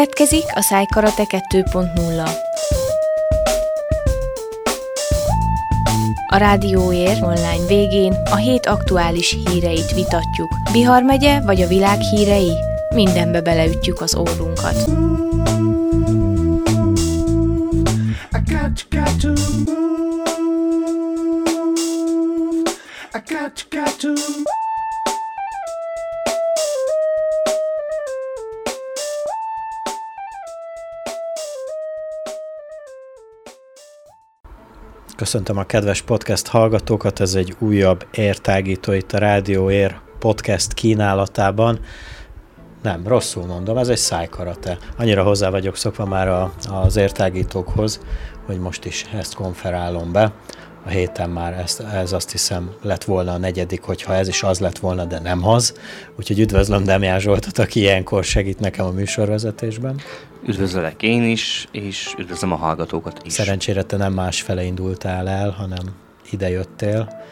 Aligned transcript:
Következik 0.00 0.44
a 0.54 0.60
Szájkarate 0.60 1.24
2.0. 1.48 2.30
A 6.26 6.36
Rádióér 6.36 7.22
online 7.22 7.66
végén 7.66 8.12
a 8.30 8.36
hét 8.36 8.66
aktuális 8.66 9.36
híreit 9.44 9.94
vitatjuk. 9.94 10.54
Bihar 10.72 11.02
megye 11.02 11.40
vagy 11.40 11.62
a 11.62 11.66
világ 11.66 12.00
hírei? 12.00 12.52
Mindenbe 12.94 13.40
beleütjük 13.40 14.00
az 14.00 14.16
órunkat. 14.16 14.90
Köszöntöm 35.30 35.58
a 35.58 35.64
kedves 35.64 36.02
podcast 36.02 36.46
hallgatókat, 36.46 37.20
ez 37.20 37.34
egy 37.34 37.56
újabb 37.58 38.06
értágító 38.10 38.92
itt 38.92 39.12
a 39.12 39.18
Rádió 39.18 39.70
Ér 39.70 39.98
podcast 40.18 40.72
kínálatában. 40.72 41.80
Nem, 42.82 43.06
rosszul 43.06 43.46
mondom, 43.46 43.76
ez 43.76 43.88
egy 43.88 43.96
szájkarate. 43.96 44.78
Annyira 44.96 45.22
hozzá 45.22 45.50
vagyok 45.50 45.76
szokva 45.76 46.04
már 46.04 46.28
a, 46.28 46.52
az 46.70 46.96
értágítókhoz, 46.96 48.00
hogy 48.46 48.58
most 48.58 48.84
is 48.84 49.06
ezt 49.18 49.34
konferálom 49.34 50.12
be 50.12 50.32
héten 50.90 51.30
már 51.30 51.52
ez, 51.52 51.78
ez 51.92 52.12
azt 52.12 52.30
hiszem 52.30 52.70
lett 52.82 53.04
volna 53.04 53.32
a 53.32 53.38
negyedik, 53.38 53.82
hogyha 53.82 54.14
ez 54.14 54.28
is 54.28 54.42
az 54.42 54.58
lett 54.58 54.78
volna, 54.78 55.04
de 55.04 55.18
nem 55.18 55.48
az. 55.48 55.74
Úgyhogy 56.16 56.40
üdvözlöm 56.40 56.84
Demján 56.84 57.20
Zsoltot, 57.20 57.58
aki 57.58 57.80
ilyenkor 57.80 58.24
segít 58.24 58.60
nekem 58.60 58.86
a 58.86 58.90
műsorvezetésben. 58.90 60.00
Üdvözöllek 60.46 61.02
én 61.02 61.24
is, 61.24 61.68
és 61.72 62.14
üdvözlöm 62.18 62.52
a 62.52 62.56
hallgatókat 62.56 63.20
is. 63.24 63.32
Szerencsére 63.32 63.82
te 63.82 63.96
nem 63.96 64.12
másfele 64.12 64.62
indultál 64.62 65.28
el, 65.28 65.50
hanem 65.50 65.94
ide 66.30 66.50
jöttél 66.50 67.22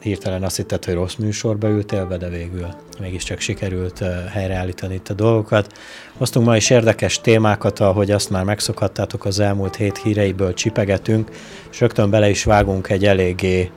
hirtelen 0.00 0.42
azt 0.42 0.56
hitted, 0.56 0.84
hogy 0.84 0.94
rossz 0.94 1.14
műsorba 1.14 1.68
ültél 1.68 2.06
be, 2.06 2.16
de 2.16 2.28
végül 2.28 2.66
mégiscsak 3.00 3.40
sikerült 3.40 4.04
helyreállítani 4.32 4.94
itt 4.94 5.08
a 5.08 5.14
dolgokat. 5.14 5.78
Hoztunk 6.16 6.46
ma 6.46 6.56
is 6.56 6.70
érdekes 6.70 7.20
témákat, 7.20 7.80
ahogy 7.80 8.10
azt 8.10 8.30
már 8.30 8.44
megszokhattátok 8.44 9.24
az 9.24 9.38
elmúlt 9.38 9.76
hét 9.76 9.98
híreiből 9.98 10.54
csipegetünk, 10.54 11.30
és 11.70 11.80
rögtön 11.80 12.10
bele 12.10 12.28
is 12.28 12.44
vágunk 12.44 12.88
egy 12.88 13.04
eléggé 13.04 13.70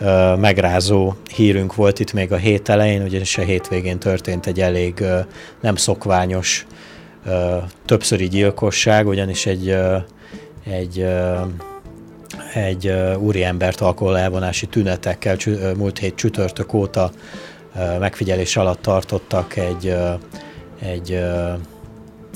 uh, 0.00 0.38
megrázó 0.38 1.14
hírünk 1.34 1.74
volt 1.74 1.98
itt 1.98 2.12
még 2.12 2.32
a 2.32 2.36
hét 2.36 2.68
elején, 2.68 3.02
ugyanis 3.02 3.38
a 3.38 3.42
hétvégén 3.42 3.98
történt 3.98 4.46
egy 4.46 4.60
elég 4.60 4.94
uh, 5.00 5.18
nem 5.60 5.76
szokványos 5.76 6.66
többszöri 7.84 8.28
gyilkosság, 8.28 9.06
ugyanis 9.06 9.46
egy, 9.46 9.76
egy 10.64 11.06
egy 12.54 12.92
úriembert 13.18 13.80
alkohol 13.80 14.18
elvonási 14.18 14.66
tünetekkel 14.66 15.36
múlt 15.76 15.98
hét 15.98 16.14
csütörtök 16.14 16.72
óta 16.72 17.10
megfigyelés 17.98 18.56
alatt 18.56 18.82
tartottak 18.82 19.56
egy, 19.56 19.94
egy, 20.80 21.12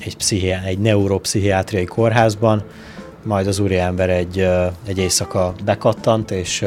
egy, 0.01 0.17
pszichi, 0.17 0.51
egy 0.51 0.79
neuropszichiátriai 0.79 1.85
kórházban, 1.85 2.63
majd 3.25 3.47
az 3.47 3.59
úriember 3.59 4.11
egy, 4.11 4.49
egy 4.87 4.99
éjszaka 4.99 5.55
bekattant, 5.65 6.31
és 6.31 6.65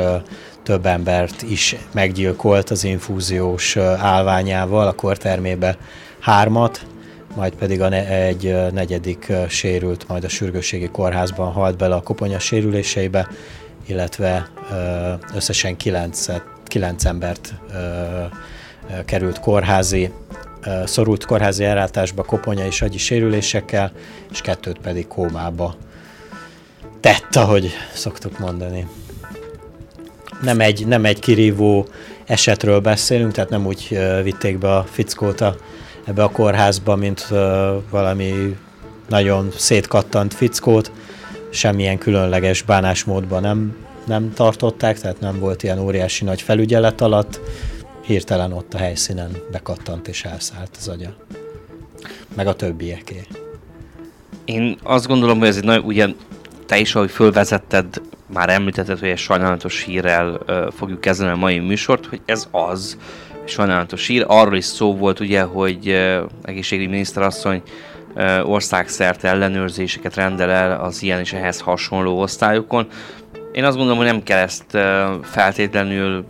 több 0.63 0.85
embert 0.85 1.41
is 1.41 1.75
meggyilkolt 1.91 2.69
az 2.69 2.83
infúziós 2.83 3.77
állványával, 3.97 4.87
a 4.87 4.93
kortermébe 4.93 5.77
hármat, 6.19 6.85
majd 7.35 7.55
pedig 7.55 7.81
a 7.81 7.89
ne, 7.89 8.07
egy 8.07 8.55
negyedik 8.71 9.31
sérült, 9.47 10.07
majd 10.07 10.23
a 10.23 10.29
sürgősségi 10.29 10.87
kórházban 10.87 11.51
halt 11.51 11.77
bele 11.77 11.95
a 11.95 12.01
koponya 12.01 12.39
sérüléseibe, 12.39 13.27
illetve 13.85 14.49
összesen 15.35 15.77
kilenc, 15.77 16.25
kilenc 16.63 17.05
embert 17.05 17.53
került 19.05 19.39
kórházi, 19.39 20.11
szorult 20.85 21.25
kórházi 21.25 21.63
ellátásba 21.63 22.23
koponya 22.23 22.65
és 22.65 22.81
agyi 22.81 22.97
sérülésekkel, 22.97 23.91
és 24.31 24.41
kettőt 24.41 24.79
pedig 24.79 25.07
kómába 25.07 25.75
tett, 26.99 27.35
ahogy 27.35 27.71
szoktuk 27.93 28.39
mondani. 28.39 28.87
Nem 30.41 30.59
egy, 30.59 30.87
nem 30.87 31.05
egy 31.05 31.19
kirívó 31.19 31.87
esetről 32.25 32.79
beszélünk, 32.79 33.31
tehát 33.31 33.49
nem 33.49 33.65
úgy 33.65 33.99
vitték 34.23 34.57
be 34.57 34.75
a 34.75 34.83
fickót 34.83 35.41
a 35.41 35.55
ebbe 36.05 36.23
a 36.23 36.29
kórházba, 36.29 36.95
mint 36.95 37.27
valami 37.89 38.57
nagyon 39.09 39.51
szétkattant 39.55 40.33
fickót, 40.33 40.91
semmilyen 41.49 41.97
különleges 41.97 42.61
bánásmódban 42.61 43.41
nem, 43.41 43.75
nem 44.05 44.33
tartották, 44.33 44.99
tehát 44.99 45.19
nem 45.19 45.39
volt 45.39 45.63
ilyen 45.63 45.79
óriási 45.79 46.23
nagy 46.23 46.41
felügyelet 46.41 47.01
alatt, 47.01 47.39
hirtelen 48.01 48.51
ott 48.51 48.73
a 48.73 48.77
helyszínen 48.77 49.31
bekattant 49.51 50.07
és 50.07 50.23
elszállt 50.23 50.75
az 50.79 50.87
agya. 50.87 51.15
Meg 52.35 52.47
a 52.47 52.55
többieké. 52.55 53.21
Én 54.45 54.77
azt 54.83 55.07
gondolom, 55.07 55.39
hogy 55.39 55.47
ez 55.47 55.57
egy 55.57 55.63
nagyon, 55.63 55.83
ugye 55.83 56.07
te 56.65 56.77
is, 56.77 56.95
ahogy 56.95 57.11
fölvezetted, 57.11 58.01
már 58.33 58.49
említetted, 58.49 58.99
hogy 58.99 59.09
egy 59.09 59.17
sajnálatos 59.17 59.83
hírrel 59.83 60.39
uh, 60.47 60.71
fogjuk 60.71 61.01
kezdeni 61.01 61.31
a 61.31 61.35
mai 61.35 61.59
műsort, 61.59 62.05
hogy 62.05 62.21
ez 62.25 62.47
az, 62.51 62.97
sajnálatos 63.47 64.07
hír. 64.07 64.25
Arról 64.27 64.55
is 64.55 64.65
szó 64.65 64.95
volt 64.95 65.19
ugye, 65.19 65.41
hogy 65.41 66.07
egészségügyi 66.43 66.89
miniszterasszony 66.89 67.61
országszerte 68.43 69.27
ellenőrzéseket 69.27 70.15
rendel 70.15 70.49
el 70.49 70.79
az 70.81 71.03
ilyen 71.03 71.19
és 71.19 71.33
ehhez 71.33 71.59
hasonló 71.59 72.19
osztályokon. 72.21 72.87
Én 73.51 73.63
azt 73.63 73.75
gondolom, 73.75 73.97
hogy 73.97 74.07
nem 74.07 74.23
kell 74.23 74.39
ezt 74.39 74.77
feltétlenül 75.23 76.25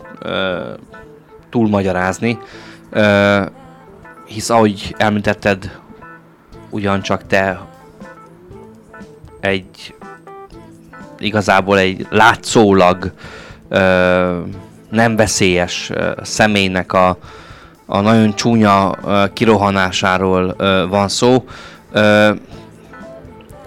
túlmagyarázni, 1.49 2.37
hisz 4.25 4.49
ahogy 4.49 4.95
említetted, 4.97 5.79
ugyancsak 6.69 7.27
te 7.27 7.61
egy 9.39 9.95
igazából 11.19 11.77
egy 11.77 12.07
látszólag 12.09 13.11
uh, 13.69 13.79
nem 14.89 15.15
veszélyes 15.15 15.91
személynek 16.21 16.93
a, 16.93 17.17
a 17.85 17.99
nagyon 17.99 18.35
csúnya 18.35 18.95
kirohanásáról 19.33 20.55
van 20.89 21.07
szó. 21.07 21.45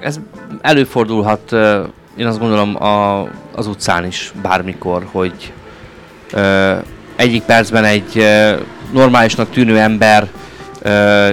Ez 0.00 0.20
előfordulhat, 0.60 1.52
én 2.16 2.26
azt 2.26 2.38
gondolom 2.38 2.82
a, 2.82 3.22
az 3.54 3.66
utcán 3.66 4.04
is 4.04 4.32
bármikor, 4.42 5.06
hogy 5.12 5.52
egyik 7.16 7.42
percben 7.42 7.84
egy 7.84 8.24
normálisnak 8.92 9.50
tűnő 9.50 9.78
ember 9.78 10.28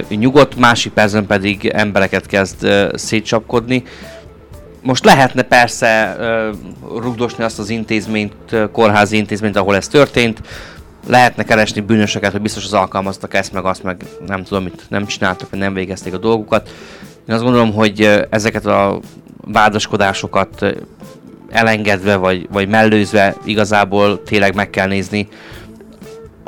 nyugodt, 0.08 0.56
másik 0.56 0.92
percben 0.92 1.26
pedig 1.26 1.66
embereket 1.66 2.26
kezd 2.26 2.66
szétcsapkodni 2.94 3.82
most 4.86 5.04
lehetne 5.04 5.42
persze 5.42 6.16
uh, 6.18 7.00
rugdosni 7.02 7.44
azt 7.44 7.58
az 7.58 7.70
intézményt, 7.70 8.32
uh, 8.52 8.70
kórházi 8.70 9.16
intézményt, 9.16 9.56
ahol 9.56 9.76
ez 9.76 9.88
történt, 9.88 10.40
lehetne 11.06 11.42
keresni 11.42 11.80
bűnösöket, 11.80 12.32
hogy 12.32 12.40
biztos 12.40 12.64
az 12.64 12.72
alkalmaztak 12.72 13.34
ezt, 13.34 13.52
meg 13.52 13.64
azt, 13.64 13.82
meg 13.82 14.04
nem 14.26 14.42
tudom, 14.42 14.62
mit 14.62 14.82
nem 14.88 15.06
csináltak, 15.06 15.50
vagy 15.50 15.58
nem 15.58 15.74
végezték 15.74 16.14
a 16.14 16.18
dolgukat. 16.18 16.68
Én 17.28 17.34
azt 17.34 17.44
gondolom, 17.44 17.72
hogy 17.72 18.02
uh, 18.02 18.22
ezeket 18.30 18.66
a 18.66 19.00
vádaskodásokat 19.44 20.76
elengedve, 21.50 22.16
vagy, 22.16 22.48
vagy 22.52 22.68
mellőzve 22.68 23.36
igazából 23.44 24.22
tényleg 24.22 24.54
meg 24.54 24.70
kell 24.70 24.86
nézni 24.86 25.28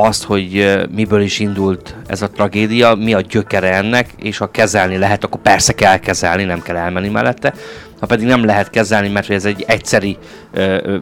azt, 0.00 0.24
hogy 0.24 0.78
miből 0.90 1.20
is 1.20 1.38
indult 1.38 1.94
ez 2.06 2.22
a 2.22 2.30
tragédia, 2.30 2.94
mi 2.94 3.14
a 3.14 3.20
gyökere 3.20 3.72
ennek, 3.72 4.10
és 4.16 4.38
ha 4.38 4.50
kezelni 4.50 4.96
lehet, 4.96 5.24
akkor 5.24 5.40
persze 5.40 5.72
kell 5.72 5.98
kezelni, 5.98 6.44
nem 6.44 6.62
kell 6.62 6.76
elmenni 6.76 7.08
mellette. 7.08 7.54
Ha 8.00 8.06
pedig 8.06 8.26
nem 8.26 8.44
lehet 8.44 8.70
kezelni, 8.70 9.08
mert 9.08 9.30
ez 9.30 9.44
egy 9.44 9.64
egyszeri 9.66 10.16
ö, 10.52 10.96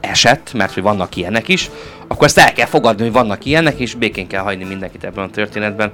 eset, 0.00 0.52
mert 0.54 0.74
hogy 0.74 0.82
vannak 0.82 1.16
ilyenek 1.16 1.48
is, 1.48 1.70
akkor 2.06 2.26
ezt 2.26 2.38
el 2.38 2.52
kell 2.52 2.66
fogadni, 2.66 3.02
hogy 3.02 3.12
vannak 3.12 3.44
ilyenek, 3.44 3.78
és 3.78 3.94
békén 3.94 4.26
kell 4.26 4.42
hagyni 4.42 4.64
mindenkit 4.64 5.04
ebben 5.04 5.24
a 5.24 5.30
történetben 5.30 5.92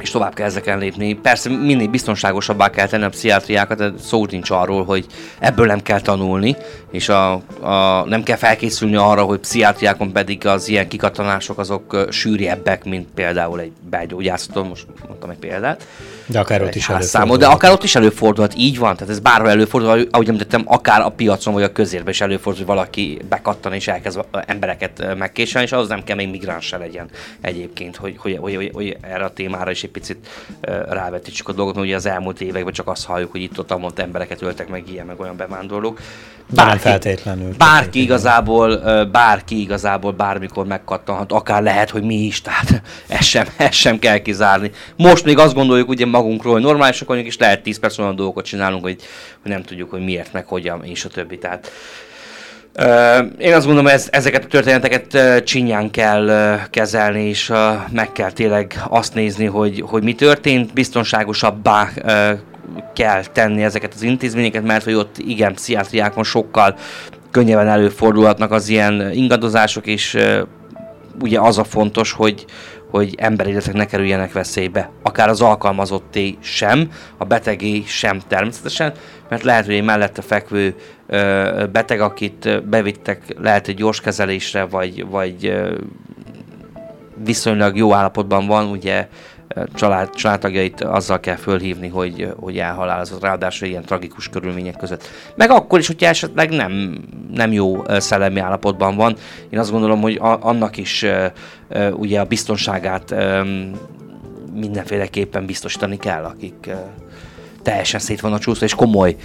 és 0.00 0.10
tovább 0.10 0.34
kell 0.34 0.46
ezeken 0.46 0.78
lépni. 0.78 1.14
Persze 1.14 1.48
minél 1.48 1.88
biztonságosabbá 1.88 2.70
kell 2.70 2.86
tenni 2.86 3.04
a 3.04 3.08
pszichiátriákat, 3.08 3.78
de 3.78 3.92
szó 4.02 4.26
nincs 4.26 4.50
arról, 4.50 4.84
hogy 4.84 5.06
ebből 5.38 5.66
nem 5.66 5.82
kell 5.82 6.00
tanulni, 6.00 6.56
és 6.90 7.08
a, 7.08 7.32
a, 7.60 8.04
nem 8.06 8.22
kell 8.22 8.36
felkészülni 8.36 8.96
arra, 8.96 9.22
hogy 9.22 9.38
pszichiátriákon 9.38 10.12
pedig 10.12 10.46
az 10.46 10.68
ilyen 10.68 10.88
kikattanások 10.88 11.58
azok 11.58 12.06
sűrjebbek, 12.10 12.84
mint 12.84 13.08
például 13.14 13.60
egy 13.60 13.72
belgyógyászaton, 13.90 14.66
most 14.66 14.86
mondtam 15.08 15.30
egy 15.30 15.38
példát. 15.38 15.86
De 16.26 16.38
akár 16.38 16.62
ott 16.62 16.74
is 16.74 16.88
előfordulhat. 16.88 17.38
De 17.38 17.46
akár 17.46 17.72
ott 17.72 17.82
is 17.82 17.94
előfordulhat, 17.94 18.54
így 18.56 18.78
van, 18.78 18.96
tehát 18.96 19.12
ez 19.12 19.20
bárhol 19.20 19.50
előfordul, 19.50 20.06
ahogy 20.10 20.28
említettem, 20.28 20.62
akár 20.66 21.00
a 21.00 21.08
piacon 21.08 21.54
vagy 21.54 21.62
a 21.62 21.72
közérben 21.72 22.12
is 22.12 22.20
előfordul, 22.20 22.64
hogy 22.64 22.74
valaki 22.74 23.18
bekattan 23.28 23.72
és 23.72 23.88
elkezd 23.88 24.24
embereket 24.46 25.16
megkéselni, 25.16 25.66
és 25.66 25.72
az 25.72 25.88
nem 25.88 26.04
kell 26.04 26.16
még 26.16 26.30
migráns 26.30 26.66
se 26.66 26.76
legyen 26.76 27.08
egyébként, 27.40 27.96
hogy, 27.96 28.14
hogy, 28.18 28.36
hogy, 28.40 28.54
hogy, 28.54 28.70
hogy 28.74 28.96
erre 29.00 29.24
a 29.24 29.32
témára 29.32 29.70
is 29.70 29.82
egy 29.82 29.90
picit 29.90 30.28
rávetítsük 30.88 31.48
a 31.48 31.52
dolgot, 31.52 31.74
mert 31.74 31.86
ugye 31.86 31.96
az 31.96 32.06
elmúlt 32.06 32.40
években 32.40 32.72
csak 32.72 32.88
azt 32.88 33.04
halljuk, 33.04 33.30
hogy 33.30 33.42
itt 33.42 33.58
ott 33.58 33.78
mondta 33.78 34.02
embereket 34.02 34.42
öltek 34.42 34.68
meg 34.68 34.84
ilyen, 34.90 35.06
meg 35.06 35.20
olyan 35.20 35.36
bevándorlók. 35.36 36.00
Bárki, 36.48 36.70
nem 36.70 36.78
feltétlenül. 36.78 37.54
Bárki 37.58 38.02
igazából, 38.02 38.76
bárki 39.04 39.60
igazából 39.60 40.12
bármikor 40.12 40.66
megkattanhat, 40.66 41.32
akár 41.32 41.62
lehet, 41.62 41.90
hogy 41.90 42.02
mi 42.02 42.14
is, 42.14 42.40
tehát 42.40 42.82
ezt 43.08 43.28
sem, 43.28 43.46
ezt 43.56 43.72
sem 43.72 43.98
kell 43.98 44.18
kizárni. 44.18 44.70
Most 44.96 45.24
még 45.24 45.38
azt 45.38 45.54
gondoljuk 45.54 45.88
ugye 45.88 46.06
magunkról, 46.14 46.60
normálisak 46.60 47.08
vagyunk, 47.08 47.26
és 47.26 47.38
lehet 47.38 47.62
10 47.62 47.78
perc 47.78 47.98
olyan 47.98 48.16
dolgokat 48.16 48.44
csinálunk, 48.44 48.82
hogy, 48.82 48.96
hogy 49.42 49.50
nem 49.50 49.62
tudjuk, 49.62 49.90
hogy 49.90 50.04
miért, 50.04 50.32
meg 50.32 50.46
hogyan, 50.46 50.84
és 50.84 51.04
a 51.04 51.08
többi. 51.08 51.38
Tehát 51.38 51.70
én 53.38 53.54
azt 53.54 53.66
gondolom, 53.66 53.90
hogy 53.90 54.02
ezeket 54.10 54.44
a 54.44 54.46
történeteket 54.46 55.42
csinyán 55.44 55.90
kell 55.90 56.58
kezelni, 56.70 57.28
és 57.28 57.52
meg 57.92 58.12
kell 58.12 58.32
tényleg 58.32 58.82
azt 58.88 59.14
nézni, 59.14 59.44
hogy, 59.44 59.82
hogy 59.86 60.02
mi 60.02 60.14
történt, 60.14 60.72
biztonságosabbá 60.72 61.90
kell 62.94 63.24
tenni 63.24 63.62
ezeket 63.62 63.94
az 63.94 64.02
intézményeket, 64.02 64.64
mert 64.64 64.84
hogy 64.84 64.94
ott 64.94 65.18
igen, 65.18 65.54
pszichiátriákon 65.54 66.24
sokkal 66.24 66.76
könnyebben 67.30 67.68
előfordulhatnak 67.68 68.50
az 68.50 68.68
ilyen 68.68 69.10
ingadozások, 69.12 69.86
és 69.86 70.18
ugye 71.20 71.40
az 71.40 71.58
a 71.58 71.64
fontos, 71.64 72.12
hogy, 72.12 72.44
hogy 72.94 73.14
emberéletek 73.16 73.74
ne 73.74 73.84
kerüljenek 73.86 74.32
veszélybe. 74.32 74.90
Akár 75.02 75.28
az 75.28 75.40
alkalmazotté 75.40 76.36
sem, 76.40 76.90
a 77.16 77.24
betegé 77.24 77.82
sem 77.86 78.20
természetesen, 78.28 78.92
mert 79.28 79.42
lehet, 79.42 79.64
hogy 79.64 79.74
egy 79.74 79.84
mellette 79.84 80.22
fekvő 80.22 80.74
ö, 81.06 81.64
beteg, 81.72 82.00
akit 82.00 82.68
bevittek 82.68 83.22
lehet 83.38 83.68
egy 83.68 83.74
gyors 83.74 84.00
kezelésre, 84.00 84.64
vagy, 84.64 85.06
vagy 85.06 85.46
ö, 85.46 85.76
viszonylag 87.24 87.76
jó 87.76 87.92
állapotban 87.92 88.46
van, 88.46 88.66
ugye 88.66 89.08
család, 89.74 90.10
családtagjait 90.10 90.80
azzal 90.80 91.20
kell 91.20 91.36
fölhívni, 91.36 91.88
hogy, 91.88 92.32
hogy 92.36 92.58
elhalálozott, 92.58 93.22
ráadásul 93.22 93.68
ilyen 93.68 93.84
tragikus 93.84 94.28
körülmények 94.28 94.76
között. 94.76 95.08
Meg 95.36 95.50
akkor 95.50 95.78
is, 95.78 95.86
hogyha 95.86 96.06
esetleg 96.06 96.50
nem, 96.50 96.98
nem 97.32 97.52
jó 97.52 97.82
szellemi 97.88 98.40
állapotban 98.40 98.96
van, 98.96 99.16
én 99.50 99.58
azt 99.58 99.70
gondolom, 99.70 100.00
hogy 100.00 100.16
a, 100.16 100.38
annak 100.40 100.76
is 100.76 101.06
ugye 101.92 102.20
a 102.20 102.24
biztonságát 102.24 103.14
mindenféleképpen 104.54 105.46
biztosítani 105.46 105.96
kell, 105.96 106.24
akik 106.24 106.70
teljesen 107.62 108.00
szét 108.00 108.20
vannak 108.20 108.40
csúszva, 108.40 108.64
és 108.64 108.74
komoly 108.74 109.16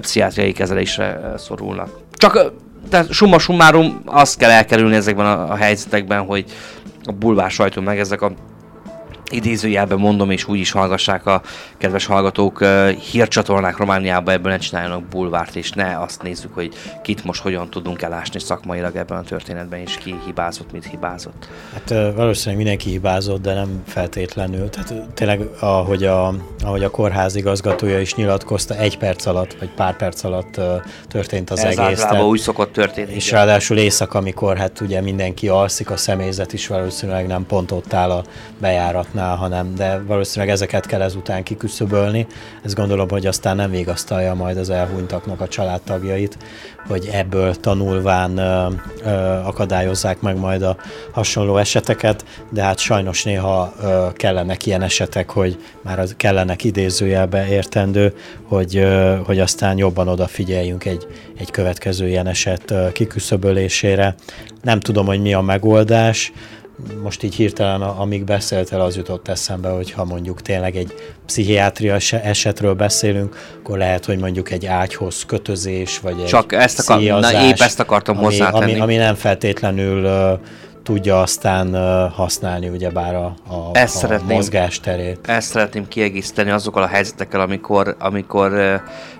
pszichiátriai 0.00 0.52
kezelésre 0.52 1.32
szorulnak. 1.36 2.00
Csak 2.12 2.52
tehát 2.88 3.12
summa 3.12 3.38
summarum 3.38 4.00
azt 4.04 4.38
kell 4.38 4.50
elkerülni 4.50 4.94
ezekben 4.94 5.26
a, 5.26 5.50
a 5.50 5.54
helyzetekben, 5.54 6.24
hogy 6.24 6.44
a 7.04 7.12
bulvár 7.12 7.50
sajtó 7.50 7.82
meg 7.82 7.98
ezek 7.98 8.22
a 8.22 8.32
idézőjelben 9.30 9.98
mondom, 9.98 10.30
és 10.30 10.48
úgy 10.48 10.58
is 10.58 10.70
hallgassák 10.70 11.26
a 11.26 11.42
kedves 11.78 12.06
hallgatók, 12.06 12.64
hírcsatornák 13.10 13.76
Romániában 13.76 14.34
ebből 14.34 14.52
ne 14.52 14.58
csináljanak 14.58 15.02
bulvárt, 15.02 15.56
és 15.56 15.70
ne 15.70 16.00
azt 16.00 16.22
nézzük, 16.22 16.54
hogy 16.54 16.74
kit 17.02 17.24
most 17.24 17.42
hogyan 17.42 17.70
tudunk 17.70 18.02
elásni 18.02 18.40
szakmailag 18.40 18.96
ebben 18.96 19.18
a 19.18 19.22
történetben, 19.22 19.80
és 19.80 19.96
ki 19.96 20.14
hibázott, 20.26 20.72
mit 20.72 20.84
hibázott. 20.84 21.48
Hát 21.72 22.14
valószínűleg 22.14 22.56
mindenki 22.56 22.90
hibázott, 22.90 23.42
de 23.42 23.54
nem 23.54 23.82
feltétlenül. 23.86 24.70
Tehát 24.70 24.94
tényleg, 25.14 25.40
ahogy 25.60 26.04
a, 26.04 26.34
ahogy 26.64 26.84
a 26.84 26.90
kórház 26.90 27.36
igazgatója 27.36 28.00
is 28.00 28.14
nyilatkozta, 28.14 28.74
egy 28.74 28.98
perc 28.98 29.26
alatt, 29.26 29.56
vagy 29.58 29.70
pár 29.70 29.96
perc 29.96 30.24
alatt 30.24 30.60
történt 31.08 31.50
az 31.50 31.58
Ez 31.58 31.78
egész. 31.78 32.02
Ez 32.02 32.20
úgy 32.20 32.40
szokott 32.40 32.72
történni. 32.72 33.14
És 33.14 33.26
igen. 33.26 33.38
ráadásul 33.38 33.78
éjszaka, 33.78 34.18
amikor 34.18 34.56
hát 34.56 34.80
ugye 34.80 35.00
mindenki 35.00 35.48
alszik, 35.48 35.90
a 35.90 35.96
személyzet 35.96 36.52
is 36.52 36.66
valószínűleg 36.66 37.26
nem 37.26 37.46
pont 37.46 37.70
ott 37.70 37.92
áll 37.92 38.10
a 38.10 38.24
bejárat 38.58 39.14
játékoknál, 39.16 39.36
hanem 39.36 39.74
de 39.74 40.02
valószínűleg 40.06 40.54
ezeket 40.54 40.86
kell 40.86 41.02
ezután 41.02 41.42
kiküszöbölni. 41.42 42.26
Ez 42.64 42.74
gondolom, 42.74 43.08
hogy 43.08 43.26
aztán 43.26 43.56
nem 43.56 43.70
végasztalja 43.70 44.34
majd 44.34 44.56
az 44.56 44.70
elhunytaknak 44.70 45.40
a 45.40 45.48
családtagjait, 45.48 46.38
hogy 46.88 47.08
ebből 47.12 47.54
tanulván 47.54 48.38
ö, 48.38 48.68
ö, 49.04 49.10
akadályozzák 49.44 50.20
meg 50.20 50.38
majd 50.38 50.62
a 50.62 50.76
hasonló 51.12 51.56
eseteket, 51.56 52.24
de 52.50 52.62
hát 52.62 52.78
sajnos 52.78 53.24
néha 53.24 53.72
ö, 53.82 54.06
kellenek 54.12 54.66
ilyen 54.66 54.82
esetek, 54.82 55.30
hogy 55.30 55.58
már 55.82 55.98
az 55.98 56.14
kellenek 56.16 56.64
idézőjelbe 56.64 57.48
értendő, 57.48 58.14
hogy, 58.42 58.76
ö, 58.76 59.16
hogy 59.24 59.40
aztán 59.40 59.78
jobban 59.78 60.08
odafigyeljünk 60.08 60.84
egy, 60.84 61.06
egy 61.38 61.50
következő 61.50 62.08
ilyen 62.08 62.26
eset 62.26 62.70
ö, 62.70 62.92
kiküszöbölésére. 62.92 64.14
Nem 64.62 64.80
tudom, 64.80 65.06
hogy 65.06 65.20
mi 65.20 65.34
a 65.34 65.40
megoldás, 65.40 66.32
most 67.02 67.22
így 67.22 67.34
hirtelen, 67.34 67.82
amíg 67.82 68.24
beszéltél, 68.24 68.80
az 68.80 68.96
jutott 68.96 69.28
eszembe, 69.28 69.68
hogy 69.68 69.90
ha 69.90 70.04
mondjuk 70.04 70.42
tényleg 70.42 70.76
egy 70.76 70.94
pszichiátria 71.26 71.96
esetről 72.22 72.74
beszélünk, 72.74 73.36
akkor 73.58 73.78
lehet, 73.78 74.04
hogy 74.04 74.18
mondjuk 74.18 74.50
egy 74.50 74.66
ágyhoz 74.66 75.24
kötözés, 75.26 76.00
vagy 76.00 76.20
egy 76.20 76.26
Csak 76.26 76.52
ezt 76.52 76.78
akar, 76.78 77.02
na, 77.02 77.46
épp 77.46 77.60
ezt 77.60 77.80
akartam 77.80 78.16
ami, 78.16 78.24
hozzátenni. 78.24 78.72
Ami, 78.72 78.80
ami 78.80 78.96
nem 78.96 79.14
feltétlenül 79.14 80.04
uh, 80.04 80.40
tudja 80.82 81.20
aztán 81.20 81.74
uh, 81.74 82.12
használni 82.12 82.68
ugyebár 82.68 83.14
a, 83.14 83.24
a, 83.24 83.70
ezt 83.72 84.04
a 84.04 84.20
mozgásterét. 84.28 85.18
Ezt 85.26 85.50
szeretném 85.50 85.88
kiegészíteni 85.88 86.50
azokkal 86.50 86.82
a 86.82 86.86
helyzetekkel, 86.86 87.40
amikor, 87.40 87.96
amikor 87.98 88.52
uh, 88.52 88.74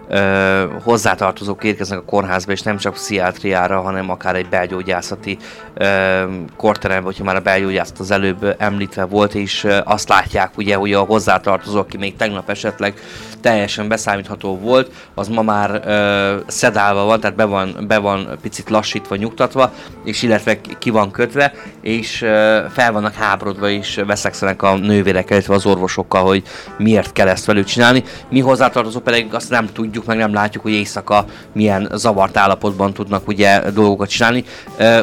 ö, 0.09 0.65
hozzátartozók 0.83 1.65
érkeznek 1.65 1.99
a 1.99 2.05
kórházba, 2.05 2.53
és 2.53 2.63
nem 2.63 2.77
csak 2.77 2.93
pszichiátriára, 2.93 3.81
hanem 3.81 4.11
akár 4.11 4.35
egy 4.35 4.49
belgyógyászati 4.49 5.39
ö, 5.75 6.23
korterembe, 6.57 7.05
hogyha 7.05 7.25
már 7.25 7.37
a 7.37 7.41
belgyógyászat 7.41 7.99
az 7.99 8.11
előbb 8.11 8.55
említve 8.59 9.05
volt, 9.05 9.35
és 9.35 9.65
ö, 9.65 9.79
azt 9.85 10.09
látják 10.09 10.51
ugye, 10.57 10.75
hogy 10.75 10.93
a 10.93 11.01
hozzátartozó, 11.01 11.79
aki 11.79 11.97
még 11.97 12.17
tegnap 12.17 12.51
esetleg 12.51 12.95
teljesen 13.41 13.89
beszámítható 13.89 14.59
volt, 14.59 14.93
az 15.15 15.29
ma 15.29 15.43
már 15.43 15.83
ö, 15.85 16.37
szedálva 16.47 17.05
van, 17.05 17.21
tehát 17.21 17.37
be 17.37 17.45
van, 17.45 17.85
be 17.89 17.99
van 17.99 18.39
picit 18.43 18.71
lassítva, 18.71 19.17
nyugtatva, 19.17 19.73
és 20.05 20.23
illetve 20.23 20.61
ki 20.79 20.91
van 20.91 21.11
kötve, 21.11 21.53
és 21.81 22.23
ö, 22.23 22.61
fel 22.73 22.93
vannak 22.93 23.15
háborodva, 23.15 23.69
és 23.69 24.01
veszekszenek 24.07 24.63
a 24.63 24.77
nővérek, 24.77 25.31
illetve 25.31 25.55
az 25.55 25.67
orvosokkal, 25.67 26.25
hogy 26.25 26.43
miért 26.79 27.13
kell 27.13 27.29
ezt 27.29 27.45
velük 27.45 27.65
csinálni. 27.65 28.05
Mi 28.29 28.41
hozzátartozó 28.41 29.01
pedig 29.01 29.35
azt 29.35 29.51
nem 29.51 29.69
tudjuk, 29.73 29.96
meg 30.05 30.17
nem 30.17 30.33
látjuk, 30.33 30.63
hogy 30.63 30.73
éjszaka 30.73 31.25
milyen 31.53 31.89
zavart 31.95 32.37
állapotban 32.37 32.93
tudnak 32.93 33.29
ugye 33.29 33.71
dolgokat 33.71 34.09
csinálni. 34.09 34.45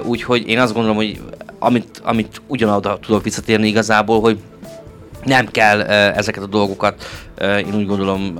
Úgyhogy 0.03 0.47
én 0.47 0.59
azt 0.59 0.73
gondolom, 0.73 0.97
hogy 0.97 1.21
amit, 1.59 2.01
amit 2.03 2.41
ugyanoda 2.47 2.97
tudok 3.01 3.23
visszatérni 3.23 3.67
igazából, 3.67 4.21
hogy 4.21 4.37
nem 5.23 5.47
kell 5.51 5.81
ezeket 6.11 6.43
a 6.43 6.47
dolgokat, 6.47 7.05
én 7.41 7.75
úgy 7.75 7.87
gondolom, 7.87 8.39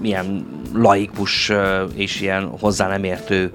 milyen 0.00 0.46
laikus 0.74 1.52
és 1.94 2.20
ilyen 2.20 2.50
hozzá 2.60 2.88
nem 2.88 3.04
értő 3.04 3.52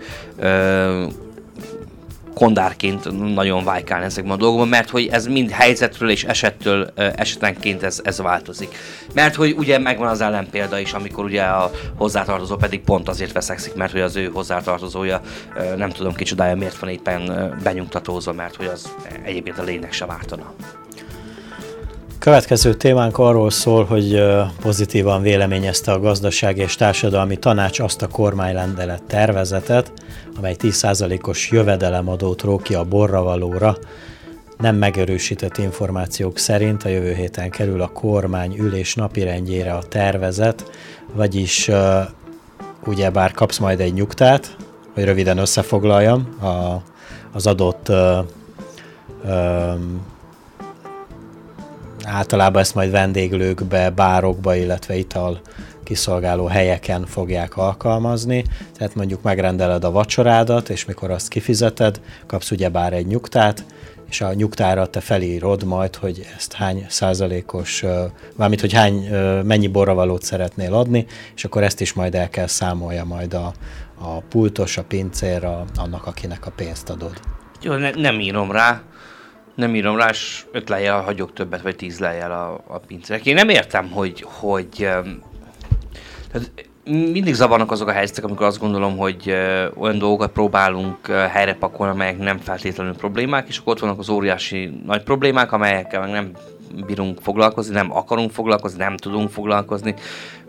kondárként 2.33 3.33
nagyon 3.33 3.63
vájkálni 3.63 4.05
ezekben 4.05 4.33
a 4.33 4.37
dolgokban, 4.37 4.67
mert 4.67 4.89
hogy 4.89 5.07
ez 5.11 5.25
mind 5.25 5.49
helyzetről 5.49 6.09
és 6.09 6.23
esettől 6.23 6.91
esetenként 6.95 7.83
ez, 7.83 8.01
ez 8.03 8.21
változik. 8.21 8.75
Mert 9.13 9.35
hogy 9.35 9.55
ugye 9.57 9.79
megvan 9.79 10.07
az 10.07 10.21
ellenpélda 10.21 10.79
is, 10.79 10.93
amikor 10.93 11.23
ugye 11.23 11.43
a 11.43 11.71
hozzátartozó 11.95 12.55
pedig 12.55 12.81
pont 12.81 13.09
azért 13.09 13.31
veszekszik, 13.31 13.73
mert 13.73 13.91
hogy 13.91 14.01
az 14.01 14.15
ő 14.15 14.29
hozzátartozója 14.33 15.21
nem 15.77 15.89
tudom 15.89 16.13
kicsodája 16.13 16.55
miért 16.55 16.79
van 16.79 16.89
éppen 16.89 17.53
benyugtatózva, 17.63 18.33
mert 18.33 18.55
hogy 18.55 18.69
az 18.73 18.93
egyébként 19.23 19.57
a 19.57 19.63
lénynek 19.63 19.93
sem 19.93 20.11
ártana. 20.11 20.53
Következő 22.19 22.73
témánk 22.73 23.17
arról 23.17 23.49
szól, 23.49 23.85
hogy 23.85 24.23
pozitívan 24.61 25.21
véleményezte 25.21 25.91
a 25.91 25.99
gazdaság 25.99 26.57
és 26.57 26.75
társadalmi 26.75 27.37
tanács 27.37 27.79
azt 27.79 28.01
a 28.01 28.07
kormányrendelet 28.07 29.03
tervezetet, 29.03 29.91
amely 30.37 30.55
10%-os 30.59 31.51
jövedelemadót 31.51 32.41
ró 32.41 32.57
ki 32.57 32.73
a 32.73 32.83
borravalóra. 32.83 33.77
Nem 34.57 34.75
megerősített 34.75 35.57
információk 35.57 36.37
szerint 36.37 36.83
a 36.83 36.89
jövő 36.89 37.13
héten 37.13 37.49
kerül 37.49 37.81
a 37.81 37.87
kormány 37.87 38.55
ülés 38.57 38.95
napirendjére 38.95 39.73
a 39.73 39.83
tervezet, 39.83 40.71
vagyis 41.13 41.71
ugyebár 42.85 43.31
kapsz 43.31 43.57
majd 43.57 43.79
egy 43.79 43.93
nyugtát, 43.93 44.55
hogy 44.93 45.03
röviden 45.03 45.37
összefoglaljam 45.37 46.37
a, 46.41 46.81
az 47.31 47.47
adott 47.47 47.91
általában 52.03 52.61
ezt 52.61 52.75
majd 52.75 52.91
vendéglőkbe, 52.91 53.89
bárokba, 53.89 54.55
illetve 54.55 54.95
ital 54.95 55.41
kiszolgáló 55.89 56.45
helyeken 56.45 57.05
fogják 57.05 57.57
alkalmazni, 57.57 58.43
tehát 58.77 58.95
mondjuk 58.95 59.21
megrendeled 59.21 59.83
a 59.83 59.91
vacsorádat, 59.91 60.69
és 60.69 60.85
mikor 60.85 61.11
azt 61.11 61.27
kifizeted, 61.27 62.01
kapsz 62.25 62.51
ugyebár 62.51 62.93
egy 62.93 63.07
nyugtát, 63.07 63.65
és 64.09 64.21
a 64.21 64.33
nyugtára 64.33 64.87
te 64.87 64.99
felírod 64.99 65.63
majd, 65.63 65.95
hogy 65.95 66.25
ezt 66.35 66.53
hány 66.53 66.85
százalékos, 66.89 67.83
valamit, 68.35 68.59
hogy 68.59 68.73
hány, 68.73 69.09
mennyi 69.43 69.67
borravalót 69.67 70.23
szeretnél 70.23 70.73
adni, 70.73 71.05
és 71.35 71.45
akkor 71.45 71.63
ezt 71.63 71.81
is 71.81 71.93
majd 71.93 72.15
el 72.15 72.29
kell 72.29 72.47
számolja 72.47 73.03
majd 73.03 73.33
a, 73.33 73.53
a 73.99 74.19
pultos, 74.19 74.77
a 74.77 74.83
pincér, 74.83 75.43
a, 75.43 75.65
annak, 75.75 76.05
akinek 76.05 76.45
a 76.45 76.51
pénzt 76.51 76.89
adod. 76.89 77.19
Jó, 77.61 77.73
ne, 77.73 77.89
nem 77.89 78.19
írom 78.19 78.51
rá, 78.51 78.81
Nem 79.55 79.75
írom 79.75 79.97
rá, 79.97 80.09
és 80.09 80.45
öt 80.51 80.69
lejjel 80.69 81.01
hagyok 81.01 81.33
többet, 81.33 81.61
vagy 81.61 81.75
tíz 81.75 81.99
lejjel 81.99 82.31
a, 82.31 82.73
a 82.73 82.77
pincérek. 82.77 83.25
Én 83.25 83.35
nem 83.35 83.49
értem, 83.49 83.89
hogy, 83.91 84.25
hogy 84.27 84.89
tehát 86.31 86.51
mindig 86.89 87.33
zavarnak 87.33 87.71
azok 87.71 87.87
a 87.87 87.91
helyzetek, 87.91 88.23
amikor 88.23 88.45
azt 88.45 88.59
gondolom, 88.59 88.97
hogy 88.97 89.35
olyan 89.75 89.97
dolgokat 89.97 90.31
próbálunk 90.31 91.07
helyre 91.07 91.53
pakolni, 91.53 91.93
amelyek 91.93 92.17
nem 92.17 92.37
feltétlenül 92.37 92.95
problémák, 92.95 93.47
és 93.47 93.57
akkor 93.57 93.73
ott 93.73 93.79
vannak 93.79 93.99
az 93.99 94.09
óriási 94.09 94.81
nagy 94.85 95.03
problémák, 95.03 95.51
amelyekkel 95.51 95.99
meg 95.99 96.09
nem 96.09 96.31
bírunk 96.85 97.19
foglalkozni, 97.21 97.73
nem 97.73 97.95
akarunk 97.95 98.31
foglalkozni, 98.31 98.77
nem 98.77 98.97
tudunk 98.97 99.29
foglalkozni, 99.29 99.93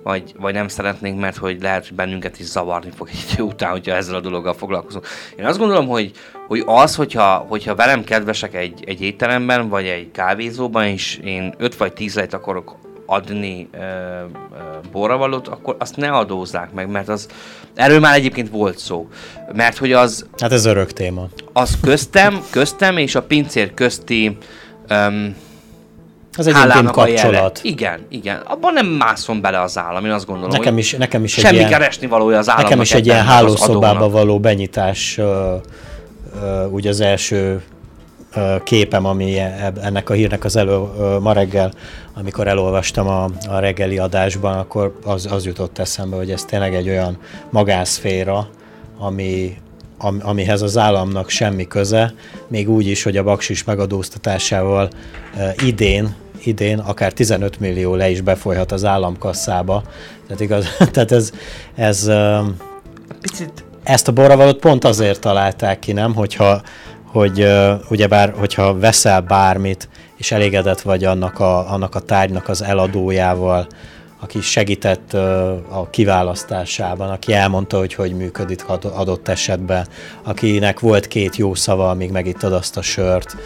vagy, 0.03 0.35
vagy 0.39 0.55
nem 0.55 0.69
szeretnénk, 0.69 1.21
mert 1.21 1.37
hogy 1.37 1.63
lehet, 1.63 1.87
hogy 1.87 1.97
bennünket 1.97 2.39
is 2.39 2.47
zavarni 2.47 2.91
fog 2.97 3.09
egy 3.11 3.27
idő 3.33 3.43
után, 3.43 3.71
hogyha 3.71 3.95
ezzel 3.95 4.15
a 4.15 4.21
dologgal 4.21 4.55
foglalkozunk. 4.55 5.07
Én 5.39 5.45
azt 5.45 5.59
gondolom, 5.59 5.87
hogy, 5.87 6.11
hogy 6.49 6.63
az, 6.67 6.95
hogyha, 6.95 7.47
hogyha 7.49 7.75
velem 7.75 8.05
kedvesek 8.05 8.55
egy, 8.55 8.85
egy 8.87 9.03
étteremben, 9.03 9.69
vagy 9.69 9.87
egy 9.87 10.11
kávézóban, 10.11 10.85
és 10.85 11.21
én 11.25 11.55
5 11.59 11.77
vagy 11.77 11.93
10 11.93 12.15
lejt 12.15 12.35
akarok 12.35 12.77
adni 13.11 13.69
ö, 13.73 13.79
ö, 13.79 14.25
borravalót, 14.93 15.49
akkor 15.49 15.77
azt 15.79 15.97
ne 15.97 16.11
adózzák 16.11 16.73
meg, 16.73 16.91
mert 16.91 17.09
az, 17.09 17.27
erről 17.75 18.01
már 18.01 18.15
egyébként 18.15 18.51
volt 18.51 18.79
szó. 18.79 19.09
Mert 19.53 19.77
hogy 19.77 19.93
az... 19.93 20.27
Hát 20.39 20.53
ez 20.53 20.65
örök 20.65 20.93
téma. 20.93 21.29
Az 21.53 21.79
köztem, 21.83 22.41
köztem 22.51 22.97
és 22.97 23.15
a 23.15 23.23
pincér 23.23 23.75
közti 23.75 24.37
um, 24.91 25.37
az 26.37 26.47
egy 26.47 26.55
intim 26.65 26.87
kapcsolat. 26.87 27.61
Igen, 27.63 28.07
igen. 28.09 28.37
Abban 28.37 28.73
nem 28.73 28.87
mászom 28.87 29.41
bele 29.41 29.61
az 29.61 29.79
állam, 29.79 30.05
én 30.05 30.11
azt 30.11 30.27
gondolom, 30.27 30.51
nekem 30.51 30.79
is, 30.79 30.93
nekem 30.93 31.25
is 31.25 31.33
semmi 31.33 31.57
ilyen, 31.57 31.71
keresni 31.71 32.07
valója 32.07 32.39
az 32.39 32.49
államnak. 32.49 32.71
Nekem 32.71 32.83
is 32.83 32.93
egy 32.93 33.07
ilyen 33.07 33.25
hálószobába 33.25 34.11
való 34.11 34.41
benyitás 34.41 35.19
uh, 35.19 35.27
uh, 36.35 36.73
ugye 36.73 36.89
az 36.89 37.01
első 37.01 37.63
képem, 38.65 39.05
ami 39.05 39.39
e, 39.39 39.73
ennek 39.83 40.11
a 40.11 40.13
hírnek 40.13 40.45
az 40.45 40.57
elő 40.57 40.79
ma 41.21 41.33
reggel, 41.33 41.73
amikor 42.15 42.49
elolvastam 42.49 43.09
a, 43.09 43.25
a 43.49 43.59
reggeli 43.59 43.99
adásban, 43.99 44.59
akkor 44.59 44.99
az, 45.05 45.29
az 45.31 45.45
jutott 45.45 45.79
eszembe, 45.79 46.17
hogy 46.17 46.31
ez 46.31 46.45
tényleg 46.45 46.75
egy 46.75 46.89
olyan 46.89 47.19
magánszféra, 47.51 48.49
ami, 48.99 49.57
am, 49.99 50.21
amihez 50.23 50.63
az 50.63 50.79
államnak 50.79 51.29
semmi 51.29 51.67
köze, 51.67 52.15
még 52.49 52.71
úgy 52.71 52.87
is, 52.87 53.03
hogy 53.03 53.17
a 53.17 53.23
baksis 53.23 53.65
megadóztatásával 53.65 54.89
idén 55.65 56.15
idén 56.47 56.79
akár 56.79 57.13
15 57.13 57.61
millió 57.61 57.95
le 57.95 58.11
is 58.11 58.21
befolyhat 58.21 58.73
az 58.73 58.85
államkasszába. 58.85 59.83
Tehát, 60.27 60.41
igaz, 60.41 60.67
tehát 60.93 61.13
ez, 61.13 61.33
ez 61.75 62.11
Picit... 63.21 63.65
ezt 63.83 64.09
a 64.09 64.13
borravalót 64.13 64.59
pont 64.59 64.85
azért 64.85 65.21
találták 65.21 65.79
ki, 65.79 65.93
nem? 65.93 66.15
Hogyha, 66.15 66.63
hogy 67.13 67.47
ugyebár, 67.89 68.35
hogyha 68.37 68.79
veszel 68.79 69.21
bármit, 69.21 69.89
és 70.17 70.33
elégedett 70.33 70.81
vagy 70.81 71.05
annak 71.05 71.41
a, 71.41 71.73
annak 71.73 71.95
a 71.95 72.01
tárgynak 72.01 72.49
az 72.49 72.63
eladójával, 72.63 73.67
aki 74.21 74.41
segített 74.41 75.13
a 75.69 75.89
kiválasztásában, 75.91 77.11
aki 77.11 77.33
elmondta, 77.33 77.79
hogy 77.79 77.95
hogy 77.95 78.13
működik 78.17 78.65
adott 78.69 79.29
esetben, 79.29 79.87
akinek 80.23 80.81
volt 80.81 81.09
két 81.09 81.37
jó 81.37 81.55
szava, 81.55 81.91
amíg 81.91 82.11
megittad 82.11 82.53
azt 82.53 82.77
a 82.77 82.83
sört, 82.83 83.37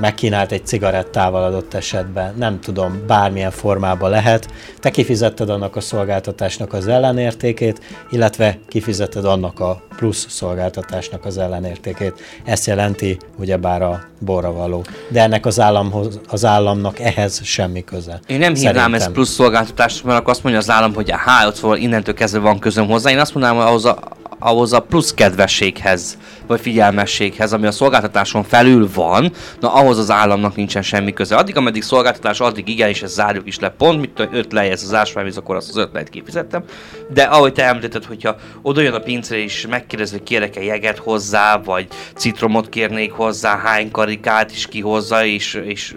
megkínált 0.00 0.52
egy 0.52 0.66
cigarettával 0.66 1.44
adott 1.44 1.74
esetben, 1.74 2.34
nem 2.36 2.60
tudom, 2.60 3.02
bármilyen 3.06 3.50
formában 3.50 4.10
lehet. 4.10 4.48
Te 4.80 4.90
kifizetted 4.90 5.50
annak 5.50 5.76
a 5.76 5.80
szolgáltatásnak 5.80 6.72
az 6.72 6.86
ellenértékét, 6.86 7.80
illetve 8.10 8.58
kifizetted 8.68 9.24
annak 9.24 9.60
a 9.60 9.82
plusz 9.96 10.26
szolgáltatásnak 10.28 11.24
az 11.24 11.38
ellenértékét. 11.38 12.20
Ezt 12.44 12.66
jelenti 12.66 13.18
ugyebár 13.38 13.82
a 13.82 14.04
borravaló. 14.20 14.84
De 15.08 15.22
ennek 15.22 15.46
az, 15.46 15.60
államhoz, 15.60 16.20
az 16.28 16.44
államnak 16.44 17.00
ehhez 17.00 17.44
semmi 17.44 17.84
köze. 17.84 18.20
Én 18.26 18.38
nem 18.38 18.54
hívnám 18.54 18.94
ezt 18.94 19.10
plusz 19.10 19.30
szolgáltatást, 19.30 20.04
mert 20.04 20.18
akkor 20.18 20.30
azt 20.30 20.42
mondja 20.42 20.60
az 20.60 20.70
állam, 20.70 20.94
hogy 20.94 21.10
há, 21.10 21.46
ott 21.46 21.78
innentől 21.78 22.14
kezdve 22.14 22.38
van 22.38 22.58
közöm 22.58 22.86
hozzá. 22.86 23.10
Én 23.10 23.18
azt 23.18 23.34
mondanám, 23.34 23.58
hogy 23.58 23.66
ahhoz 23.66 23.84
a, 23.84 23.98
ahhoz 24.38 24.72
a 24.72 24.80
plusz 24.80 25.14
kedvességhez, 25.14 26.18
vagy 26.46 26.60
figyelmességhez, 26.60 27.52
ami 27.52 27.66
a 27.66 27.70
szolgáltatáson 27.70 28.42
felül 28.44 28.88
van, 28.94 29.32
na 29.60 29.72
ahhoz 29.72 29.98
az 29.98 30.10
államnak 30.10 30.56
nincsen 30.56 30.82
semmi 30.82 31.12
köze. 31.12 31.36
Addig, 31.36 31.56
ameddig 31.56 31.82
szolgáltatás, 31.82 32.40
addig 32.40 32.68
igen, 32.68 32.88
és 32.88 33.02
ezt 33.02 33.14
zárjuk 33.14 33.46
is 33.46 33.58
le 33.58 33.70
pont, 33.70 34.00
mit 34.00 34.28
öt 34.32 34.52
lej 34.52 34.70
ez 34.70 34.82
az 34.82 34.94
ásványvíz, 34.94 35.36
akkor 35.36 35.56
azt 35.56 35.68
az 35.68 35.76
öt 35.76 35.92
lejt 35.92 36.08
kifizettem. 36.08 36.64
De 37.12 37.22
ahogy 37.22 37.52
te 37.52 37.64
említetted, 37.64 38.04
hogyha 38.04 38.36
oda 38.62 38.80
jön 38.80 38.94
a 38.94 38.98
pincre 38.98 39.36
és 39.36 39.66
megkérdezi, 39.70 40.12
hogy 40.12 40.22
kérek-e 40.22 40.62
jeget 40.62 40.98
hozzá, 40.98 41.56
vagy 41.64 41.86
citromot 42.14 42.68
kérnék 42.68 43.12
hozzá, 43.12 43.58
hány 43.58 43.90
karikát 43.90 44.50
is 44.50 44.66
kihozza, 44.66 45.24
és, 45.24 45.54
és 45.64 45.94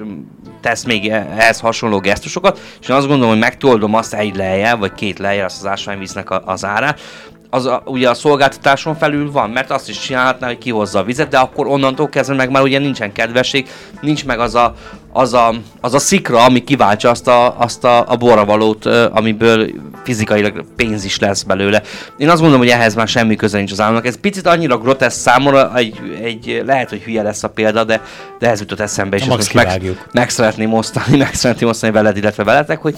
tesz 0.62 0.84
még 0.84 1.08
ehhez 1.08 1.60
hasonló 1.60 2.00
gesztusokat, 2.00 2.60
és 2.82 2.90
én 2.90 2.96
azt 2.96 3.08
gondolom, 3.08 3.32
hogy 3.32 3.42
megtoldom 3.42 3.96
azt 3.96 4.14
egy 4.14 4.36
lejjel, 4.36 4.78
vagy 4.78 4.94
két 4.94 5.20
lejjel 5.20 5.46
azt 5.46 5.60
az 5.60 5.66
ásványvíznek 5.66 6.48
az 6.48 6.66
árát, 6.66 7.02
az 7.50 7.66
a, 7.66 7.82
ugye 7.86 8.10
a 8.10 8.14
szolgáltatáson 8.14 8.96
felül 8.96 9.32
van, 9.32 9.50
mert 9.50 9.72
azt 9.72 9.90
is 9.90 10.00
csinálhatná, 10.00 10.48
hogy 10.48 10.58
kihozza 10.58 11.00
a 11.00 11.04
vizet, 11.04 11.30
de 11.30 11.38
akkor 11.38 11.68
onnantól 11.68 12.10
kezdve 12.10 12.36
meg 12.36 12.50
már 12.52 12.62
ugye 12.62 12.80
nincsen 12.80 13.12
kedvesség, 13.12 13.68
nincs 14.02 14.26
meg 14.26 14.40
az 14.40 14.56
a, 14.56 14.74
az 15.12 15.34
a, 15.34 15.54
az 15.82 15.94
a 15.94 16.00
szikra, 16.00 16.44
ami 16.44 16.64
kiváltsa 16.64 17.10
azt 17.10 17.28
a, 17.28 17.60
azt 17.60 17.84
a, 17.84 18.06
a 18.08 18.16
borravalót, 18.16 18.86
amiből 18.86 19.70
fizikailag 20.04 20.66
pénz 20.76 21.06
is 21.06 21.20
lesz 21.20 21.44
belőle. 21.44 21.82
Én 22.18 22.30
azt 22.30 22.40
gondolom, 22.40 22.62
hogy 22.62 22.74
ehhez 22.74 22.96
már 22.96 23.08
semmi 23.08 23.36
köze 23.36 23.58
nincs 23.58 23.72
az 23.72 23.82
államnak. 23.82 24.06
Ez 24.06 24.20
picit 24.20 24.48
annyira 24.48 24.78
grotesz 24.78 25.16
számomra, 25.16 25.76
egy, 25.76 26.00
egy, 26.22 26.62
lehet, 26.66 26.90
hogy 26.90 27.02
hülye 27.02 27.22
lesz 27.22 27.44
a 27.44 27.50
példa, 27.50 27.84
de, 27.84 28.02
de 28.40 28.50
ez 28.50 28.60
jutott 28.60 28.80
eszembe, 28.80 29.18
és 29.18 29.26
most 29.26 29.54
meg, 29.54 29.98
meg, 30.12 30.30
szeretném 30.30 30.74
osztani, 30.74 31.18
meg 31.26 31.34
szeretném 31.34 31.70
osztani 31.70 31.92
veled, 31.92 32.18
illetve 32.18 32.44
veletek, 32.44 32.82
hogy 32.82 32.98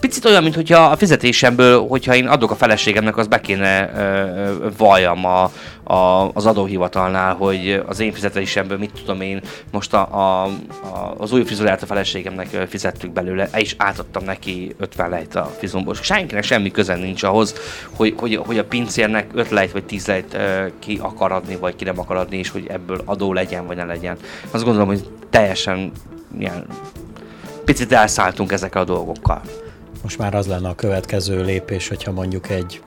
picit 0.00 0.24
olyan, 0.24 0.42
mintha 0.42 0.84
a 0.84 0.96
fizetésemből, 0.96 1.86
hogyha 1.88 2.14
én 2.14 2.26
adok 2.26 2.50
a 2.50 2.54
feleségemnek, 2.56 3.16
az 3.16 3.26
be 3.26 3.40
kéne 3.40 3.90
ö, 3.96 4.68
valljam 4.76 5.24
a, 5.24 5.50
a, 5.90 6.30
az 6.34 6.46
adóhivatalnál, 6.46 7.34
hogy 7.34 7.82
az 7.86 8.00
én 8.00 8.12
fizetésemből 8.12 8.78
mit 8.78 8.90
tudom 8.92 9.20
én, 9.20 9.40
most 9.70 9.94
a, 9.94 10.08
a, 10.12 10.44
a, 10.44 11.14
az 11.18 11.32
új 11.32 11.42
frizurát 11.42 11.82
a 11.82 11.86
feleségemnek 11.86 12.46
fizettük 12.68 13.12
belőle, 13.12 13.48
és 13.54 13.74
átadtam 13.78 14.24
neki 14.24 14.74
50 14.78 15.10
lejt 15.10 15.34
a 15.34 15.50
frizumból. 15.58 15.94
Senkinek 15.94 16.44
semmi 16.44 16.70
köze 16.70 16.94
nincs 16.94 17.22
ahhoz, 17.22 17.54
hogy, 17.96 18.14
hogy, 18.16 18.36
hogy 18.36 18.58
a 18.58 18.64
pincérnek 18.64 19.30
5 19.34 19.50
lejt 19.50 19.72
vagy 19.72 19.84
10 19.84 20.06
lejt 20.06 20.36
ki 20.78 20.98
akar 21.02 21.32
adni, 21.32 21.56
vagy 21.56 21.76
ki 21.76 21.84
nem 21.84 21.98
akar 21.98 22.16
adni, 22.16 22.36
és 22.36 22.50
hogy 22.50 22.66
ebből 22.68 23.02
adó 23.04 23.32
legyen, 23.32 23.66
vagy 23.66 23.76
ne 23.76 23.84
legyen. 23.84 24.16
Azt 24.50 24.64
gondolom, 24.64 24.88
hogy 24.88 25.08
teljesen 25.30 25.92
ilyen 26.38 26.66
picit 27.64 27.92
elszálltunk 27.92 28.52
ezekkel 28.52 28.82
a 28.82 28.84
dolgokkal. 28.84 29.40
Most 30.02 30.18
már 30.18 30.34
az 30.34 30.46
lenne 30.46 30.68
a 30.68 30.74
következő 30.74 31.42
lépés, 31.42 31.88
hogyha 31.88 32.12
mondjuk 32.12 32.48
egy 32.50 32.82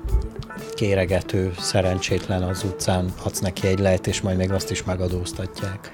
kéregető, 0.73 1.53
szerencsétlen 1.59 2.43
az 2.43 2.63
utcán 2.63 3.13
adsz 3.23 3.39
neki 3.39 3.67
egy 3.67 3.79
lehet, 3.79 4.07
és 4.07 4.21
majd 4.21 4.37
még 4.37 4.51
azt 4.51 4.71
is 4.71 4.83
megadóztatják. 4.83 5.89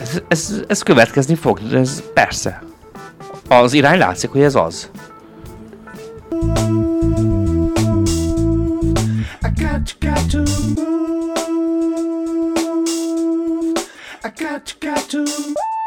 Ez, 0.00 0.20
ez, 0.28 0.62
ez 0.66 0.82
következni 0.82 1.34
fog, 1.34 1.60
ez 1.72 2.02
persze. 2.14 2.62
Az 3.48 3.72
irány 3.72 3.98
látszik, 3.98 4.30
hogy 4.30 4.42
ez 4.42 4.54
az. 4.54 4.90
I 9.42 9.62
got, 9.62 9.96
got 10.00 10.30
to 10.30 10.38
move. 10.38 10.88
I 14.24 14.28
got, 14.38 14.76
got 14.80 15.08
to 15.08 15.18
move. 15.18 15.79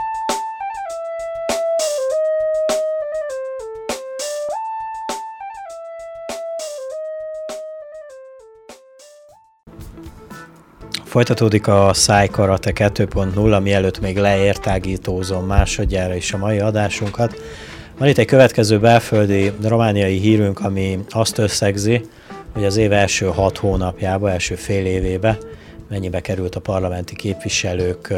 Folytatódik 11.13 11.67
a 11.67 11.93
Száj 11.93 12.27
Karate 12.27 12.71
2.0, 12.75 13.55
ami 13.55 13.73
előtt 13.73 13.99
még 13.99 14.17
leértágítózom 14.17 15.45
másodjára 15.45 16.15
is 16.15 16.33
a 16.33 16.37
mai 16.37 16.59
adásunkat. 16.59 17.41
Van 17.97 18.07
itt 18.07 18.17
egy 18.17 18.25
következő 18.25 18.79
belföldi 18.79 19.51
romániai 19.63 20.17
hírünk, 20.17 20.59
ami 20.59 20.99
azt 21.09 21.37
összegzi, 21.37 22.01
hogy 22.53 22.65
az 22.65 22.77
év 22.77 22.91
első 22.91 23.25
hat 23.25 23.57
hónapjába, 23.57 24.31
első 24.31 24.55
fél 24.55 24.85
évébe 24.85 25.37
mennyibe 25.89 26.21
került 26.21 26.55
a 26.55 26.59
parlamenti 26.59 27.15
képviselők, 27.15 28.13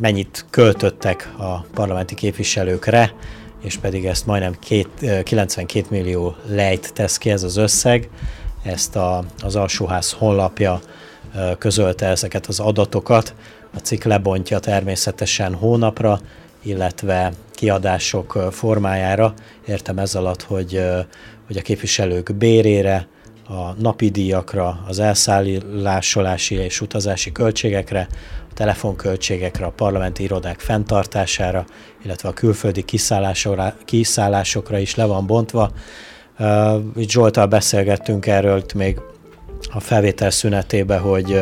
mennyit 0.00 0.44
költöttek 0.50 1.32
a 1.38 1.60
parlamenti 1.60 2.14
képviselőkre, 2.14 3.14
és 3.62 3.76
pedig 3.76 4.04
ezt 4.04 4.26
majdnem 4.26 4.56
két, 4.60 4.88
92 5.22 5.86
millió 5.90 6.36
lejt 6.48 6.92
tesz 6.92 7.18
ki 7.18 7.30
ez 7.30 7.42
az 7.42 7.56
összeg. 7.56 8.08
Ezt 8.62 8.96
a, 8.96 9.24
az 9.42 9.56
alsóház 9.56 10.12
honlapja 10.12 10.80
közölte 11.58 12.06
ezeket 12.06 12.46
az 12.46 12.60
adatokat. 12.60 13.34
A 13.74 13.78
cikk 13.78 14.04
lebontja 14.04 14.58
természetesen 14.58 15.54
hónapra, 15.54 16.20
illetve 16.62 17.32
kiadások 17.54 18.38
formájára. 18.50 19.34
Értem 19.66 19.98
ez 19.98 20.14
alatt, 20.14 20.42
hogy, 20.42 20.82
hogy 21.46 21.56
a 21.56 21.62
képviselők 21.62 22.34
bérére, 22.34 23.08
a 23.48 23.72
napi 23.78 24.08
díjakra, 24.08 24.84
az 24.86 24.98
elszállásolási 24.98 26.54
és 26.54 26.80
utazási 26.80 27.32
költségekre, 27.32 28.06
a 28.50 28.54
telefonköltségekre, 28.54 29.64
a 29.64 29.70
parlamenti 29.70 30.22
irodák 30.22 30.60
fenntartására, 30.60 31.66
illetve 32.04 32.28
a 32.28 32.32
külföldi 32.32 32.84
kiszállásokra, 33.84 34.78
is 34.78 34.94
le 34.94 35.04
van 35.04 35.26
bontva. 35.26 35.70
Itt 36.96 37.10
Zsoltal 37.10 37.46
beszélgettünk 37.46 38.26
erről 38.26 38.62
még 38.74 39.00
a 39.72 39.80
felvétel 39.80 40.30
szünetébe, 40.30 40.96
hogy 40.98 41.40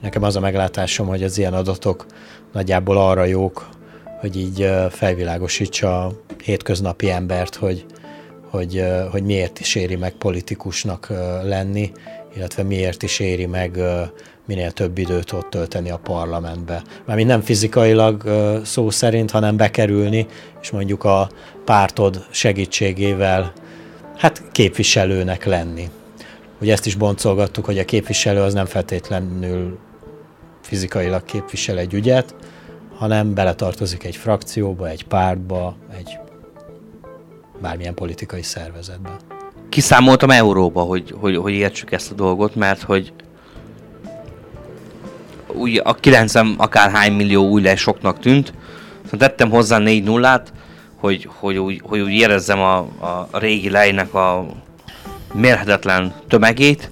nekem 0.00 0.22
az 0.22 0.36
a 0.36 0.40
meglátásom, 0.40 1.06
hogy 1.06 1.22
az 1.22 1.38
ilyen 1.38 1.54
adatok 1.54 2.06
nagyjából 2.52 2.96
arra 2.96 3.24
jók, 3.24 3.68
hogy 4.20 4.36
így 4.36 4.70
felvilágosítsa 4.90 6.04
a 6.04 6.12
hétköznapi 6.42 7.10
embert, 7.10 7.54
hogy, 7.54 7.84
hogy, 8.50 8.84
hogy 9.10 9.22
miért 9.22 9.60
is 9.60 9.74
éri 9.74 9.96
meg 9.96 10.12
politikusnak 10.12 11.12
lenni, 11.42 11.92
illetve 12.36 12.62
miért 12.62 13.02
is 13.02 13.18
éri 13.18 13.46
meg 13.46 13.80
minél 14.46 14.70
több 14.70 14.98
időt 14.98 15.32
ott 15.32 15.50
tölteni 15.50 15.90
a 15.90 15.98
parlamentbe. 15.98 16.82
Mármint 17.06 17.28
nem 17.28 17.40
fizikailag 17.40 18.22
szó 18.64 18.90
szerint, 18.90 19.30
hanem 19.30 19.56
bekerülni, 19.56 20.26
és 20.62 20.70
mondjuk 20.70 21.04
a 21.04 21.28
pártod 21.64 22.26
segítségével 22.30 23.52
hát 24.16 24.42
képviselőnek 24.52 25.44
lenni. 25.44 25.88
Ugye 26.60 26.72
ezt 26.72 26.86
is 26.86 26.94
boncolgattuk, 26.94 27.64
hogy 27.64 27.78
a 27.78 27.84
képviselő 27.84 28.40
az 28.40 28.54
nem 28.54 28.66
feltétlenül 28.66 29.78
fizikailag 30.62 31.24
képvisel 31.24 31.78
egy 31.78 31.94
ügyet, 31.94 32.34
hanem 32.96 33.34
beletartozik 33.34 34.04
egy 34.04 34.16
frakcióba, 34.16 34.88
egy 34.88 35.04
pártba, 35.04 35.76
egy 35.98 36.18
bármilyen 37.60 37.94
politikai 37.94 38.42
szervezetbe. 38.42 39.16
Kiszámoltam 39.68 40.30
euróba, 40.30 40.80
hogy, 40.80 41.14
hogy, 41.20 41.36
hogy 41.36 41.52
értsük 41.52 41.92
ezt 41.92 42.10
a 42.10 42.14
dolgot, 42.14 42.54
mert 42.54 42.82
hogy 42.82 43.12
úgy 45.54 45.80
a 45.84 45.94
90 45.94 46.54
akárhány 46.58 47.12
millió 47.12 47.48
új 47.48 47.62
le 47.62 47.76
soknak 47.76 48.18
tűnt, 48.18 48.52
szóval 49.04 49.18
tettem 49.28 49.50
hozzá 49.50 49.78
4 49.78 50.04
nullát, 50.04 50.52
hogy, 50.96 51.28
hogy, 51.32 51.56
úgy, 51.56 51.80
hogy 51.84 52.00
úgy 52.00 52.12
érezzem 52.12 52.60
a, 52.60 52.76
a 53.00 53.28
régi 53.32 53.70
lejnek 53.70 54.14
a 54.14 54.46
mérhetetlen 55.34 56.14
tömegét. 56.28 56.90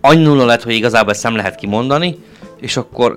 Annyi 0.00 0.22
nulla 0.22 0.44
lett, 0.44 0.62
hogy 0.62 0.74
igazából 0.74 1.12
ezt 1.12 1.22
nem 1.22 1.36
lehet 1.36 1.54
kimondani, 1.54 2.18
és 2.60 2.76
akkor 2.76 3.16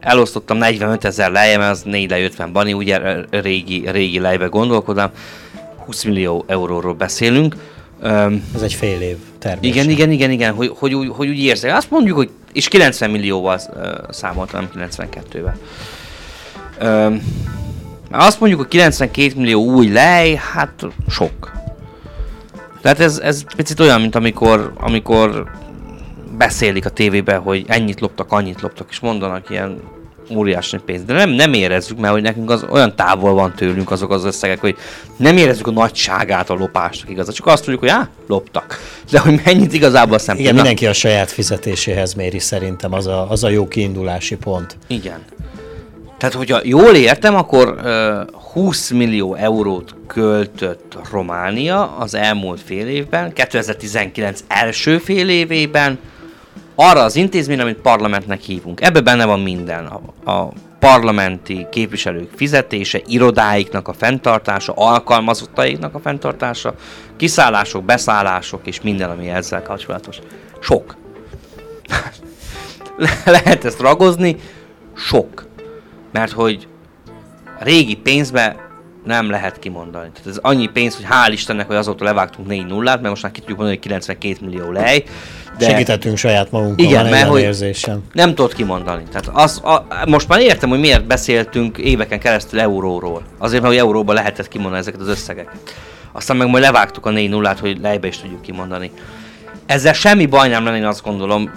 elosztottam 0.00 0.56
45 0.56 1.04
ezer 1.04 1.30
lejem, 1.30 1.60
az 1.60 1.82
4 1.82 2.10
le 2.10 2.22
50 2.22 2.52
bani, 2.52 2.72
ugye 2.72 3.00
régi, 3.30 3.90
régi 3.90 4.18
lejbe 4.18 4.46
gondolkodom. 4.46 5.10
20 5.84 6.04
millió 6.04 6.44
euróról 6.46 6.94
beszélünk. 6.94 7.56
Ez 8.54 8.62
egy 8.62 8.72
fél 8.72 9.00
év 9.00 9.16
termése. 9.38 9.74
Igen, 9.74 9.90
igen, 9.90 10.10
igen, 10.10 10.30
igen, 10.30 10.54
hogy, 10.54 10.72
hogy, 10.74 10.94
úgy, 10.94 11.08
hogy 11.08 11.28
úgy 11.28 11.38
érzek. 11.38 11.74
Azt 11.74 11.90
mondjuk, 11.90 12.16
hogy 12.16 12.30
és 12.52 12.68
90 12.68 13.10
millióval 13.10 13.60
uh, 13.74 13.84
számoltam, 14.10 14.68
nem 14.74 14.88
92-vel. 14.98 15.54
Um, 16.82 17.22
azt 18.10 18.40
mondjuk, 18.40 18.60
hogy 18.60 18.70
92 18.70 19.32
millió 19.36 19.64
új 19.64 19.88
lej, 19.88 20.34
hát 20.34 20.86
sok. 21.08 21.52
Tehát 22.84 23.00
ez, 23.00 23.18
ez 23.18 23.44
picit 23.56 23.80
olyan, 23.80 24.00
mint 24.00 24.14
amikor, 24.14 24.72
amikor 24.76 25.50
beszélik 26.38 26.86
a 26.86 26.90
tévében, 26.90 27.40
hogy 27.40 27.64
ennyit 27.68 28.00
loptak, 28.00 28.32
annyit 28.32 28.60
loptak, 28.60 28.86
és 28.90 29.00
mondanak 29.00 29.50
ilyen 29.50 29.80
óriási 30.34 30.76
pénzt. 30.84 31.04
De 31.04 31.12
nem, 31.12 31.30
nem 31.30 31.52
érezzük, 31.52 31.98
mert 31.98 32.12
hogy 32.12 32.22
nekünk 32.22 32.50
az 32.50 32.66
olyan 32.70 32.96
távol 32.96 33.34
van 33.34 33.54
tőlünk 33.54 33.90
azok 33.90 34.10
az 34.10 34.24
összegek, 34.24 34.60
hogy 34.60 34.76
nem 35.16 35.36
érezzük 35.36 35.66
a 35.66 35.70
nagyságát 35.70 36.50
a 36.50 36.54
lopásnak 36.54 37.10
igaz. 37.10 37.32
Csak 37.32 37.46
azt 37.46 37.62
tudjuk, 37.64 37.80
hogy 37.80 37.90
á, 37.90 38.08
loptak. 38.26 38.78
De 39.10 39.18
hogy 39.18 39.40
mennyit 39.44 39.72
igazából 39.72 40.14
azt 40.14 40.26
nem 40.26 40.36
Igen, 40.38 40.54
mindenki 40.54 40.86
a 40.86 40.92
saját 40.92 41.30
fizetéséhez 41.30 42.14
méri 42.14 42.38
szerintem, 42.38 42.92
az 42.92 43.06
a, 43.06 43.30
az 43.30 43.44
a 43.44 43.48
jó 43.48 43.68
kiindulási 43.68 44.36
pont. 44.36 44.76
Igen. 44.86 45.24
Tehát, 46.18 46.34
hogyha 46.34 46.60
jól 46.62 46.94
értem, 46.94 47.34
akkor 47.34 47.68
uh, 47.68 48.40
20 48.52 48.90
millió 48.90 49.34
eurót 49.34 49.94
költött 50.06 50.96
Románia 51.10 51.96
az 51.96 52.14
elmúlt 52.14 52.60
fél 52.60 52.88
évben, 52.88 53.32
2019 53.32 54.44
első 54.48 54.98
fél 54.98 55.28
évében, 55.28 55.98
arra 56.74 57.00
az 57.02 57.16
intézmény, 57.16 57.60
amit 57.60 57.80
parlamentnek 57.80 58.40
hívunk. 58.40 58.80
Ebbe 58.80 59.00
benne 59.00 59.24
van 59.24 59.40
minden. 59.40 59.86
A, 60.24 60.30
a 60.30 60.52
parlamenti 60.78 61.66
képviselők 61.70 62.30
fizetése, 62.36 63.00
irodáiknak 63.06 63.88
a 63.88 63.92
fenntartása, 63.92 64.72
alkalmazottaiknak 64.72 65.94
a 65.94 65.98
fenntartása, 65.98 66.74
kiszállások, 67.16 67.84
beszállások 67.84 68.66
és 68.66 68.80
minden, 68.80 69.10
ami 69.10 69.28
ezzel 69.28 69.62
kapcsolatos. 69.62 70.18
Sok. 70.60 70.96
Le- 72.96 73.20
lehet 73.24 73.64
ezt 73.64 73.80
ragozni, 73.80 74.36
sok. 74.96 75.46
Mert 76.14 76.32
hogy 76.32 76.66
régi 77.58 77.96
pénzbe 77.96 78.56
nem 79.04 79.30
lehet 79.30 79.58
kimondani. 79.58 80.10
Tehát 80.12 80.28
ez 80.28 80.38
annyi 80.42 80.66
pénz, 80.66 80.96
hogy 80.96 81.06
hál' 81.10 81.32
Istennek, 81.32 81.66
hogy 81.66 81.76
azóta 81.76 82.04
levágtunk 82.04 82.48
4 82.48 82.66
nullát, 82.66 82.96
mert 82.96 83.08
most 83.08 83.22
már 83.22 83.32
ki 83.32 83.40
tudjuk 83.40 83.58
mondani, 83.58 83.78
hogy 83.78 83.86
92 83.86 84.36
millió 84.40 84.70
lej. 84.70 85.04
De... 85.58 85.68
Segítettünk 85.68 86.16
saját 86.16 86.50
magunkon, 86.50 86.84
Igen, 86.84 87.06
mert 87.06 87.28
hogy 87.28 87.40
érzésem. 87.40 88.02
nem 88.12 88.34
tudod 88.34 88.54
kimondani. 88.54 89.02
Tehát 89.10 89.30
az, 89.32 89.60
a, 89.64 89.86
most 90.06 90.28
már 90.28 90.40
értem, 90.40 90.68
hogy 90.68 90.80
miért 90.80 91.06
beszéltünk 91.06 91.78
éveken 91.78 92.18
keresztül 92.18 92.60
euróról. 92.60 93.22
Azért, 93.38 93.62
mert 93.62 93.74
hogy 93.74 93.82
euróba 93.82 94.12
lehetett 94.12 94.48
kimondani 94.48 94.80
ezeket 94.80 95.00
az 95.00 95.08
összegeket. 95.08 95.74
Aztán 96.12 96.36
meg 96.36 96.48
majd 96.48 96.62
levágtuk 96.62 97.06
a 97.06 97.10
4 97.10 97.28
nullát, 97.28 97.58
hogy 97.58 97.78
lejbe 97.82 98.06
is 98.06 98.18
tudjuk 98.18 98.42
kimondani. 98.42 98.90
Ezzel 99.66 99.92
semmi 99.92 100.26
baj 100.26 100.48
nem 100.48 100.64
lenne, 100.64 100.76
én 100.76 100.84
azt 100.84 101.02
gondolom. 101.02 101.50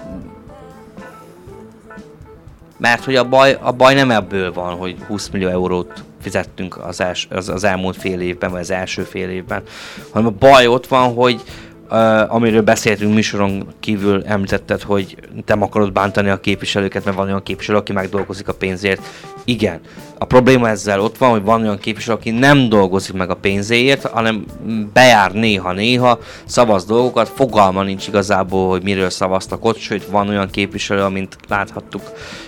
Mert 2.78 3.04
hogy 3.04 3.16
a 3.16 3.24
baj, 3.24 3.58
a 3.62 3.72
baj 3.72 3.94
nem 3.94 4.12
ebből 4.12 4.54
van, 4.54 4.76
hogy 4.76 4.96
20 5.08 5.30
millió 5.30 5.48
eurót 5.48 6.04
fizettünk 6.22 6.78
az, 6.78 7.02
els, 7.02 7.28
az, 7.30 7.50
az 7.50 7.64
elmúlt 7.64 7.98
fél 7.98 8.22
évben, 8.22 8.52
vagy 8.52 8.60
az 8.60 8.72
első 8.72 9.04
fél 9.04 9.30
évben, 9.30 9.64
hanem 10.12 10.28
a 10.28 10.36
baj 10.40 10.68
ott 10.68 10.88
van, 10.88 11.14
hogy 11.14 11.42
Uh, 11.90 12.34
amiről 12.34 12.62
beszéltünk 12.62 13.14
műsoron 13.14 13.68
kívül 13.80 14.24
említetted, 14.26 14.82
hogy 14.82 15.18
nem 15.46 15.62
akarod 15.62 15.92
bántani 15.92 16.30
a 16.30 16.40
képviselőket, 16.40 17.06
mert 17.06 17.18
van 17.18 17.28
olyan 17.28 17.44
képviselő, 17.44 17.78
aki 17.78 17.94
megdolgozik 17.94 18.48
a 18.48 18.54
pénzért. 18.54 19.02
Igen. 19.46 19.80
A 20.18 20.26
probléma 20.26 20.70
ezzel 20.70 21.02
ott 21.02 21.18
van, 21.18 21.30
hogy 21.30 21.44
van 21.44 21.62
olyan 21.62 21.78
képviselő, 21.78 22.18
aki 22.18 22.32
nem 22.32 22.70
dolgozik 22.70 23.14
meg 23.14 23.30
a 23.30 23.36
pénzéért, 23.36 24.06
hanem 24.06 24.46
bejár 24.94 25.32
néha-néha, 25.32 26.20
szavaz 26.46 26.86
dolgokat, 26.86 27.30
fogalma 27.30 27.84
nincs 27.84 28.08
igazából, 28.08 28.70
hogy 28.70 28.84
miről 28.84 29.10
szavaztak 29.10 29.66
ott, 29.66 29.78
sőt 29.78 30.06
van 30.06 30.30
olyan 30.30 30.50
képviselő, 30.50 31.02
amint 31.02 31.38
láthattuk 31.48 32.02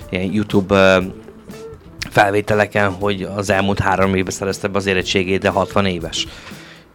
ilyen 0.09 0.33
YouTube 0.33 0.97
uh, 0.97 1.03
felvételeken, 2.09 2.91
hogy 2.91 3.27
az 3.35 3.49
elmúlt 3.49 3.79
három 3.79 4.15
évben 4.15 4.33
szerezte 4.33 4.67
be 4.67 4.77
az 4.77 4.85
érettségét, 4.85 5.41
de 5.41 5.49
60 5.49 5.85
éves 5.85 6.27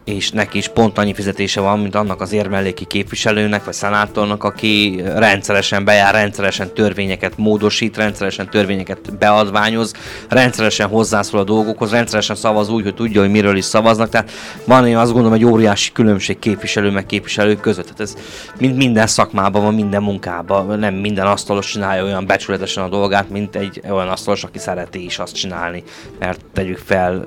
és 0.05 0.31
neki 0.31 0.57
is 0.57 0.67
pont 0.67 0.97
annyi 0.97 1.13
fizetése 1.13 1.61
van, 1.61 1.79
mint 1.79 1.95
annak 1.95 2.21
az 2.21 2.31
érmelléki 2.31 2.85
képviselőnek, 2.85 3.63
vagy 3.63 3.73
szenátornak, 3.73 4.43
aki 4.43 5.01
rendszeresen 5.15 5.85
bejár, 5.85 6.13
rendszeresen 6.13 6.73
törvényeket 6.73 7.37
módosít, 7.37 7.97
rendszeresen 7.97 8.49
törvényeket 8.49 9.17
beadványoz, 9.17 9.93
rendszeresen 10.29 10.87
hozzászól 10.87 11.39
a 11.39 11.43
dolgokhoz, 11.43 11.91
rendszeresen 11.91 12.35
szavaz 12.35 12.69
úgy, 12.69 12.83
hogy 12.83 12.95
tudja, 12.95 13.21
hogy 13.21 13.31
miről 13.31 13.57
is 13.57 13.65
szavaznak. 13.65 14.09
Tehát 14.09 14.31
van 14.65 14.87
én 14.87 14.97
azt 14.97 15.11
gondolom 15.11 15.33
egy 15.33 15.45
óriási 15.45 15.91
különbség 15.91 16.39
képviselő 16.39 16.91
meg 16.91 17.05
képviselők 17.05 17.59
között. 17.59 17.85
Tehát 17.85 17.99
ez 17.99 18.15
mind 18.59 18.75
minden 18.75 19.07
szakmában 19.07 19.63
van, 19.63 19.73
minden 19.73 20.03
munkában, 20.03 20.79
nem 20.79 20.93
minden 20.93 21.25
asztalos 21.25 21.71
csinálja 21.71 22.03
olyan 22.03 22.25
becsületesen 22.25 22.83
a 22.83 22.89
dolgát, 22.89 23.29
mint 23.29 23.55
egy 23.55 23.81
olyan 23.89 24.07
asztalos, 24.07 24.43
aki 24.43 24.59
szereti 24.59 25.05
is 25.05 25.19
azt 25.19 25.35
csinálni, 25.35 25.83
mert 26.19 26.45
tegyük 26.53 26.77
fel 26.77 27.25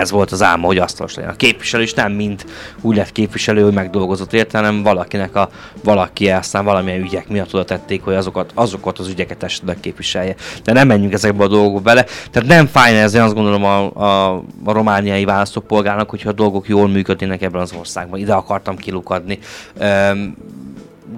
ez 0.00 0.10
volt 0.10 0.32
az 0.32 0.42
álma, 0.42 0.66
hogy 0.66 0.78
asztalos 0.78 1.14
legyen. 1.14 1.30
A 1.30 1.36
képviselő 1.36 1.82
is 1.82 1.94
nem 1.94 2.12
mind 2.12 2.44
úgy 2.80 2.96
lett 2.96 3.12
képviselő, 3.12 3.62
hogy 3.62 3.72
megdolgozott 3.72 4.32
érte, 4.32 4.58
hanem 4.58 4.82
valakinek 4.82 5.34
a 5.34 5.48
valaki 5.84 6.30
aztán 6.30 6.64
valamilyen 6.64 7.00
ügyek 7.00 7.28
miatt 7.28 7.54
oda 7.54 7.64
tették, 7.64 8.02
hogy 8.02 8.14
azokat, 8.14 8.50
azokat 8.54 8.98
az 8.98 9.08
ügyeket 9.08 9.42
esetleg 9.42 9.80
képviselje. 9.80 10.34
De 10.64 10.72
nem 10.72 10.86
menjünk 10.86 11.12
ezekbe 11.12 11.44
a 11.44 11.48
dolgokba 11.48 11.80
bele. 11.80 12.04
Tehát 12.30 12.48
nem 12.48 12.66
fájna 12.66 12.98
ez, 12.98 13.14
én 13.14 13.22
azt 13.22 13.34
gondolom 13.34 13.64
a, 13.64 13.94
a, 13.94 14.34
a 14.64 14.72
romániai 14.72 15.24
választópolgárnak, 15.24 16.10
hogyha 16.10 16.28
a 16.28 16.32
dolgok 16.32 16.68
jól 16.68 16.88
működnének 16.88 17.42
ebben 17.42 17.60
az 17.60 17.72
országban. 17.78 18.20
Ide 18.20 18.34
akartam 18.34 18.76
kilukadni. 18.76 19.38
Üm, 19.80 20.36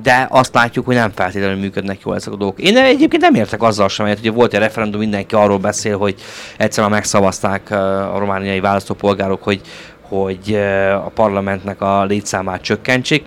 de 0.02 0.26
azt 0.30 0.54
látjuk, 0.54 0.86
hogy 0.86 0.94
nem 0.94 1.10
feltétlenül 1.14 1.56
működnek 1.56 2.00
jól 2.04 2.14
ezek 2.14 2.32
a 2.32 2.36
dolgok. 2.36 2.60
Én 2.60 2.76
egyébként 2.76 3.22
nem 3.22 3.34
értek 3.34 3.62
azzal 3.62 3.88
sem, 3.88 4.06
hogy 4.06 4.32
volt 4.32 4.54
egy 4.54 4.60
referendum, 4.60 5.00
mindenki 5.00 5.34
arról 5.34 5.58
beszél, 5.58 5.98
hogy 5.98 6.14
egyszerűen 6.56 6.92
megszavazták 6.92 7.70
a 7.70 8.18
romániai 8.18 8.60
választópolgárok, 8.60 9.42
hogy, 9.42 9.60
hogy 10.00 10.54
a 10.94 11.10
parlamentnek 11.14 11.80
a 11.80 12.04
létszámát 12.04 12.60
csökkentsék. 12.60 13.24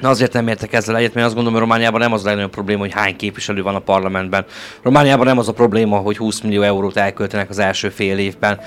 Na 0.00 0.08
azért 0.08 0.32
nem 0.32 0.48
értek 0.48 0.72
ezzel 0.72 0.96
egyet, 0.96 1.14
mert 1.14 1.26
azt 1.26 1.34
gondolom, 1.34 1.58
hogy 1.58 1.68
Romániában 1.68 2.00
nem 2.00 2.12
az 2.12 2.24
a 2.24 2.26
legnagyobb 2.26 2.50
probléma, 2.50 2.80
hogy 2.80 2.92
hány 2.92 3.16
képviselő 3.16 3.62
van 3.62 3.74
a 3.74 3.78
parlamentben. 3.78 4.44
Romániában 4.82 5.26
nem 5.26 5.38
az 5.38 5.48
a 5.48 5.52
probléma, 5.52 5.96
hogy 5.96 6.16
20 6.16 6.40
millió 6.40 6.62
eurót 6.62 6.96
elköltenek 6.96 7.50
az 7.50 7.58
első 7.58 7.88
fél 7.88 8.18
évben. 8.18 8.60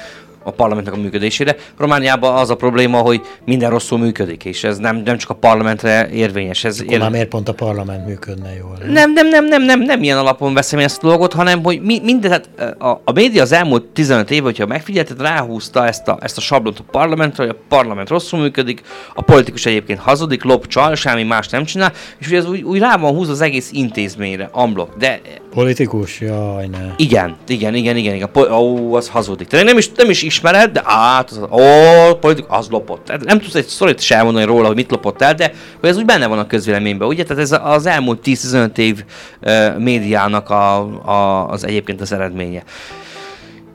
A 0.45 0.51
parlamentnek 0.51 0.93
a 0.93 0.97
működésére. 0.97 1.55
Romániában 1.77 2.35
az 2.35 2.49
a 2.49 2.55
probléma, 2.55 2.97
hogy 2.97 3.21
minden 3.45 3.69
rosszul 3.69 3.97
működik, 3.97 4.45
és 4.45 4.63
ez 4.63 4.77
nem, 4.77 5.01
nem 5.05 5.17
csak 5.17 5.29
a 5.29 5.33
parlamentre 5.33 6.09
érvényes. 6.09 6.63
Ez 6.63 6.83
ér... 6.87 6.99
már 6.99 7.11
miért 7.11 7.27
pont 7.27 7.49
a 7.49 7.53
parlament 7.53 8.05
működne 8.07 8.55
jól? 8.55 8.77
Nem, 8.87 9.13
nem, 9.13 9.27
nem, 9.27 9.45
nem, 9.45 9.63
nem, 9.63 9.81
nem 9.81 10.03
ilyen 10.03 10.17
alapon 10.17 10.53
veszem 10.53 10.79
ezt 10.79 11.03
a 11.03 11.07
dolgot, 11.07 11.33
hanem 11.33 11.63
hogy 11.63 11.81
mi, 11.81 11.99
minden, 12.03 12.31
tehát 12.31 12.79
a, 12.81 13.01
a 13.03 13.11
média 13.11 13.41
az 13.41 13.51
elmúlt 13.51 13.83
15 13.83 14.31
év, 14.31 14.43
hogyha 14.43 14.65
megfigyelted, 14.65 15.21
ráhúzta 15.21 15.87
ezt 15.87 16.07
a, 16.07 16.17
ezt 16.21 16.37
a 16.37 16.41
sablont 16.41 16.79
a 16.79 16.83
parlamentre, 16.91 17.43
hogy 17.43 17.55
a 17.59 17.65
parlament 17.67 18.09
rosszul 18.09 18.39
működik, 18.39 18.81
a 19.13 19.21
politikus 19.21 19.65
egyébként 19.65 19.99
hazudik, 19.99 20.43
lop, 20.43 20.67
csal, 20.67 20.95
semmi 20.95 21.23
más 21.23 21.47
nem 21.49 21.65
csinál, 21.65 21.93
és 22.17 22.27
ugye 22.27 22.37
ez 22.37 22.45
úgy, 22.45 22.61
úgy 22.61 22.79
rá 22.79 22.97
van 22.97 23.13
húz 23.13 23.29
az 23.29 23.41
egész 23.41 23.69
intézményre, 23.71 24.49
amblok. 24.51 24.95
De 24.97 25.21
Politikus? 25.55 26.19
Jaj, 26.19 26.67
ne. 26.67 26.93
Igen, 26.97 27.35
igen, 27.47 27.75
igen, 27.75 27.97
igen, 27.97 28.15
igen. 28.15 28.31
Po- 28.31 28.49
ó, 28.49 28.93
az 28.95 29.09
hazudik. 29.09 29.47
Te 29.47 29.63
nem 29.63 29.77
is, 29.77 29.89
nem 29.95 30.09
is 30.09 30.23
ismered, 30.35 30.71
de 30.71 30.81
át, 30.85 31.29
az, 31.29 31.39
ó, 31.51 32.15
politikus, 32.15 32.57
az 32.57 32.67
lopott. 32.69 33.23
Nem 33.25 33.39
tudsz 33.39 33.55
egy 33.55 33.67
szorít 33.67 33.99
sem 33.99 34.17
elmondani 34.17 34.45
róla, 34.45 34.67
hogy 34.67 34.75
mit 34.75 34.91
lopott 34.91 35.21
el, 35.21 35.33
de 35.33 35.51
hogy 35.79 35.89
ez 35.89 35.97
úgy 35.97 36.05
benne 36.05 36.27
van 36.27 36.39
a 36.39 36.47
közvéleményben, 36.47 37.07
ugye? 37.07 37.23
Tehát 37.23 37.43
ez 37.43 37.55
az 37.63 37.85
elmúlt 37.85 38.19
10-15 38.25 38.77
év 38.77 39.03
uh, 39.41 39.77
médiának 39.77 40.49
a, 40.49 40.77
a, 41.05 41.49
az 41.49 41.65
egyébként 41.65 42.01
az 42.01 42.11
eredménye. 42.11 42.63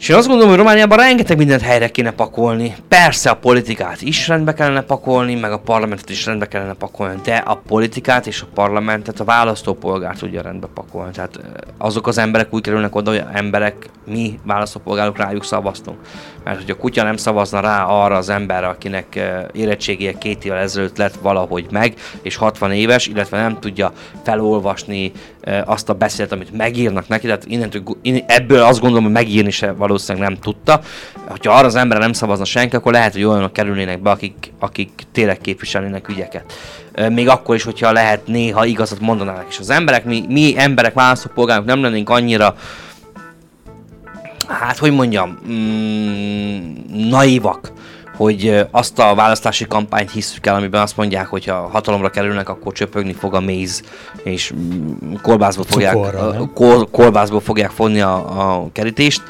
És 0.00 0.08
én 0.08 0.16
azt 0.16 0.26
gondolom, 0.26 0.50
hogy 0.50 0.58
Romániában 0.58 0.98
rengeteg 0.98 1.36
mindent 1.36 1.60
helyre 1.60 1.88
kéne 1.88 2.10
pakolni. 2.10 2.74
Persze 2.88 3.30
a 3.30 3.36
politikát 3.36 4.02
is 4.02 4.28
rendbe 4.28 4.54
kellene 4.54 4.82
pakolni, 4.82 5.34
meg 5.34 5.52
a 5.52 5.58
parlamentet 5.58 6.10
is 6.10 6.26
rendbe 6.26 6.46
kellene 6.46 6.72
pakolni, 6.72 7.20
de 7.24 7.36
a 7.36 7.54
politikát 7.54 8.26
és 8.26 8.42
a 8.42 8.46
parlamentet 8.54 9.20
a 9.20 9.24
választópolgár 9.24 10.16
tudja 10.16 10.42
rendbe 10.42 10.66
pakolni. 10.74 11.12
Tehát 11.12 11.40
azok 11.78 12.06
az 12.06 12.18
emberek 12.18 12.54
úgy 12.54 12.62
kerülnek 12.62 12.94
oda, 12.94 13.10
hogy 13.10 13.24
emberek, 13.32 13.90
mi 14.06 14.38
választópolgárok 14.44 15.16
rájuk 15.16 15.44
szavaztunk. 15.44 15.98
Mert 16.44 16.60
hogy 16.60 16.70
a 16.70 16.76
kutya 16.76 17.02
nem 17.02 17.16
szavazna 17.16 17.60
rá 17.60 17.84
arra 17.84 18.16
az 18.16 18.28
emberre, 18.28 18.66
akinek 18.66 19.20
érettségije 19.52 20.12
két 20.12 20.44
évvel 20.44 20.58
ezelőtt 20.58 20.96
lett 20.96 21.14
valahogy 21.14 21.66
meg, 21.70 21.94
és 22.22 22.36
60 22.36 22.72
éves, 22.72 23.06
illetve 23.06 23.40
nem 23.40 23.58
tudja 23.58 23.92
felolvasni 24.22 25.12
azt 25.64 25.88
a 25.88 25.94
beszélt, 25.94 26.32
amit 26.32 26.56
megírnak 26.56 27.08
neki, 27.08 27.26
tehát 27.26 27.44
innentől, 27.46 27.82
ebből 28.26 28.62
azt 28.62 28.80
gondolom, 28.80 29.04
hogy 29.04 29.12
megírni 29.12 29.50
se 29.50 29.72
valószínűleg 29.72 30.28
nem 30.28 30.38
tudta. 30.38 30.80
Ha 31.42 31.52
arra 31.52 31.66
az 31.66 31.74
emberre 31.74 32.02
nem 32.02 32.12
szavazna 32.12 32.44
senki, 32.44 32.76
akkor 32.76 32.92
lehet, 32.92 33.12
hogy 33.12 33.24
olyanok 33.24 33.52
kerülnének 33.52 34.02
be, 34.02 34.10
akik, 34.10 34.52
akik 34.58 34.90
tényleg 35.12 35.38
képviselnének 35.38 36.08
ügyeket. 36.08 36.52
Még 37.08 37.28
akkor 37.28 37.54
is, 37.54 37.62
hogyha 37.62 37.92
lehet 37.92 38.26
néha 38.26 38.64
igazat 38.64 39.00
mondanának 39.00 39.46
is 39.48 39.58
az 39.58 39.70
emberek. 39.70 40.04
Mi, 40.04 40.24
mi 40.28 40.54
emberek, 40.56 40.94
választópolgárok 40.94 41.64
nem 41.64 41.82
lennénk 41.82 42.10
annyira 42.10 42.54
hát 44.50 44.78
hogy 44.78 44.92
mondjam, 44.92 45.38
mm, 45.48 46.72
naivak, 47.08 47.72
hogy 48.20 48.66
azt 48.70 48.98
a 48.98 49.14
választási 49.14 49.66
kampányt 49.66 50.10
hiszük 50.10 50.46
el, 50.46 50.54
amiben 50.54 50.80
azt 50.82 50.96
mondják, 50.96 51.26
hogy 51.26 51.44
ha 51.44 51.68
hatalomra 51.68 52.10
kerülnek, 52.10 52.48
akkor 52.48 52.72
csöpögni 52.72 53.12
fog 53.12 53.34
a 53.34 53.40
méz, 53.40 53.82
és 54.22 54.52
mm, 54.52 55.14
kolbászból 55.22 55.64
fogják, 55.68 55.96
kol, 56.54 56.88
kolbászból 56.90 57.40
fogják 57.40 57.70
fonni 57.70 58.00
a, 58.00 58.14
a 58.52 58.68
kerítést, 58.72 59.22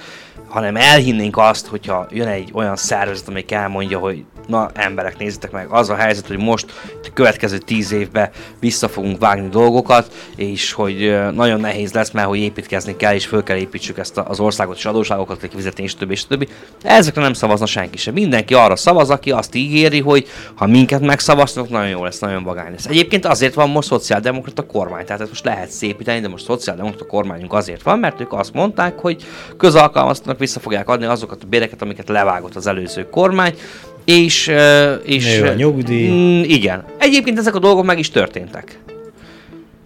hanem 0.49 0.77
elhinnénk 0.77 1.37
azt, 1.37 1.67
hogyha 1.67 2.07
jön 2.11 2.27
egy 2.27 2.51
olyan 2.53 2.77
szervezet, 2.77 3.29
amelyik 3.29 3.53
elmondja, 3.53 3.99
hogy 3.99 4.25
na 4.51 4.71
emberek, 4.75 5.19
nézzétek 5.19 5.51
meg, 5.51 5.67
az 5.69 5.91
a 5.91 5.95
helyzet, 5.95 6.27
hogy 6.27 6.39
most 6.39 6.73
a 7.03 7.09
következő 7.15 7.59
tíz 7.59 7.93
évben 7.93 8.31
vissza 8.61 8.89
fogunk 8.89 9.19
vágni 9.19 9.49
dolgokat, 9.49 10.13
és 10.37 10.73
hogy 10.73 11.19
nagyon 11.35 11.61
nehéz 11.61 11.93
lesz, 11.93 12.11
mert 12.11 12.29
hogy 12.29 12.39
építkezni 12.39 12.97
kell, 12.97 13.15
és 13.15 13.27
föl 13.27 13.43
kell 13.43 13.57
építsük 13.57 13.99
ezt 13.99 14.19
az 14.19 14.41
országot 14.41 14.77
és 14.77 14.85
adóságokat, 14.85 15.41
kifizetni, 15.41 15.83
és 15.83 15.95
többi, 15.95 16.13
és 16.13 16.27
többi. 16.27 16.49
Ezekre 16.83 17.23
nem 17.23 17.33
szavazna 17.33 17.67
senki 17.67 17.97
sem. 17.97 18.15
Mindenki 18.15 18.55
arra 18.55 18.77
szavaz, 18.77 19.11
aki 19.11 19.31
azt 19.31 19.55
ígéri, 19.55 20.01
hogy 20.01 20.27
ha 20.55 20.67
minket 20.67 21.01
megszavaznak, 21.01 21.69
nagyon 21.69 21.89
jó 21.89 22.05
lesz, 22.05 22.19
nagyon 22.19 22.43
vagány 22.43 22.71
lesz. 22.71 22.87
Egyébként 22.87 23.27
azért 23.27 23.55
van 23.55 23.71
most 23.71 23.89
szociáldemokrata 23.89 24.67
kormány, 24.67 25.05
tehát 25.05 25.29
most 25.29 25.45
lehet 25.45 25.71
szépíteni, 25.71 26.21
de 26.21 26.29
most 26.29 26.45
szociáldemokrata 26.45 27.07
kormányunk 27.07 27.53
azért 27.53 27.83
van, 27.83 27.99
mert 27.99 28.21
ők 28.21 28.33
azt 28.33 28.53
mondták, 28.53 28.99
hogy 28.99 29.25
közalkalmaztanak 29.57 30.39
vissza 30.39 30.61
fogják 30.61 30.89
adni 30.89 31.05
azokat 31.05 31.43
a 31.43 31.47
béreket, 31.47 31.83
amiket 31.83 32.09
levágott 32.09 32.55
az 32.55 32.67
előző 32.67 33.09
kormány, 33.09 33.55
és... 34.05 34.53
és 35.05 35.39
Nő 35.39 35.49
a 35.49 35.55
nyugdíj. 35.55 36.09
Mm, 36.09 36.43
igen. 36.43 36.85
Egyébként 36.99 37.39
ezek 37.39 37.55
a 37.55 37.59
dolgok 37.59 37.85
meg 37.85 37.99
is 37.99 38.11
történtek. 38.11 38.79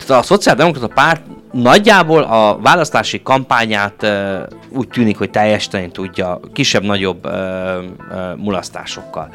Tehát 0.07 0.22
a 0.22 0.27
Szociáldemokrata 0.27 0.88
Párt 0.88 1.22
nagyjából 1.53 2.22
a 2.22 2.59
választási 2.62 3.22
kampányát 3.22 4.03
uh, 4.03 4.11
úgy 4.68 4.88
tűnik, 4.88 5.18
hogy 5.18 5.31
teljesíteni 5.31 5.90
tudja 5.90 6.40
kisebb-nagyobb 6.53 7.27
uh, 7.27 7.33
uh, 7.33 8.37
mulasztásokkal. 8.37 9.29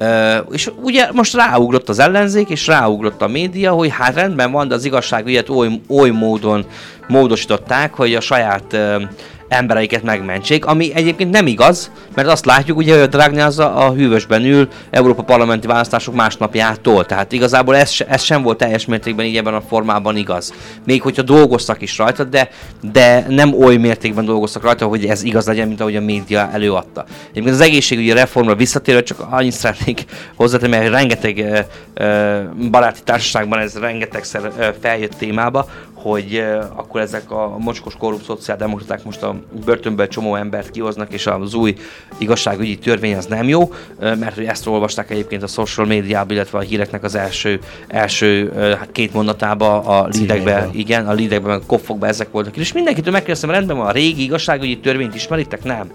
Uh, 0.00 0.36
és 0.50 0.70
ugye 0.82 1.08
most 1.12 1.34
ráugrott 1.34 1.88
az 1.88 1.98
ellenzék, 1.98 2.48
és 2.48 2.66
ráugrott 2.66 3.22
a 3.22 3.28
média, 3.28 3.72
hogy 3.72 3.90
hát 3.92 4.14
rendben 4.14 4.52
van, 4.52 4.68
de 4.68 4.74
az 4.74 4.84
igazságügyet 4.84 5.48
oly, 5.48 5.80
oly 5.88 6.10
módon 6.10 6.64
módosították, 7.08 7.94
hogy 7.94 8.14
a 8.14 8.20
saját 8.20 8.72
uh, 8.72 9.02
embereiket 9.48 10.02
megmentsék, 10.02 10.64
ami 10.64 10.94
egyébként 10.94 11.30
nem 11.30 11.46
igaz, 11.46 11.90
mert 12.14 12.28
azt 12.28 12.44
látjuk 12.44 12.76
ugye, 12.76 12.92
hogy 12.92 13.02
a 13.02 13.06
Dragni 13.06 13.40
az 13.40 13.58
a, 13.58 13.92
hűvösben 13.96 14.44
ül 14.44 14.68
Európa 14.90 15.22
parlamenti 15.22 15.66
választások 15.66 16.14
másnapjától, 16.14 17.04
tehát 17.04 17.32
igazából 17.32 17.76
ez, 17.76 17.92
ez 18.08 18.22
sem 18.22 18.42
volt 18.42 18.58
teljes 18.58 18.84
mértékben 18.84 19.26
így 19.26 19.36
ebben 19.36 19.54
a 19.54 19.60
formában 19.60 20.16
igaz. 20.16 20.54
Még 20.84 21.02
hogyha 21.02 21.22
dolgoztak 21.22 21.82
is 21.82 21.98
rajta, 21.98 22.24
de, 22.24 22.48
de 22.92 23.26
nem 23.28 23.54
oly 23.54 23.76
mértékben 23.76 24.24
dolgoztak 24.24 24.62
rajta, 24.62 24.86
hogy 24.86 25.04
ez 25.04 25.22
igaz 25.22 25.46
legyen, 25.46 25.68
mint 25.68 25.80
ahogy 25.80 25.96
a 25.96 26.00
média 26.00 26.50
előadta. 26.52 27.04
Egyébként 27.30 27.54
az 27.54 27.60
egészségügyi 27.60 28.12
reformra 28.12 28.54
visszatérve 28.54 29.02
csak 29.02 29.26
annyit 29.30 29.52
szeretnék 29.52 30.04
hozzátenni, 30.34 30.76
mert 30.76 30.90
rengeteg 30.90 31.36
uh, 31.36 31.58
uh, 32.06 32.70
baráti 32.70 33.00
társaságban 33.04 33.58
ez 33.58 33.78
rengetegszer 33.78 34.46
uh, 34.46 34.66
feljött 34.80 35.14
témába, 35.18 35.68
hogy 36.08 36.44
akkor 36.74 37.00
ezek 37.00 37.30
a 37.30 37.56
mocskos 37.58 37.94
korrupt 37.98 38.24
szociáldemokraták 38.24 39.04
most 39.04 39.22
a 39.22 39.36
börtönből 39.64 40.08
csomó 40.08 40.34
embert 40.34 40.70
kihoznak, 40.70 41.12
és 41.12 41.26
az 41.26 41.54
új 41.54 41.74
igazságügyi 42.18 42.78
törvény 42.78 43.16
az 43.16 43.26
nem 43.26 43.48
jó, 43.48 43.72
mert 43.98 44.34
hogy 44.34 44.44
ezt 44.44 44.66
olvasták 44.66 45.10
egyébként 45.10 45.42
a 45.42 45.46
social 45.46 45.86
médiában, 45.86 46.34
illetve 46.34 46.58
a 46.58 46.60
híreknek 46.60 47.02
az 47.02 47.14
első, 47.14 47.60
első 47.88 48.52
hát 48.78 48.88
két 48.92 49.12
mondatába 49.12 49.80
a 49.80 50.08
lidekbe, 50.12 50.68
igen, 50.72 51.06
a 51.08 51.12
lidekbe, 51.12 51.48
meg 51.48 51.60
a 51.60 51.66
koffokba 51.66 52.06
ezek 52.06 52.30
voltak. 52.30 52.56
És 52.56 52.72
mindenkitől 52.72 53.12
megkérdeztem, 53.12 53.50
rendben 53.50 53.76
van, 53.76 53.86
a 53.86 53.90
régi 53.90 54.22
igazságügyi 54.22 54.78
törvényt 54.78 55.14
ismeritek? 55.14 55.64
Nem. 55.64 55.90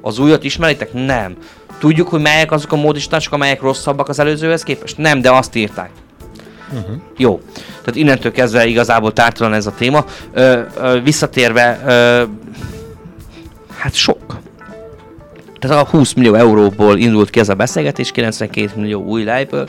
Az 0.00 0.18
újat 0.18 0.44
ismeritek? 0.44 0.92
Nem. 0.92 1.36
Tudjuk, 1.78 2.08
hogy 2.08 2.20
melyek 2.20 2.52
azok 2.52 2.72
a 2.72 2.76
módosítások, 2.76 3.32
amelyek 3.32 3.60
rosszabbak 3.60 4.08
az 4.08 4.18
előzőhez 4.18 4.62
képest? 4.62 4.98
Nem, 4.98 5.20
de 5.20 5.30
azt 5.30 5.54
írták. 5.54 5.90
Uh-huh. 6.72 6.96
Jó. 7.16 7.40
Tehát 7.54 7.96
innentől 7.96 8.32
kezdve 8.32 8.66
igazából 8.66 9.12
tártalan 9.12 9.52
ez 9.52 9.66
a 9.66 9.74
téma. 9.78 10.04
Ö, 10.32 10.60
ö, 10.80 11.00
visszatérve, 11.00 11.80
ö, 11.86 12.22
hát 13.76 13.94
sok. 13.94 14.38
Tehát 15.58 15.86
a 15.86 15.88
20 15.88 16.12
millió 16.12 16.34
euróból 16.34 16.98
indult 16.98 17.30
ki 17.30 17.40
ez 17.40 17.48
a 17.48 17.54
beszélgetés, 17.54 18.10
92 18.10 18.70
millió 18.74 19.02
új 19.02 19.24
lejből. 19.24 19.66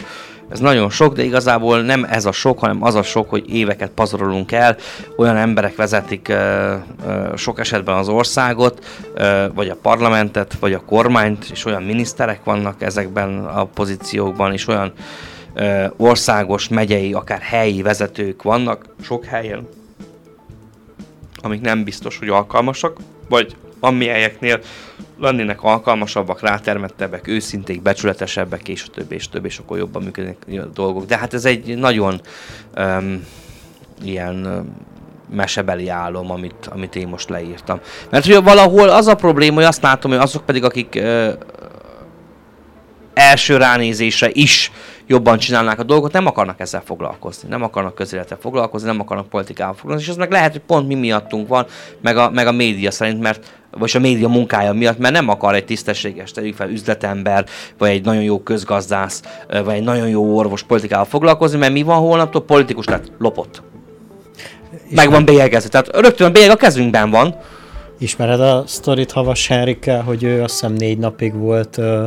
Ez 0.50 0.60
nagyon 0.60 0.90
sok, 0.90 1.14
de 1.14 1.24
igazából 1.24 1.82
nem 1.82 2.04
ez 2.10 2.26
a 2.26 2.32
sok, 2.32 2.60
hanem 2.60 2.84
az 2.84 2.96
a 2.96 3.04
sok, 3.04 3.30
hogy 3.30 3.50
éveket 3.50 3.90
pazarolunk 3.90 4.52
el, 4.52 4.78
olyan 5.18 5.38
emberek 5.38 5.76
vezetik 5.76 6.28
ö, 6.28 6.74
ö, 7.08 7.36
sok 7.36 7.60
esetben 7.60 7.96
az 7.96 8.08
országot, 8.08 8.86
ö, 9.14 9.46
vagy 9.54 9.70
a 9.70 9.78
parlamentet, 9.82 10.54
vagy 10.60 10.74
a 10.74 10.86
kormányt, 10.86 11.46
és 11.52 11.66
olyan 11.66 11.84
miniszterek 11.84 12.44
vannak 12.44 12.82
ezekben 12.82 13.46
a 13.46 13.64
pozíciókban, 13.64 14.54
és 14.54 14.68
olyan 14.68 14.94
országos, 15.98 16.68
megyei, 16.68 17.14
akár 17.14 17.42
helyi 17.42 17.82
vezetők 17.82 18.44
vannak 18.44 18.86
sok 19.02 19.26
helyen, 19.26 19.68
amik 21.42 21.62
nem 21.62 21.84
biztos, 21.84 22.18
hogy 22.20 22.30
alkalmasak, 22.30 22.98
vagy 23.30 23.56
amelyeknél 23.80 24.60
lennének 25.20 25.64
alkalmasabbak, 25.64 26.42
rátermettebbek, 26.42 27.28
őszinték, 27.28 27.82
becsületesebbek, 27.82 28.68
és 28.68 28.86
a 28.96 29.02
és 29.10 29.30
többi, 29.30 29.48
és 29.48 29.58
akkor 29.58 29.78
jobban 29.78 30.04
működnek 30.04 30.38
a 30.48 30.66
dolgok. 30.74 31.06
De 31.06 31.18
hát 31.18 31.34
ez 31.34 31.46
egy 31.46 31.78
nagyon 31.78 32.22
um, 32.78 33.26
ilyen 34.04 34.46
um, 34.46 34.76
mesebeli 35.36 35.90
álom, 35.90 36.32
amit, 36.32 36.68
amit 36.72 36.96
én 36.96 37.08
most 37.08 37.30
leírtam. 37.30 37.80
Mert 38.10 38.26
hogy 38.26 38.44
valahol 38.44 38.90
az 38.90 39.08
a 39.08 39.16
probléma, 39.16 39.56
hogy 39.56 39.64
azt 39.64 39.82
látom, 39.82 40.12
hogy 40.12 40.20
azok 40.20 40.46
pedig, 40.46 40.64
akik 40.64 40.94
uh, 40.96 41.34
első 43.14 43.58
ránézésre 43.58 44.30
is 44.32 44.72
jobban 45.08 45.38
csinálnák 45.38 45.80
a 45.80 45.84
dolgot, 45.84 46.12
nem 46.12 46.26
akarnak 46.26 46.60
ezzel 46.60 46.82
foglalkozni, 46.86 47.50
nem 47.50 47.64
akarnak 47.64 47.96
közéletel 47.96 48.38
foglalkozni, 48.42 48.88
nem 48.88 49.00
akarnak 49.00 49.30
politikával 49.30 49.76
foglalkozni, 49.76 50.12
és 50.12 50.16
ez 50.18 50.20
meg 50.20 50.32
lehet, 50.32 50.52
hogy 50.52 50.62
pont 50.62 50.88
mi 50.88 50.96
miattunk 50.96 51.48
van, 51.48 51.66
meg 52.02 52.18
a, 52.18 52.30
meg 52.30 52.48
a 52.48 52.52
média 52.52 52.92
szerint, 52.92 53.22
mert 53.22 53.54
vagy 53.72 53.92
a 53.94 54.00
média 54.00 54.28
munkája 54.28 54.74
miatt, 54.74 54.98
mert 54.98 55.14
nem 55.14 55.30
akar 55.30 55.56
egy 55.56 55.66
tisztességes, 55.66 56.32
tegyük 56.32 56.56
fel 56.56 56.70
üzletember, 56.70 57.46
vagy 57.78 57.90
egy 57.90 58.06
nagyon 58.06 58.24
jó 58.24 58.40
közgazdász, 58.40 59.22
vagy 59.64 59.76
egy 59.76 59.84
nagyon 59.84 60.08
jó 60.08 60.36
orvos 60.36 60.64
politikával 60.64 61.06
foglalkozni, 61.06 61.58
mert 61.58 61.74
mi 61.74 61.82
van 61.82 61.98
holnaptól? 61.98 62.46
Politikus 62.46 62.86
lett, 62.86 63.12
lopott. 63.18 63.62
És 64.90 64.96
meg 64.96 65.10
van 65.10 65.26
bélyegezve. 65.26 65.70
Tehát 65.70 65.98
rögtön 65.98 66.28
a 66.28 66.32
bélyeg 66.32 66.50
a 66.50 66.56
kezünkben 66.56 67.10
van, 67.10 67.36
Ismered 67.98 68.42
a 68.42 68.64
sztorit 68.68 69.12
Havas 69.12 69.48
Henrikkel, 69.48 70.02
hogy 70.02 70.24
ő 70.24 70.44
azt 70.44 70.52
hiszem 70.52 70.74
négy 70.74 70.98
napig 70.98 71.34
volt 71.34 71.78
ö, 71.78 72.06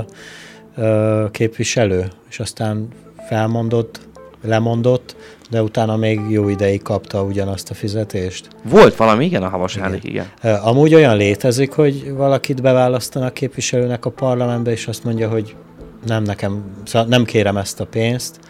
képviselő, 1.30 2.08
és 2.28 2.40
aztán 2.40 2.88
felmondott, 3.28 4.00
lemondott, 4.42 5.16
de 5.50 5.62
utána 5.62 5.96
még 5.96 6.20
jó 6.28 6.48
ideig 6.48 6.82
kapta 6.82 7.22
ugyanazt 7.22 7.70
a 7.70 7.74
fizetést. 7.74 8.48
Volt 8.64 8.96
valami, 8.96 9.24
igen, 9.24 9.42
a 9.42 9.48
Havas 9.48 9.76
Henrik, 9.76 10.04
igen. 10.04 10.26
Amúgy 10.62 10.94
olyan 10.94 11.16
létezik, 11.16 11.72
hogy 11.72 12.12
valakit 12.12 12.62
beválasztanak 12.62 13.34
képviselőnek 13.34 14.04
a 14.04 14.10
parlamentbe, 14.10 14.70
és 14.70 14.86
azt 14.86 15.04
mondja, 15.04 15.28
hogy 15.28 15.56
nem 16.06 16.22
nekem, 16.22 16.64
szóval 16.84 17.08
nem 17.08 17.24
kérem 17.24 17.56
ezt 17.56 17.80
a 17.80 17.86
pénzt, 17.86 18.40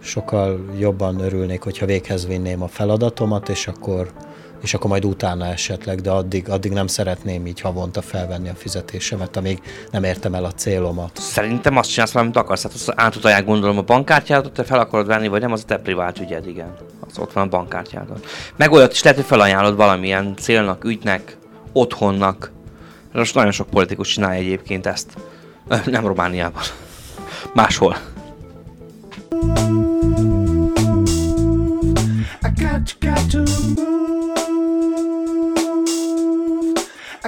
sokkal 0.00 0.64
jobban 0.78 1.20
örülnék, 1.20 1.62
hogyha 1.62 1.86
véghez 1.86 2.26
vinném 2.26 2.62
a 2.62 2.68
feladatomat, 2.68 3.48
és 3.48 3.66
akkor, 3.66 4.10
és 4.62 4.74
akkor 4.74 4.90
majd 4.90 5.04
utána 5.04 5.46
esetleg, 5.46 6.00
de 6.00 6.10
addig, 6.10 6.48
addig 6.48 6.72
nem 6.72 6.86
szeretném 6.86 7.46
így 7.46 7.60
havonta 7.60 8.02
felvenni 8.02 8.48
a 8.48 8.54
fizetésemet, 8.54 9.36
amíg 9.36 9.60
nem 9.90 10.04
értem 10.04 10.34
el 10.34 10.44
a 10.44 10.52
célomat. 10.52 11.18
Szerintem 11.18 11.76
azt 11.76 11.90
csinálsz, 11.90 12.14
amit 12.14 12.36
akarsz. 12.36 12.62
Hát 12.62 12.72
azt 12.72 12.92
átutalják 12.96 13.44
gondolom 13.44 13.78
a 13.78 13.82
bankkártyát, 13.82 14.52
te 14.52 14.64
fel 14.64 14.78
akarod 14.78 15.06
venni, 15.06 15.28
vagy 15.28 15.40
nem, 15.40 15.52
az 15.52 15.60
a 15.62 15.66
te 15.66 15.76
privát 15.76 16.20
ügyed, 16.20 16.46
igen. 16.46 16.74
Az 17.08 17.18
ott 17.18 17.32
van 17.32 17.44
a 17.46 17.48
bankkártyádon. 17.48 18.20
Meg 18.56 18.72
olyat 18.72 18.92
is 18.92 19.02
lehet, 19.02 19.18
hogy 19.18 19.28
felajánlod 19.28 19.76
valamilyen 19.76 20.34
célnak, 20.36 20.84
ügynek, 20.84 21.36
otthonnak. 21.72 22.50
Most 23.12 23.34
nagyon 23.34 23.52
sok 23.52 23.70
politikus 23.70 24.08
csinálja 24.08 24.40
egyébként 24.40 24.86
ezt. 24.86 25.14
Nem 25.84 26.06
Romániában. 26.06 26.62
Máshol. 27.54 27.96
I 32.42 32.50
got, 32.56 32.96
got 33.00 33.30
to 33.30 33.38
move. 33.38 34.17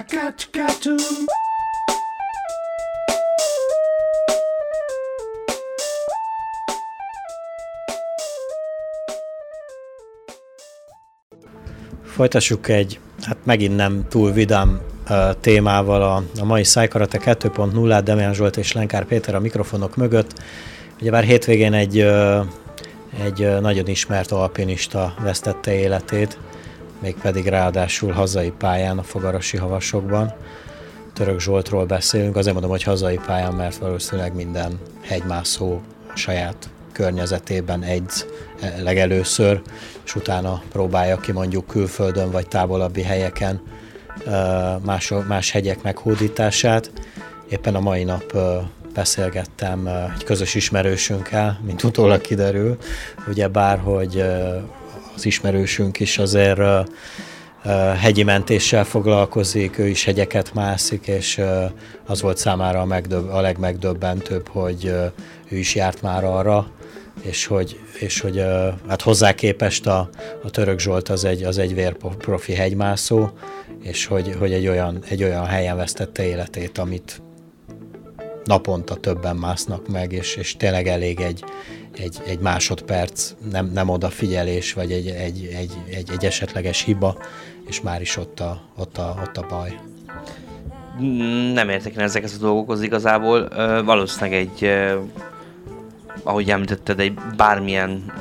I 0.01 0.03
got, 0.03 0.49
got 0.53 0.83
to. 0.83 0.95
Folytassuk 12.05 12.69
egy, 12.69 13.01
hát 13.23 13.37
megint 13.45 13.77
nem 13.77 14.05
túl 14.09 14.33
vidám 14.33 14.81
uh, 15.09 15.17
témával 15.41 16.03
a, 16.03 16.23
a 16.41 16.45
mai 16.45 16.65
Szájkarate 16.65 17.19
2.0-át, 17.19 18.03
Demián 18.03 18.35
Zsolt 18.35 18.57
és 18.57 18.73
Lenkár 18.73 19.05
Péter 19.05 19.35
a 19.35 19.41
mikrofonok 19.41 19.97
mögött. 19.97 20.43
Ugyebár 21.01 21.25
hétvégén 21.25 21.73
egy, 21.73 22.03
uh, 22.03 22.47
egy 23.25 23.61
nagyon 23.61 23.87
ismert 23.87 24.31
alpinista 24.31 25.15
vesztette 25.23 25.75
életét, 25.75 26.39
mégpedig 27.01 27.47
ráadásul 27.47 28.13
hazai 28.13 28.53
pályán 28.59 28.99
a 28.99 29.03
Fogarasi 29.03 29.57
Havasokban. 29.57 30.33
Török 31.13 31.41
Zsoltról 31.41 31.85
beszélünk, 31.85 32.37
azért 32.37 32.53
mondom, 32.53 32.71
hogy 32.71 32.83
hazai 32.83 33.21
pályán, 33.27 33.53
mert 33.53 33.77
valószínűleg 33.77 34.35
minden 34.35 34.79
hegymászó 35.01 35.81
a 36.15 36.17
saját 36.17 36.69
környezetében 36.93 37.83
egy 37.83 38.11
legelőször, 38.83 39.63
és 40.05 40.15
utána 40.15 40.63
próbálja 40.73 41.17
ki 41.17 41.33
mondjuk 41.33 41.67
külföldön 41.67 42.31
vagy 42.31 42.49
távolabbi 42.49 43.03
helyeken 43.03 43.61
más, 44.85 45.13
más 45.29 45.51
hegyek 45.51 45.83
meghódítását. 45.83 46.91
Éppen 47.49 47.75
a 47.75 47.81
mai 47.81 48.05
nap 48.05 48.37
beszélgettem 48.95 49.87
egy 49.87 50.25
közös 50.25 50.55
ismerősünkkel, 50.55 51.61
mint 51.65 51.83
utólag 51.83 52.21
kiderül, 52.21 52.79
ugye 53.29 53.49
bárhogy 53.49 54.25
az 55.15 55.27
ismerősünk 55.27 56.01
is 56.01 56.19
azért 56.19 56.61
hegyi 57.99 58.23
mentéssel 58.23 58.85
foglalkozik, 58.85 59.79
ő 59.79 59.89
is 59.89 60.05
hegyeket 60.05 60.55
mászik, 60.55 61.07
és 61.07 61.41
az 62.07 62.21
volt 62.21 62.37
számára 62.37 62.81
a, 62.81 62.85
megdöbb, 62.85 63.29
a 63.29 63.41
legmegdöbbentőbb, 63.41 64.49
hogy 64.49 64.85
ő 65.49 65.57
is 65.57 65.75
járt 65.75 66.03
már 66.03 66.25
arra, 66.25 66.71
és 67.23 67.47
hogy, 67.47 67.81
és 67.99 68.21
hogy 68.21 68.45
hát 68.89 69.03
hozzá 69.03 69.35
képest 69.35 69.87
a, 69.87 70.11
a 70.43 70.51
Török 70.51 70.79
Zsolt 70.79 71.09
az 71.09 71.25
egy, 71.25 71.43
az 71.43 71.59
egy 71.59 71.75
vérprofi 71.75 72.55
hegymászó, 72.55 73.29
és 73.83 74.07
hogy, 74.07 74.35
hogy 74.39 74.53
egy, 74.53 74.67
olyan, 74.67 75.03
egy 75.09 75.23
olyan 75.23 75.47
helyen 75.47 75.77
vesztette 75.77 76.25
életét, 76.25 76.79
amit 76.79 77.23
naponta 78.45 78.95
többen 78.95 79.37
másznak 79.37 79.89
meg, 79.89 80.13
és, 80.13 80.37
és 80.37 80.57
tényleg 80.57 80.87
elég 80.87 81.21
egy, 81.21 81.45
egy, 81.97 82.17
egy 82.27 82.39
másodperc 82.39 83.33
nem, 83.51 83.71
nem 83.73 83.89
odafigyelés, 83.89 84.73
vagy 84.73 84.93
egy, 84.93 85.09
egy, 85.09 85.51
egy, 85.55 85.73
egy, 85.91 86.11
egy 86.11 86.25
esetleges 86.25 86.83
hiba, 86.83 87.17
és 87.67 87.81
már 87.81 88.01
is 88.01 88.17
ott 88.17 88.41
a, 88.41 88.61
ott 88.77 88.99
a, 88.99 89.21
ott 89.23 89.37
a 89.37 89.47
baj. 89.49 89.79
Nem 91.53 91.69
értek 91.69 91.93
én 91.93 92.01
ezekhez 92.01 92.35
a 92.35 92.39
dolgokhoz 92.39 92.83
igazából. 92.83 93.49
Valószínűleg 93.85 94.33
egy 94.41 94.71
ahogy 96.23 96.51
említetted, 96.51 97.01
egy 97.01 97.15
bármilyen 97.37 98.13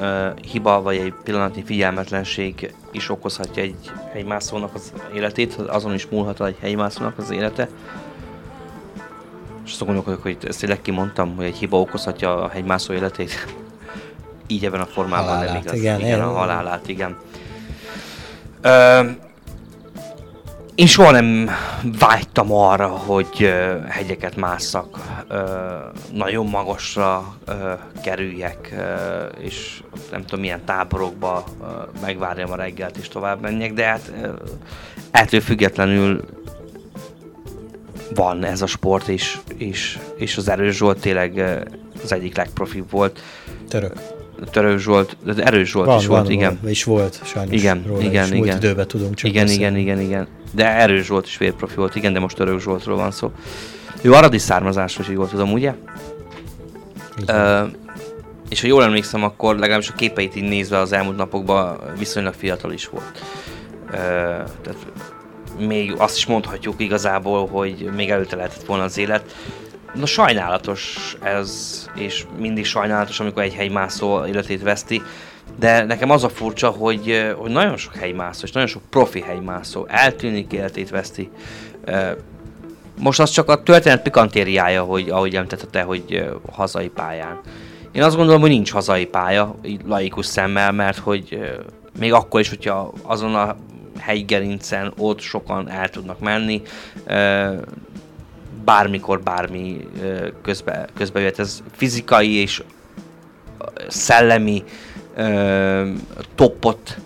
hiba 0.51 0.81
vagy 0.81 0.97
egy 0.97 1.13
pillanatnyi 1.23 1.63
figyelmetlenség 1.63 2.73
is 2.91 3.09
okozhatja 3.09 3.63
egy 3.63 3.91
helymászónak 4.11 4.73
az 4.73 4.93
életét, 5.15 5.53
azon 5.53 5.93
is 5.93 6.07
múlhat 6.07 6.45
egy 6.45 6.57
helymászónak 6.59 7.17
az 7.17 7.31
élete. 7.31 7.69
És 9.69 9.75
azt 9.75 9.85
gondolkodok, 9.85 10.21
hogy 10.21 10.37
ezt 10.47 10.59
tényleg 10.59 10.81
kimondtam, 10.81 11.35
hogy 11.35 11.45
egy 11.45 11.57
hiba 11.57 11.79
okozhatja 11.79 12.43
a 12.43 12.49
hegymászó 12.49 12.93
életét. 12.93 13.45
Így 14.47 14.65
ebben 14.65 14.81
a 14.81 14.85
formában 14.85 15.27
halálát, 15.27 15.53
nem 15.53 15.61
igaz. 15.61 15.73
Igen, 15.73 15.99
igen, 15.99 16.21
a 16.21 16.31
halálát, 16.31 16.87
igen. 16.87 17.17
Uh, 18.63 19.09
én 20.79 20.87
soha 20.87 21.11
nem 21.11 21.49
vágytam 21.99 22.53
arra, 22.53 22.87
hogy 22.87 23.53
hegyeket 23.87 24.35
másszak, 24.35 24.99
nagyon 26.13 26.45
magasra 26.45 27.35
kerüljek, 28.03 28.75
és 29.39 29.83
nem 30.11 30.21
tudom 30.21 30.39
milyen 30.39 30.65
táborokba 30.65 31.43
megvárjam 32.01 32.51
a 32.51 32.55
reggelt 32.55 32.97
és 32.97 33.07
tovább 33.07 33.41
menjek, 33.41 33.73
de 33.73 33.85
hát 33.85 34.11
ettől 35.11 35.41
függetlenül 35.41 36.23
van 38.15 38.43
ez 38.45 38.61
a 38.61 38.67
sport, 38.67 39.07
és, 39.07 39.37
és, 39.57 39.99
és 40.15 40.37
az 40.37 40.49
Erős 40.49 40.75
Zsolt 40.75 40.99
tényleg 40.99 41.59
az 42.03 42.11
egyik 42.11 42.35
legprofibb 42.37 42.91
volt. 42.91 43.21
Török. 43.67 43.93
Török 44.51 44.79
Zsolt, 44.79 45.17
de 45.23 45.43
Erős 45.43 45.69
Zsolt 45.69 45.85
van, 45.85 45.99
is 45.99 46.05
van, 46.05 46.17
volt, 46.17 46.31
igen. 46.31 46.57
Van, 46.61 46.69
és 46.71 46.83
volt, 46.83 47.21
sajnos 47.23 47.55
igen, 47.55 47.83
róla 47.87 48.01
igen, 48.01 48.23
is. 48.23 48.29
igen. 48.29 48.37
Múlt 48.37 48.63
időben 48.63 48.87
tudunk 48.87 49.15
csak 49.15 49.29
Igen, 49.29 49.45
beszélni. 49.45 49.79
igen, 49.79 49.97
igen, 49.97 49.99
igen. 50.09 50.27
De 50.51 50.75
Erős 50.75 51.05
Zsolt 51.05 51.25
is 51.25 51.37
vérprofi 51.37 51.75
volt, 51.75 51.95
igen, 51.95 52.13
de 52.13 52.19
most 52.19 52.35
Török 52.35 52.59
Zsoltról 52.59 52.97
van 52.97 53.11
szó. 53.11 53.31
Ő 54.01 54.13
aradi 54.13 54.37
származás, 54.37 54.95
hogy 54.95 55.07
jól 55.09 55.27
tudom, 55.27 55.51
ugye? 55.51 55.73
Uh, 57.27 57.69
és 58.49 58.61
ha 58.61 58.67
jól 58.67 58.83
emlékszem, 58.83 59.23
akkor 59.23 59.57
legalábbis 59.57 59.89
a 59.89 59.93
képeit 59.93 60.35
így 60.35 60.49
nézve 60.49 60.77
az 60.77 60.91
elmúlt 60.91 61.17
napokban 61.17 61.79
viszonylag 61.97 62.33
fiatal 62.33 62.71
is 62.71 62.87
volt. 62.87 63.23
Uh, 63.87 63.93
tehát 64.61 64.77
még 65.59 65.93
azt 65.97 66.17
is 66.17 66.25
mondhatjuk 66.25 66.81
igazából, 66.81 67.47
hogy 67.47 67.89
még 67.95 68.09
előtte 68.09 68.35
lehetett 68.35 68.65
volna 68.65 68.83
az 68.83 68.97
élet. 68.97 69.35
Na 69.93 70.05
sajnálatos 70.05 71.15
ez, 71.23 71.89
és 71.95 72.25
mindig 72.37 72.65
sajnálatos, 72.65 73.19
amikor 73.19 73.43
egy 73.43 73.53
helymászó 73.53 74.25
életét 74.25 74.61
veszti, 74.61 75.01
de 75.59 75.83
nekem 75.83 76.09
az 76.09 76.23
a 76.23 76.29
furcsa, 76.29 76.69
hogy, 76.69 77.33
hogy 77.37 77.51
nagyon 77.51 77.77
sok 77.77 77.95
helymászó, 77.95 78.43
és 78.43 78.51
nagyon 78.51 78.69
sok 78.69 78.81
profi 78.89 79.21
helymászó 79.21 79.85
eltűnik, 79.87 80.51
életét 80.51 80.89
veszti. 80.89 81.29
Most 82.99 83.19
az 83.19 83.29
csak 83.29 83.49
a 83.49 83.63
történet 83.63 84.01
pikantériája, 84.01 84.83
hogy 84.83 85.09
ahogy 85.09 85.35
említette, 85.35 85.81
hogy 85.81 86.29
hazai 86.51 86.87
pályán. 86.87 87.39
Én 87.91 88.03
azt 88.03 88.15
gondolom, 88.15 88.41
hogy 88.41 88.49
nincs 88.49 88.71
hazai 88.71 89.05
pálya, 89.05 89.55
így 89.63 89.81
laikus 89.85 90.25
szemmel, 90.25 90.71
mert 90.71 90.97
hogy 90.97 91.39
még 91.99 92.13
akkor 92.13 92.39
is, 92.39 92.49
hogyha 92.49 92.93
azon 93.03 93.35
a 93.35 93.55
helygerincen 93.97 94.93
ott 94.97 95.19
sokan 95.19 95.69
el 95.69 95.89
tudnak 95.89 96.19
menni, 96.19 96.61
bármikor 98.65 99.21
bármi 99.21 99.87
közbe, 100.41 100.87
közbe 100.93 101.19
jöhet. 101.19 101.39
Ez 101.39 101.63
fizikai 101.75 102.33
és 102.33 102.63
szellemi 103.87 104.63
topot 106.35 106.97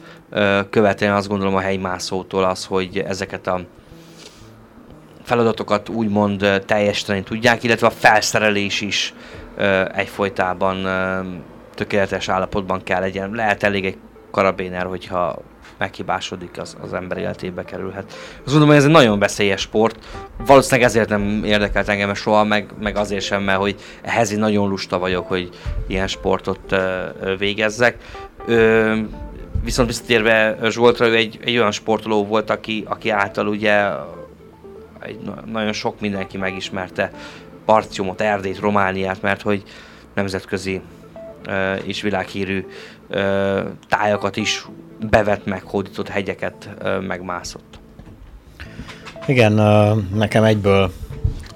követően 0.70 1.14
azt 1.14 1.28
gondolom 1.28 1.56
a 1.56 1.60
helymászótól 1.60 2.44
az, 2.44 2.66
hogy 2.66 2.98
ezeket 2.98 3.48
a 3.48 3.62
feladatokat 5.24 5.90
úgymond 5.90 6.64
teljesíteni 6.66 7.24
tudják, 7.24 7.64
illetve 7.64 7.88
a 7.88 7.92
felszerelés 7.92 8.82
is 8.82 9.14
egyfolytában 9.94 10.88
tökéletes 11.76 12.30
állapotban 12.30 12.84
kell 12.84 13.00
legyen. 13.00 13.32
Lehet 13.32 13.64
elég 13.64 13.86
egy 13.86 13.98
karabéner, 14.32 14.86
hogyha 14.86 15.42
meghibásodik, 15.84 16.60
az, 16.60 16.78
az 16.82 16.94
ember 16.94 17.18
életébe 17.18 17.64
kerülhet. 17.64 18.04
Azt 18.08 18.44
gondolom, 18.46 18.68
hogy 18.68 18.78
ez 18.78 18.84
egy 18.84 18.92
nagyon 18.92 19.20
veszélyes 19.20 19.62
sport. 19.62 20.06
Valószínűleg 20.46 20.90
ezért 20.90 21.10
nem 21.10 21.42
érdekelt 21.46 21.88
engem 21.88 22.14
soha, 22.14 22.44
meg, 22.44 22.74
meg 22.80 22.96
azért 22.96 23.24
sem, 23.24 23.44
mert 23.44 23.60
hogy 23.60 23.76
ehhez 24.02 24.32
én 24.32 24.40
nagyon 24.40 24.68
lusta 24.68 25.00
vagyok, 25.00 25.28
hogy 25.28 25.50
ilyen 25.88 26.08
sportot 26.08 26.72
ö, 26.72 27.38
végezzek. 27.38 27.98
Ö, 28.46 28.98
viszont 29.64 29.88
visszatérve 29.88 30.58
Zsoltra, 30.70 31.08
ő 31.08 31.16
egy, 31.16 31.40
egy 31.44 31.58
olyan 31.58 31.72
sportoló 31.72 32.26
volt, 32.26 32.50
aki, 32.50 32.84
aki 32.88 33.10
által 33.10 33.48
ugye 33.48 33.84
egy, 35.00 35.20
nagyon 35.52 35.74
sok 35.74 36.00
mindenki 36.00 36.38
megismerte 36.38 37.12
Partiumot, 37.66 38.22
Erdélyt, 38.22 38.60
Romániát, 38.60 39.22
mert 39.22 39.42
hogy 39.42 39.64
nemzetközi 40.14 40.82
és 41.84 42.02
világhírű 42.02 42.66
tájakat 43.90 44.38
is 44.38 44.66
bevet 45.10 45.46
meg, 45.46 45.64
hódított 45.64 46.08
hegyeket 46.08 46.70
megmászott. 47.08 47.80
Igen, 49.26 49.54
nekem 50.14 50.44
egyből 50.44 50.92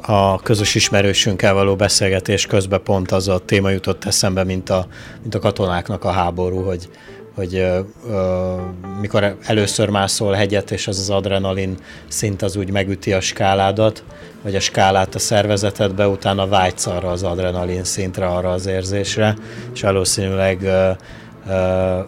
a 0.01 0.41
közös 0.41 0.75
ismerősünkkel 0.75 1.53
való 1.53 1.75
beszélgetés 1.75 2.45
közben 2.45 2.83
pont 2.83 3.12
az 3.12 3.27
a 3.27 3.39
téma 3.39 3.69
jutott 3.69 4.05
eszembe, 4.05 4.43
mint 4.43 4.69
a, 4.69 4.88
mint 5.21 5.36
a 5.36 5.39
katonáknak 5.39 6.03
a 6.03 6.12
háború, 6.12 6.62
hogy, 6.62 6.89
hogy 7.36 7.55
ö, 7.55 8.55
mikor 9.01 9.38
először 9.41 9.89
mászol 9.89 10.33
hegyet, 10.33 10.71
és 10.71 10.88
az 10.88 10.99
az 10.99 11.10
adrenalin 11.10 11.77
szint 12.07 12.41
az 12.41 12.55
úgy 12.55 12.71
megüti 12.71 13.13
a 13.13 13.21
skáládat, 13.21 14.03
vagy 14.43 14.55
a 14.55 14.60
skálát 14.60 15.15
a 15.15 15.19
szervezetedbe, 15.19 16.07
utána 16.07 16.47
vágysz 16.47 16.86
arra 16.86 17.10
az 17.10 17.23
adrenalin 17.23 17.83
szintre, 17.83 18.27
arra 18.27 18.49
az 18.49 18.65
érzésre, 18.65 19.36
és 19.73 19.81
valószínűleg 19.81 20.62
ö, 20.62 20.91
ö, 21.47 21.99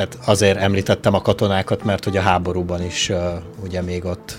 tehát 0.00 0.18
azért 0.28 0.58
említettem 0.58 1.14
a 1.14 1.22
katonákat, 1.22 1.84
mert 1.84 2.04
hogy 2.04 2.16
a 2.16 2.20
háborúban 2.20 2.84
is 2.84 3.08
ö, 3.08 3.28
ugye 3.64 3.82
még 3.82 4.04
ott 4.04 4.38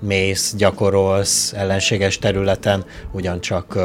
mész, 0.00 0.54
gyakorolsz 0.56 1.52
ellenséges 1.52 2.18
területen, 2.18 2.84
ugyancsak, 3.12 3.74
uh, 3.74 3.82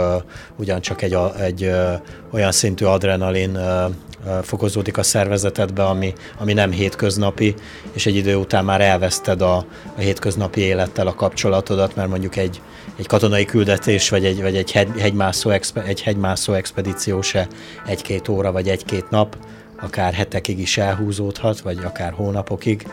ugyancsak 0.55 1.01
egy, 1.01 1.17
egy 1.39 1.63
uh, 1.63 1.93
olyan 2.31 2.51
szintű 2.51 2.85
adrenalin 2.85 3.55
uh, 3.55 4.41
fokozódik 4.41 4.97
a 4.97 5.03
szervezetedbe, 5.03 5.83
ami, 5.85 6.13
ami 6.39 6.53
nem 6.53 6.71
hétköznapi, 6.71 7.55
és 7.93 8.05
egy 8.05 8.15
idő 8.15 8.35
után 8.35 8.65
már 8.65 8.81
elveszted 8.81 9.41
a, 9.41 9.55
a 9.95 9.99
hétköznapi 9.99 10.61
élettel 10.61 11.07
a 11.07 11.15
kapcsolatodat, 11.15 11.95
mert 11.95 12.09
mondjuk 12.09 12.35
egy, 12.35 12.61
egy 12.95 13.07
katonai 13.07 13.45
küldetés, 13.45 14.09
vagy 14.09 14.25
egy, 14.25 14.41
vagy 14.41 14.55
egy, 14.55 14.71
hegy, 14.71 14.99
hegymászó, 14.99 15.49
expe, 15.49 15.83
egy 15.83 16.01
hegymászó 16.01 16.53
expedíció 16.53 17.21
se 17.21 17.47
egy-két 17.85 18.27
óra, 18.27 18.51
vagy 18.51 18.69
egy-két 18.69 19.09
nap, 19.09 19.37
akár 19.81 20.13
hetekig 20.13 20.59
is 20.59 20.77
elhúzódhat, 20.77 21.59
vagy 21.59 21.77
akár 21.83 22.11
hónapokig, 22.11 22.87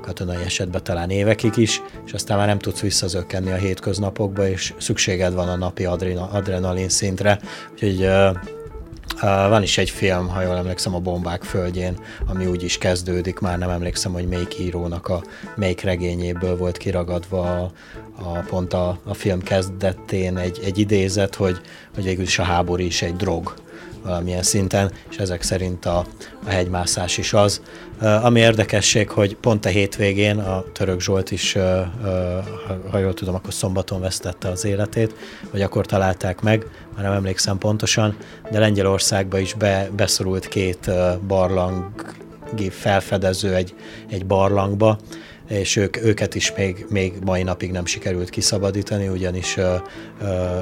katonai 0.00 0.42
esetben 0.44 0.84
talán 0.84 1.10
évekig 1.10 1.56
is, 1.56 1.82
és 2.06 2.12
aztán 2.12 2.36
már 2.36 2.46
nem 2.46 2.58
tudsz 2.58 2.80
visszazökkenni 2.80 3.50
a 3.50 3.56
hétköznapokba, 3.56 4.48
és 4.48 4.74
szükséged 4.78 5.34
van 5.34 5.48
a 5.48 5.56
napi 5.56 5.84
adrenalin 5.84 6.88
szintre, 6.88 7.40
úgyhogy 7.72 8.08
van 9.48 9.62
is 9.62 9.78
egy 9.78 9.90
film, 9.90 10.28
ha 10.28 10.42
jól 10.42 10.56
emlékszem, 10.56 10.94
a 10.94 10.98
Bombák 10.98 11.42
földjén, 11.42 11.96
ami 12.26 12.46
úgy 12.46 12.62
is 12.62 12.78
kezdődik, 12.78 13.38
már 13.38 13.58
nem 13.58 13.70
emlékszem, 13.70 14.12
hogy 14.12 14.28
melyik 14.28 14.58
írónak 14.58 15.08
a 15.08 15.22
melyik 15.56 15.80
regényéből 15.80 16.56
volt 16.56 16.76
kiragadva 16.76 17.60
a, 17.60 17.72
a 18.22 18.38
pont 18.38 18.72
a, 18.72 18.98
a 19.04 19.14
film 19.14 19.42
kezdetén 19.42 20.36
egy, 20.36 20.60
egy 20.64 20.78
idézet, 20.78 21.34
hogy, 21.34 21.60
hogy 21.94 22.04
végül 22.04 22.22
is 22.22 22.38
a 22.38 22.42
háború 22.42 22.82
is 22.82 23.02
egy 23.02 23.16
drog 23.16 23.54
valamilyen 24.04 24.42
szinten, 24.42 24.92
és 25.10 25.16
ezek 25.16 25.42
szerint 25.42 25.86
a, 25.86 26.06
a 26.46 26.48
hegymászás 26.48 27.18
is 27.18 27.32
az. 27.32 27.62
Ami 28.00 28.40
érdekesség, 28.40 29.08
hogy 29.08 29.36
pont 29.36 29.64
a 29.64 29.68
hétvégén 29.68 30.38
a 30.38 30.64
Török 30.72 31.00
Zsolt 31.00 31.30
is, 31.30 31.56
ha 32.90 32.98
jól 32.98 33.14
tudom, 33.14 33.34
akkor 33.34 33.52
szombaton 33.52 34.00
vesztette 34.00 34.48
az 34.48 34.64
életét, 34.64 35.14
vagy 35.50 35.62
akkor 35.62 35.86
találták 35.86 36.40
meg, 36.40 36.66
már 36.94 37.04
nem 37.04 37.12
emlékszem 37.12 37.58
pontosan, 37.58 38.16
de 38.50 38.58
Lengyelországba 38.58 39.38
is 39.38 39.54
be, 39.54 39.88
beszorult 39.96 40.48
két 40.48 40.90
barlangi 41.26 42.70
felfedező 42.70 43.54
egy, 43.54 43.74
egy 44.08 44.26
barlangba, 44.26 44.98
és 45.52 45.76
ők, 45.76 46.04
őket 46.04 46.34
is 46.34 46.54
még, 46.54 46.86
még 46.88 47.12
mai 47.24 47.42
napig 47.42 47.70
nem 47.70 47.86
sikerült 47.86 48.30
kiszabadítani, 48.30 49.08
ugyanis 49.08 49.56
ö, 49.56 49.74
ö, 50.20 50.60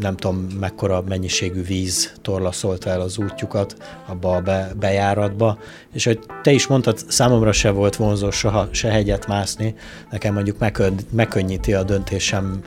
nem 0.00 0.16
tudom 0.16 0.46
mekkora 0.60 1.02
mennyiségű 1.08 1.62
víz 1.62 2.12
torlaszolta 2.22 2.90
el 2.90 3.00
az 3.00 3.18
útjukat 3.18 3.76
abba 4.06 4.36
a 4.36 4.40
be, 4.40 4.72
bejáratba, 4.80 5.58
és 5.92 6.04
hogy 6.04 6.18
te 6.42 6.50
is 6.50 6.66
mondtad, 6.66 6.98
számomra 7.08 7.52
se 7.52 7.70
volt 7.70 7.96
vonzó 7.96 8.30
soha 8.30 8.68
se 8.70 8.90
hegyet 8.90 9.26
mászni, 9.26 9.74
nekem 10.10 10.34
mondjuk 10.34 10.58
megkön, 10.58 10.94
megkönnyíti 11.10 11.74
a 11.74 11.82
döntésem 11.82 12.62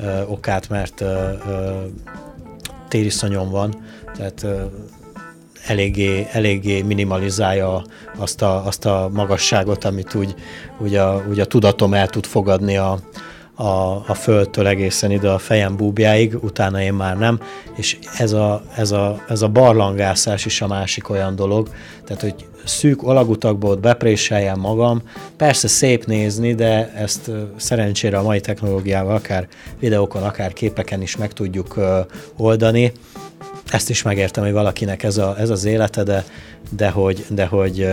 ö, 0.00 0.22
okát, 0.22 0.68
mert 0.68 1.00
ö, 1.00 1.30
ö, 1.48 1.82
tériszonyom 2.88 3.50
van, 3.50 3.74
tehát 4.16 4.42
ö, 4.42 4.62
eléggé, 5.66 6.26
eléggé 6.32 6.82
minimalizálja 6.82 7.84
azt 8.16 8.42
a, 8.42 8.66
azt 8.66 8.86
a 8.86 9.10
magasságot, 9.12 9.84
amit 9.84 10.14
úgy, 10.14 10.34
úgy, 10.78 10.94
a, 10.94 11.24
úgy 11.28 11.40
a 11.40 11.44
tudatom 11.44 11.94
el 11.94 12.08
tud 12.08 12.26
fogadni 12.26 12.76
a, 12.76 12.98
a, 13.54 14.02
a 14.06 14.14
földtől 14.14 14.66
egészen 14.66 15.10
ide 15.10 15.30
a 15.30 15.38
fejem 15.38 15.76
búbjáig, 15.76 16.36
utána 16.40 16.82
én 16.82 16.94
már 16.94 17.18
nem, 17.18 17.40
és 17.74 17.98
ez 18.18 18.32
a, 18.32 18.62
ez 18.76 18.90
a, 18.92 19.24
ez 19.28 19.42
a 19.42 19.48
barlangászás 19.48 20.44
is 20.44 20.60
a 20.60 20.66
másik 20.66 21.10
olyan 21.10 21.36
dolog, 21.36 21.68
tehát 22.04 22.22
hogy 22.22 22.34
szűk 22.64 23.02
alagutakból 23.02 23.70
ott 23.70 23.80
bepréseljem 23.80 24.60
magam, 24.60 25.02
persze 25.36 25.68
szép 25.68 26.04
nézni, 26.04 26.54
de 26.54 26.92
ezt 26.92 27.30
szerencsére 27.56 28.18
a 28.18 28.22
mai 28.22 28.40
technológiával 28.40 29.14
akár 29.14 29.48
videókon, 29.78 30.22
akár 30.22 30.52
képeken 30.52 31.02
is 31.02 31.16
meg 31.16 31.32
tudjuk 31.32 31.74
oldani, 32.36 32.92
ezt 33.74 33.90
is 33.90 34.02
megértem, 34.02 34.44
hogy 34.44 34.52
valakinek 34.52 35.02
ez, 35.02 35.16
a, 35.16 35.34
ez 35.38 35.50
az 35.50 35.64
élete, 35.64 36.02
de, 36.02 36.24
de 36.70 36.88
hogy, 36.88 37.24
de 37.28 37.46
hogy 37.46 37.88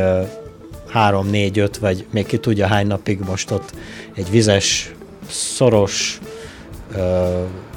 három, 0.87 1.29
négy, 1.29 1.59
öt, 1.59 1.77
vagy 1.77 2.05
még 2.11 2.25
ki 2.25 2.37
tudja 2.37 2.67
hány 2.67 2.87
napig 2.87 3.19
most 3.19 3.51
ott 3.51 3.73
egy 4.15 4.29
vizes, 4.29 4.93
szoros, 5.29 6.19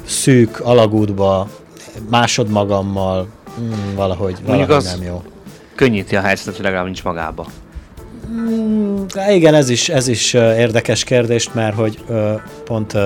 szűk 0.05 0.59
alagútba 0.59 1.49
másodmagammal 2.09 3.27
mm, 3.59 3.95
valahogy, 3.95 4.37
valahogy 4.45 4.71
az 4.71 4.85
nem 4.85 5.03
jó. 5.03 5.23
Könnyíti 5.75 6.15
a 6.15 6.21
helyzetet, 6.21 6.55
hogy 6.55 6.63
legalább 6.63 6.85
nincs 6.85 7.03
magába. 7.03 7.47
Mm, 8.31 9.05
igen, 9.29 9.53
ez 9.53 9.69
is, 9.69 9.89
ez 9.89 10.07
is 10.07 10.33
érdekes 10.33 11.03
kérdés, 11.03 11.49
mert 11.53 11.75
hogy 11.75 12.03
pont 12.65 12.97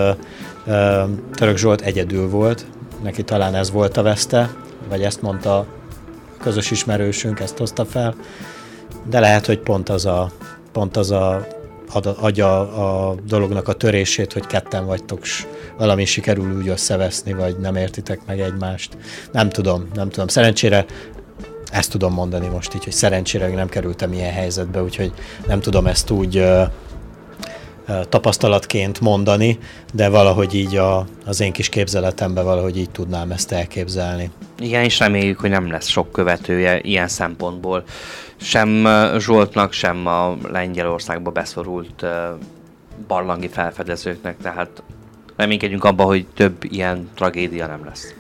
Török 1.34 1.58
Zsolt 1.58 1.82
egyedül 1.82 2.30
volt, 2.30 2.66
neki 3.04 3.24
talán 3.24 3.56
ez 3.56 3.72
volt 3.72 3.98
a 3.98 4.02
veszte, 4.02 4.50
vagy 4.89 5.02
ezt 5.02 5.21
mondta 5.21 5.65
közös 6.41 6.71
ismerősünk, 6.71 7.39
ezt 7.39 7.58
hozta 7.58 7.86
fel, 7.86 8.15
de 9.10 9.19
lehet, 9.19 9.45
hogy 9.45 9.60
pont 9.60 9.89
az 9.89 10.06
a, 10.06 10.32
pont 10.71 10.97
az 10.97 11.12
a 11.12 11.47
adja 12.19 12.60
a 12.60 13.15
dolognak 13.28 13.67
a 13.67 13.73
törését, 13.73 14.34
hogy 14.34 14.47
ketten 14.47 14.86
vagytok, 14.86 15.23
s 15.25 15.45
valami 15.78 16.06
sikerül 16.06 16.58
úgy 16.58 16.67
összeveszni, 16.67 17.34
vagy 17.34 17.58
nem 17.58 17.75
értitek 17.75 18.19
meg 18.25 18.39
egymást. 18.39 18.97
Nem 19.32 19.49
tudom, 19.49 19.88
nem 19.93 20.10
tudom. 20.10 20.28
Szerencsére 20.28 20.86
ezt 21.71 21.91
tudom 21.91 22.13
mondani 22.13 22.47
most 22.47 22.75
így, 22.75 22.84
hogy 22.84 22.93
szerencsére 22.93 23.47
nem 23.47 23.69
kerültem 23.69 24.13
ilyen 24.13 24.34
helyzetbe, 24.34 24.84
úgyhogy 24.84 25.13
nem 25.47 25.60
tudom 25.60 25.88
ezt 25.88 26.10
úgy 26.10 26.45
tapasztalatként 28.10 28.99
mondani, 28.99 29.60
de 29.93 30.10
valahogy 30.10 30.54
így 30.54 30.75
a, 30.75 31.06
az 31.25 31.41
én 31.41 31.52
kis 31.52 31.69
képzeletemben 31.69 32.45
valahogy 32.45 32.78
így 32.78 32.89
tudnám 32.89 33.32
ezt 33.32 33.52
elképzelni. 33.52 34.32
Igen, 34.60 34.84
és 34.84 34.99
reméljük, 34.99 35.39
hogy 35.39 35.49
nem 35.49 35.71
lesz 35.71 35.88
sok 35.88 36.12
követője 36.12 36.80
ilyen 36.82 37.08
szempontból. 37.08 37.84
Sem 38.38 38.88
Zsoltnak, 39.17 39.73
sem 39.73 40.08
a 40.08 40.38
Lengyelországba 40.52 41.32
beszorult 41.32 42.06
barlangi 43.08 43.47
felfedezőknek, 43.47 44.38
tehát 44.41 44.84
reménykedjünk 45.36 45.84
abba, 45.84 46.04
hogy 46.04 46.25
több 46.36 46.63
ilyen 46.63 47.10
tragédia 47.15 47.67
nem 47.67 47.86
lesz. 47.86 48.13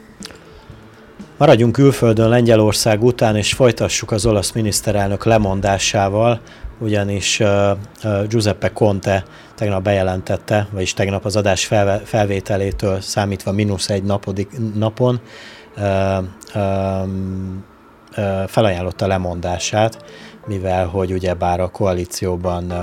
Maradjunk 1.37 1.71
külföldön 1.71 2.29
Lengyelország 2.29 3.03
után, 3.03 3.35
és 3.35 3.53
folytassuk 3.53 4.11
az 4.11 4.25
olasz 4.25 4.51
miniszterelnök 4.51 5.25
lemondásával, 5.25 6.39
ugyanis 6.79 7.39
uh, 7.39 8.27
Giuseppe 8.27 8.71
Conte 8.71 9.23
tegnap 9.55 9.83
bejelentette, 9.83 10.67
vagyis 10.71 10.93
tegnap 10.93 11.25
az 11.25 11.35
adás 11.35 11.65
felvételétől 12.03 13.01
számítva 13.01 13.51
mínusz 13.51 13.89
egy 13.89 14.03
napodik, 14.03 14.49
napon 14.75 15.19
uh, 15.77 16.17
um, 16.55 17.65
felajánlotta 18.47 19.07
lemondását, 19.07 20.05
mivel 20.45 20.85
hogy 20.85 21.11
ugyebár 21.11 21.59
a 21.59 21.67
koalícióban 21.67 22.73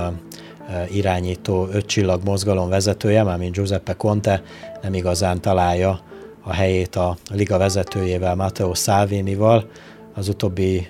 irányító 0.88 1.68
ötcsillag 1.72 2.22
mozgalom 2.24 2.68
vezetője, 2.68 3.22
mármint 3.22 3.54
Giuseppe 3.54 3.92
Conte 3.92 4.42
nem 4.82 4.94
igazán 4.94 5.40
találja 5.40 6.00
a 6.42 6.52
helyét 6.52 6.96
a 6.96 7.16
liga 7.30 7.58
vezetőjével, 7.58 8.34
Matteo 8.34 8.74
Salvinival. 8.74 9.70
Az 10.14 10.28
utóbbi 10.28 10.86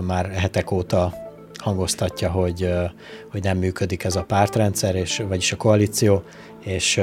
már 0.00 0.30
hetek 0.30 0.70
óta 0.70 1.12
hangoztatja, 1.66 2.30
hogy, 2.30 2.72
hogy 3.30 3.42
nem 3.42 3.58
működik 3.58 4.04
ez 4.04 4.16
a 4.16 4.22
pártrendszer, 4.24 4.94
és, 4.94 5.22
vagyis 5.28 5.52
a 5.52 5.56
koalíció, 5.56 6.22
és 6.64 6.96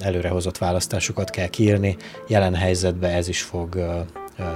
előrehozott 0.00 0.58
választásokat 0.58 1.30
kell 1.30 1.46
kiírni. 1.46 1.96
Jelen 2.28 2.54
helyzetben 2.54 3.10
ez 3.10 3.28
is 3.28 3.42
fog 3.42 3.78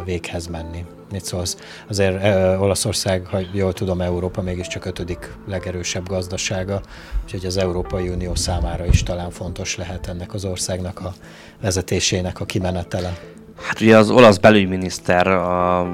véghez 0.05 0.47
menni. 0.47 0.85
Mit 1.13 1.25
szólsz? 1.25 1.57
Azért 1.89 2.25
Olaszország, 2.61 3.27
ha 3.27 3.39
jól 3.53 3.73
tudom, 3.73 4.01
Európa 4.01 4.43
mégiscsak 4.43 4.85
ötödik 4.85 5.33
legerősebb 5.49 6.09
gazdasága, 6.09 6.81
úgyhogy 7.25 7.47
az 7.47 7.57
Európai 7.57 8.09
Unió 8.09 8.35
számára 8.35 8.87
is 8.87 9.03
talán 9.03 9.31
fontos 9.31 9.77
lehet 9.77 10.07
ennek 10.07 10.35
az 10.35 10.45
országnak 10.45 11.01
a 11.01 11.13
vezetésének 11.61 12.41
a 12.41 12.45
kimenetele. 12.45 13.19
Hát 13.63 13.81
ugye 13.81 13.97
az 13.97 14.11
olasz 14.11 14.37
belügyminiszter, 14.39 15.27
a 15.27 15.87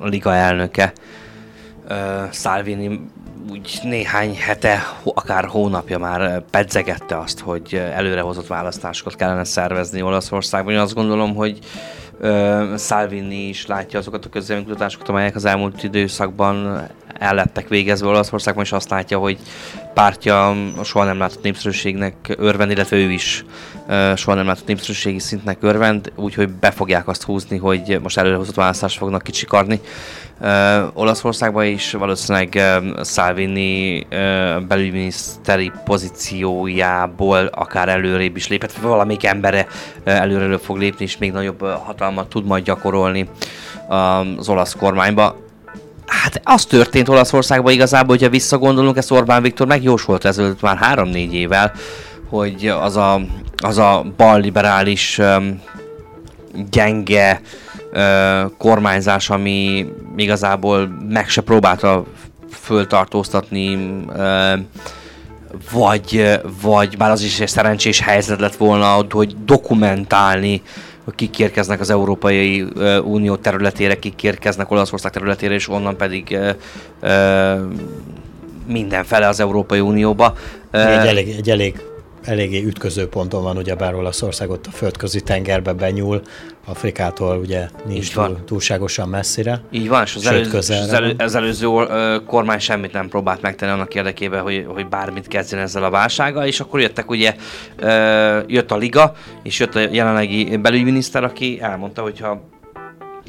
liga 0.00 0.34
elnöke, 0.34 0.92
uh, 1.90 2.32
Salvini 2.32 3.00
úgy 3.50 3.78
néhány 3.82 4.36
hete, 4.36 4.82
akár 5.02 5.44
hónapja 5.44 5.98
már 5.98 6.42
pedzegette 6.50 7.18
azt, 7.18 7.40
hogy 7.40 7.74
előrehozott 7.94 8.46
választásokat 8.46 9.14
kellene 9.14 9.44
szervezni 9.44 10.02
Olaszországban. 10.02 10.72
Én 10.72 10.80
azt 10.80 10.94
gondolom, 10.94 11.34
hogy 11.34 11.58
uh, 12.20 12.78
Salvini 12.78 13.48
is 13.48 13.66
látja 13.66 13.98
azokat 13.98 14.24
a 14.24 14.28
közvéleménykutatásokat, 14.28 15.08
amelyek 15.08 15.34
az 15.34 15.44
elmúlt 15.44 15.82
időszakban 15.82 16.88
el 17.20 17.34
lettek 17.34 17.68
végezve 17.68 18.06
Olaszországban, 18.06 18.64
és 18.64 18.72
azt 18.72 18.90
látja, 18.90 19.18
hogy 19.18 19.38
pártja 19.94 20.56
soha 20.84 21.04
nem 21.04 21.18
látott 21.18 21.42
népszerűségnek 21.42 22.34
örvend, 22.38 22.70
illetve 22.70 22.96
ő 22.96 23.10
is 23.10 23.44
soha 24.16 24.36
nem 24.36 24.46
látott 24.46 24.66
népszerűségi 24.66 25.18
szintnek 25.18 25.58
örvend, 25.60 26.12
úgyhogy 26.16 26.48
be 26.48 26.70
fogják 26.70 27.08
azt 27.08 27.22
húzni, 27.22 27.56
hogy 27.56 27.98
most 28.02 28.18
előrehozott 28.18 28.54
választást 28.54 28.98
fognak 28.98 29.22
kicsikarni. 29.22 29.80
Olaszországban 30.92 31.64
is 31.64 31.92
valószínűleg 31.92 32.80
Salvini 33.04 34.06
belügyminiszteri 34.68 35.72
pozíciójából 35.84 37.46
akár 37.46 37.88
előrébb 37.88 38.36
is 38.36 38.48
lépett, 38.48 38.72
valamelyik 38.72 39.24
embere 39.24 39.66
előre 40.04 40.58
fog 40.58 40.76
lépni, 40.78 41.04
és 41.04 41.18
még 41.18 41.32
nagyobb 41.32 41.62
hatalmat 41.62 42.28
tud 42.28 42.44
majd 42.46 42.64
gyakorolni 42.64 43.28
az 44.36 44.48
olasz 44.48 44.76
kormányba 44.76 45.48
Hát 46.10 46.40
az 46.44 46.64
történt 46.64 47.08
Olaszországban 47.08 47.72
igazából, 47.72 48.16
hogyha 48.16 48.30
visszagondolunk, 48.30 48.96
ezt 48.96 49.10
Orbán 49.10 49.42
Viktor 49.42 49.66
megjósolt 49.66 50.24
ezelőtt 50.24 50.60
már 50.60 50.76
három-négy 50.76 51.34
évvel, 51.34 51.72
hogy 52.28 52.66
az 52.66 52.96
a, 52.96 53.20
az 53.56 53.78
a 53.78 54.04
balliberális 54.16 55.20
gyenge 56.70 57.40
kormányzás, 58.58 59.30
ami 59.30 59.86
igazából 60.16 60.88
meg 61.08 61.28
se 61.28 61.40
próbálta 61.40 62.04
föltartóztatni 62.52 63.78
vagy, 65.72 66.40
vagy 66.62 66.96
bár 66.96 67.10
az 67.10 67.22
is 67.22 67.40
egy 67.40 67.48
szerencsés 67.48 68.00
helyzet 68.00 68.40
lett 68.40 68.56
volna, 68.56 69.04
hogy 69.10 69.36
dokumentálni 69.44 70.62
kik 71.14 71.38
érkeznek 71.38 71.80
az 71.80 71.90
Európai 71.90 72.64
Unió 73.04 73.36
területére, 73.36 73.98
kik 73.98 74.22
érkeznek 74.22 74.70
Olaszország 74.70 75.12
területére, 75.12 75.54
és 75.54 75.68
onnan 75.68 75.96
pedig 75.96 76.38
mindenfele 78.66 79.28
az 79.28 79.40
Európai 79.40 79.80
Unióba. 79.80 80.34
Egy 80.70 81.06
elég, 81.06 81.28
egy 81.28 81.50
elég 81.50 81.80
eléggé 82.22 82.64
ütköző 82.64 83.08
ponton 83.08 83.42
van, 83.42 83.56
ugye 83.56 83.74
bár 83.74 83.94
Olaszország 83.94 84.50
ott 84.50 84.66
a 84.66 84.70
földközi 84.70 85.20
tengerbe 85.20 85.72
benyúl, 85.72 86.22
Afrikától 86.64 87.38
ugye 87.38 87.68
nincs 87.86 88.12
túl, 88.12 88.44
túlságosan 88.44 89.08
messzire. 89.08 89.60
Így 89.70 89.88
van, 89.88 90.02
és 90.02 90.14
az, 90.14 90.26
előző, 90.26 90.56
az, 90.58 90.70
elő, 90.70 91.14
az 91.18 91.34
előző 91.34 91.66
kormány 92.26 92.58
semmit 92.58 92.92
nem 92.92 93.08
próbált 93.08 93.40
megtenni 93.40 93.72
annak 93.72 93.94
érdekében, 93.94 94.42
hogy, 94.42 94.64
hogy 94.68 94.88
bármit 94.88 95.28
kezdjen 95.28 95.60
ezzel 95.60 95.84
a 95.84 95.90
válsággal, 95.90 96.44
és 96.44 96.60
akkor 96.60 96.80
jöttek 96.80 97.10
ugye, 97.10 97.34
jött 98.46 98.70
a 98.70 98.76
liga, 98.76 99.14
és 99.42 99.58
jött 99.58 99.74
a 99.74 99.78
jelenlegi 99.78 100.56
belügyminiszter, 100.56 101.24
aki 101.24 101.60
elmondta, 101.60 102.02
hogy 102.02 102.20
ha 102.20 102.40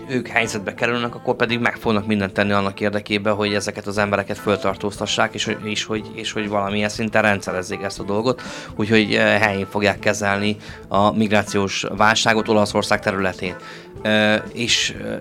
ők 0.10 0.28
helyzetbe 0.28 0.74
kerülnek, 0.74 1.16
akkor 1.16 1.36
pedig 1.36 1.60
meg 1.60 1.76
fognak 1.76 2.06
mindent 2.06 2.34
tenni 2.34 2.52
annak 2.52 2.80
érdekében, 2.80 3.34
hogy 3.34 3.54
ezeket 3.54 3.88
az 3.88 3.98
embereket 3.98 4.38
föltartóztassák, 4.38 5.34
és, 5.34 5.56
és, 5.64 5.84
hogy, 5.84 6.12
és 6.14 6.32
hogy 6.32 6.50
valamilyen 6.50 6.90
szinten 6.90 7.22
rendszerezzék 7.22 7.82
ezt 7.82 8.00
a 8.00 8.04
dolgot, 8.04 8.42
úgyhogy 8.76 9.14
eh, 9.14 9.40
helyén 9.42 9.68
fogják 9.70 10.00
kezelni 10.00 10.58
a 10.88 11.18
migrációs 11.18 11.86
válságot 11.98 12.48
Olaszország 12.48 13.00
területén. 13.00 13.56
Eh, 14.02 14.42
és 14.54 14.96
eh, 15.02 15.18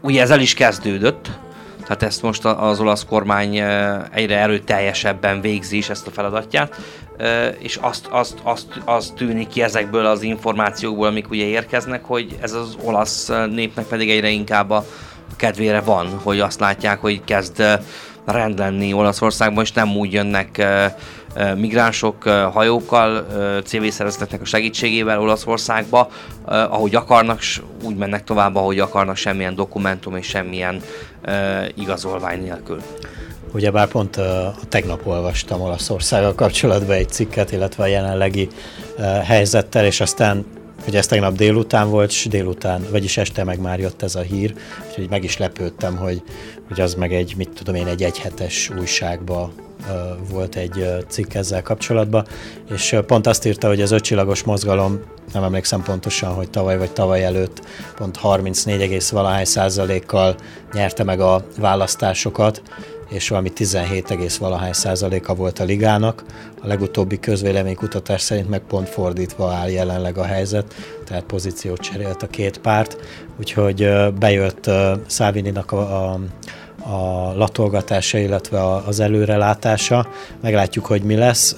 ugye 0.00 0.20
ez 0.20 0.30
el 0.30 0.40
is 0.40 0.54
kezdődött, 0.54 1.30
tehát 1.82 2.02
ezt 2.02 2.22
most 2.22 2.44
az 2.44 2.80
olasz 2.80 3.04
kormány 3.04 3.56
egyre 4.10 4.38
erőteljesebben 4.38 5.40
végzi 5.40 5.76
is 5.76 5.88
ezt 5.88 6.06
a 6.06 6.10
feladatját, 6.10 6.76
és 7.58 7.76
azt, 7.76 8.06
azt, 8.06 8.38
azt, 8.42 8.66
azt 8.84 9.14
tűnik 9.14 9.48
ki 9.48 9.62
ezekből 9.62 10.06
az 10.06 10.22
információkból, 10.22 11.06
amik 11.06 11.30
ugye 11.30 11.44
érkeznek, 11.44 12.04
hogy 12.04 12.36
ez 12.40 12.52
az 12.52 12.76
olasz 12.82 13.30
népnek 13.50 13.86
pedig 13.86 14.10
egyre 14.10 14.28
inkább 14.28 14.70
a 14.70 14.84
kedvére 15.36 15.80
van, 15.80 16.20
hogy 16.22 16.40
azt 16.40 16.60
látják, 16.60 17.00
hogy 17.00 17.24
kezd 17.24 17.62
rend 18.24 18.58
lenni 18.58 18.92
Olaszországban, 18.92 19.64
és 19.64 19.72
nem 19.72 19.96
úgy 19.96 20.12
jönnek 20.12 20.66
migránsok 21.56 22.22
hajókkal, 22.52 23.26
civil 23.64 23.90
szervezeteknek 23.90 24.40
a 24.40 24.44
segítségével 24.44 25.20
Olaszországba, 25.20 26.08
ahogy 26.44 26.94
akarnak, 26.94 27.40
úgy 27.82 27.96
mennek 27.96 28.24
tovább, 28.24 28.56
ahogy 28.56 28.78
akarnak, 28.78 29.16
semmilyen 29.16 29.54
dokumentum 29.54 30.16
és 30.16 30.26
semmilyen 30.26 30.82
igazolvány 31.74 32.42
nélkül. 32.42 32.80
Ugyebár 33.54 33.88
pont 33.88 34.16
uh, 34.16 34.24
tegnap 34.68 35.06
olvastam 35.06 35.60
Olaszországgal 35.60 36.34
kapcsolatban 36.34 36.96
egy 36.96 37.08
cikket, 37.08 37.52
illetve 37.52 37.82
a 37.82 37.86
jelenlegi 37.86 38.48
uh, 38.98 39.04
helyzettel, 39.04 39.84
és 39.84 40.00
aztán 40.00 40.44
hogy 40.84 40.96
ez 40.96 41.06
tegnap 41.06 41.36
délután 41.36 41.90
volt, 41.90 42.10
és 42.10 42.26
délután, 42.30 42.86
vagyis 42.90 43.16
este 43.16 43.44
meg 43.44 43.60
már 43.60 43.78
jött 43.78 44.02
ez 44.02 44.14
a 44.14 44.20
hír, 44.20 44.54
úgyhogy 44.88 45.10
meg 45.10 45.24
is 45.24 45.38
lepődtem, 45.38 45.96
hogy, 45.96 46.22
hogy 46.68 46.80
az 46.80 46.94
meg 46.94 47.14
egy, 47.14 47.34
mit 47.36 47.50
tudom 47.50 47.74
én, 47.74 47.86
egy 47.86 48.02
egyhetes 48.02 48.70
újságba 48.78 49.52
volt 50.30 50.56
egy 50.56 50.88
cikk 51.08 51.34
ezzel 51.34 51.62
kapcsolatban, 51.62 52.26
és 52.70 52.96
pont 53.06 53.26
azt 53.26 53.46
írta, 53.46 53.68
hogy 53.68 53.80
az 53.80 53.90
ötcsillagos 53.90 54.42
mozgalom, 54.42 55.00
nem 55.32 55.42
emlékszem 55.42 55.82
pontosan, 55.82 56.34
hogy 56.34 56.50
tavaly 56.50 56.78
vagy 56.78 56.92
tavaly 56.92 57.24
előtt 57.24 57.62
pont 57.96 58.16
34, 58.16 59.04
valahány 59.10 59.44
százalékkal 59.44 60.34
nyerte 60.72 61.04
meg 61.04 61.20
a 61.20 61.44
választásokat, 61.58 62.62
és 63.08 63.28
valami 63.28 63.50
17, 63.50 64.36
valahány 64.38 64.72
százaléka 64.72 65.34
volt 65.34 65.58
a 65.58 65.64
ligának. 65.64 66.24
A 66.62 66.66
legutóbbi 66.66 67.18
közvéleménykutatás 67.20 68.20
szerint 68.20 68.48
meg 68.48 68.60
pont 68.60 68.88
fordítva 68.88 69.52
áll 69.52 69.70
jelenleg 69.70 70.18
a 70.18 70.24
helyzet, 70.24 70.74
tehát 71.04 71.24
pozíciót 71.24 71.80
cserélt 71.80 72.22
a 72.22 72.26
két 72.26 72.58
párt, 72.58 72.96
úgyhogy 73.38 73.90
bejött 74.18 74.70
Szávininak 75.06 75.72
a, 75.72 76.10
a 76.12 76.20
a 76.86 77.32
latolgatása, 77.36 78.18
illetve 78.18 78.74
az 78.74 79.00
előrelátása. 79.00 80.08
Meglátjuk, 80.40 80.86
hogy 80.86 81.02
mi 81.02 81.14
lesz. 81.14 81.52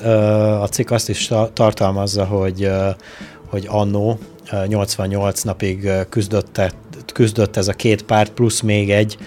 A 0.61 0.69
cikk 0.71 0.91
azt 0.91 1.09
is 1.09 1.31
tartalmazza, 1.53 2.25
hogy, 2.25 2.71
hogy 3.49 3.67
annó 3.69 4.19
88 4.67 5.43
napig 5.43 5.91
küzdött, 6.09 6.61
küzdött 7.13 7.57
ez 7.57 7.69
a 7.69 7.73
két 7.73 8.03
párt, 8.03 8.33
plusz 8.33 8.61
még 8.61 8.91
egy, 8.91 9.19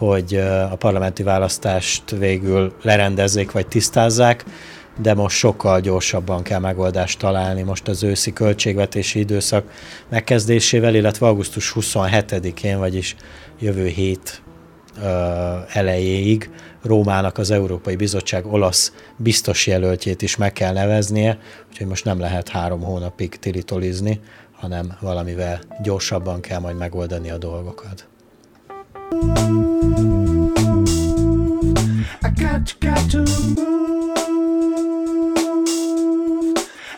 hogy 0.00 0.34
a 0.70 0.76
parlamenti 0.76 1.22
választást 1.22 2.10
végül 2.10 2.72
lerendezzék 2.82 3.52
vagy 3.52 3.66
tisztázzák, 3.66 4.44
de 5.02 5.14
most 5.14 5.36
sokkal 5.36 5.80
gyorsabban 5.80 6.42
kell 6.42 6.58
megoldást 6.58 7.18
találni 7.18 7.62
most 7.62 7.88
az 7.88 8.02
őszi 8.02 8.32
költségvetési 8.32 9.18
időszak 9.18 9.70
megkezdésével, 10.08 10.94
illetve 10.94 11.26
augusztus 11.26 11.72
27-én, 11.76 12.78
vagyis 12.78 13.16
jövő 13.58 13.86
hét 13.86 14.42
elejéig 15.72 16.50
Rómának 16.82 17.38
az 17.38 17.50
Európai 17.50 17.96
Bizottság 17.96 18.46
olasz 18.46 18.92
biztos 19.16 19.66
jelöltjét 19.66 20.22
is 20.22 20.36
meg 20.36 20.52
kell 20.52 20.72
neveznie, 20.72 21.38
úgyhogy 21.68 21.86
most 21.86 22.04
nem 22.04 22.20
lehet 22.20 22.48
három 22.48 22.82
hónapig 22.82 23.38
tiritolizni, 23.38 24.20
hanem 24.52 24.96
valamivel 25.00 25.60
gyorsabban 25.82 26.40
kell 26.40 26.58
majd 26.58 26.76
megoldani 26.76 27.30
a 27.30 27.38
dolgokat. 27.38 28.08
I 29.12 29.69
got, 32.60 32.80
got 32.80 33.10
to 33.10 33.18
move. 33.18 34.18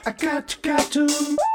I 0.04 0.10
got, 0.10 0.56
got 0.62 0.90
to 0.92 1.00
move. 1.00 1.51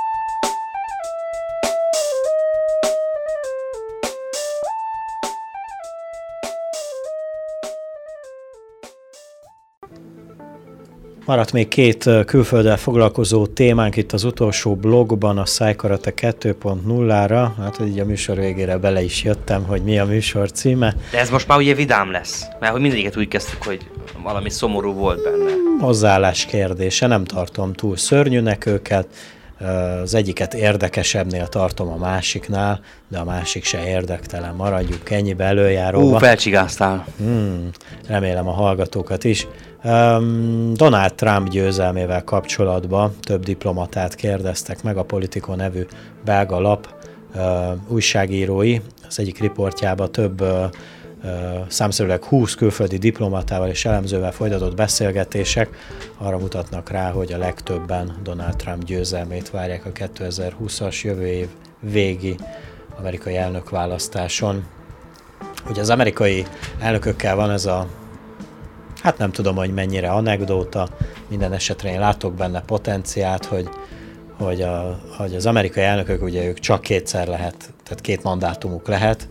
Maradt 11.27 11.51
még 11.51 11.67
két 11.67 12.09
külfölddel 12.25 12.77
foglalkozó 12.77 13.45
témánk 13.45 13.95
itt 13.95 14.11
az 14.11 14.23
utolsó 14.23 14.75
blogban, 14.75 15.37
a 15.37 15.45
Szájkarate 15.45 16.13
2.0-ra. 16.15 17.49
Hát, 17.57 17.75
hogy 17.75 17.87
így 17.87 17.99
a 17.99 18.05
műsor 18.05 18.37
végére 18.37 18.77
bele 18.77 19.01
is 19.01 19.23
jöttem, 19.23 19.63
hogy 19.63 19.83
mi 19.83 19.99
a 19.99 20.05
műsor 20.05 20.51
címe. 20.51 20.95
De 21.11 21.19
ez 21.19 21.29
most 21.29 21.47
már 21.47 21.57
ugye 21.57 21.73
vidám 21.73 22.11
lesz, 22.11 22.45
mert 22.59 22.71
hogy 22.71 22.81
mindegyiket 22.81 23.17
úgy 23.17 23.27
kezdtük, 23.27 23.63
hogy 23.63 23.89
valami 24.23 24.49
szomorú 24.49 24.93
volt 24.93 25.23
benne. 25.23 25.51
Hozzáállás 25.79 26.45
kérdése, 26.45 27.07
nem 27.07 27.23
tartom 27.23 27.73
túl 27.73 27.97
szörnyűnek 27.97 28.65
őket, 28.65 29.07
Az 30.03 30.13
egyiket 30.13 30.53
érdekesebbnél 30.53 31.47
tartom 31.47 31.87
a 31.87 31.95
másiknál, 31.95 32.79
de 33.07 33.17
a 33.17 33.23
másik 33.23 33.63
se 33.63 33.87
érdektelen. 33.87 34.55
Maradjunk 34.55 35.09
ennyibe 35.09 35.43
előjáróba. 35.43 36.15
Ú, 36.15 36.17
felcsigáztál. 36.17 37.05
Hmm, 37.17 37.69
remélem 38.07 38.47
a 38.47 38.51
hallgatókat 38.51 39.23
is. 39.23 39.47
Um, 39.83 40.73
Donald 40.73 41.13
Trump 41.13 41.49
győzelmével 41.49 42.23
kapcsolatban 42.23 43.15
több 43.21 43.43
diplomatát 43.43 44.15
kérdeztek 44.15 44.83
meg 44.83 44.97
a 44.97 45.03
Politico 45.03 45.55
nevű 45.55 45.85
belga 46.25 46.59
lap 46.59 46.93
uh, 47.35 47.41
újságírói. 47.87 48.79
Az 49.07 49.19
egyik 49.19 49.39
riportjában 49.39 50.11
több 50.11 50.41
uh, 50.41 50.63
számszerűleg 51.67 52.23
20 52.23 52.55
külföldi 52.55 52.97
diplomatával 52.97 53.67
és 53.67 53.85
elemzővel 53.85 54.31
folytatott 54.31 54.75
beszélgetések 54.75 55.69
arra 56.17 56.37
mutatnak 56.37 56.89
rá, 56.89 57.11
hogy 57.11 57.33
a 57.33 57.37
legtöbben 57.37 58.19
Donald 58.23 58.55
Trump 58.55 58.83
győzelmét 58.83 59.49
várják 59.49 59.85
a 59.85 59.91
2020-as 59.91 61.01
jövő 61.01 61.27
év 61.27 61.47
végi 61.79 62.35
amerikai 62.99 63.35
elnökválasztáson. 63.35 64.65
Ugye 65.69 65.81
az 65.81 65.89
amerikai 65.89 66.45
elnökökkel 66.79 67.35
van 67.35 67.51
ez 67.51 67.65
a, 67.65 67.87
hát 69.01 69.17
nem 69.17 69.31
tudom, 69.31 69.55
hogy 69.55 69.73
mennyire 69.73 70.09
anekdóta, 70.09 70.87
minden 71.27 71.53
esetre 71.53 71.91
én 71.91 71.99
látok 71.99 72.33
benne 72.33 72.61
potenciát, 72.61 73.45
hogy, 73.45 73.69
hogy, 74.37 74.61
a, 74.61 74.99
hogy 75.17 75.35
az 75.35 75.45
amerikai 75.45 75.83
elnökök 75.83 76.21
ugye 76.21 76.47
ők 76.47 76.59
csak 76.59 76.81
kétszer 76.81 77.27
lehet, 77.27 77.73
tehát 77.83 78.01
két 78.01 78.23
mandátumuk 78.23 78.87
lehet, 78.87 79.27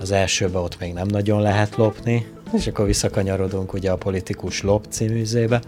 az 0.00 0.10
elsőbe 0.10 0.58
ott 0.58 0.78
még 0.80 0.92
nem 0.92 1.06
nagyon 1.06 1.40
lehet 1.40 1.76
lopni, 1.76 2.26
és 2.52 2.66
akkor 2.66 2.84
visszakanyarodunk 2.86 3.72
ugye 3.72 3.90
a 3.90 3.96
politikus 3.96 4.62
lop 4.62 4.86
címűzébe, 4.88 5.60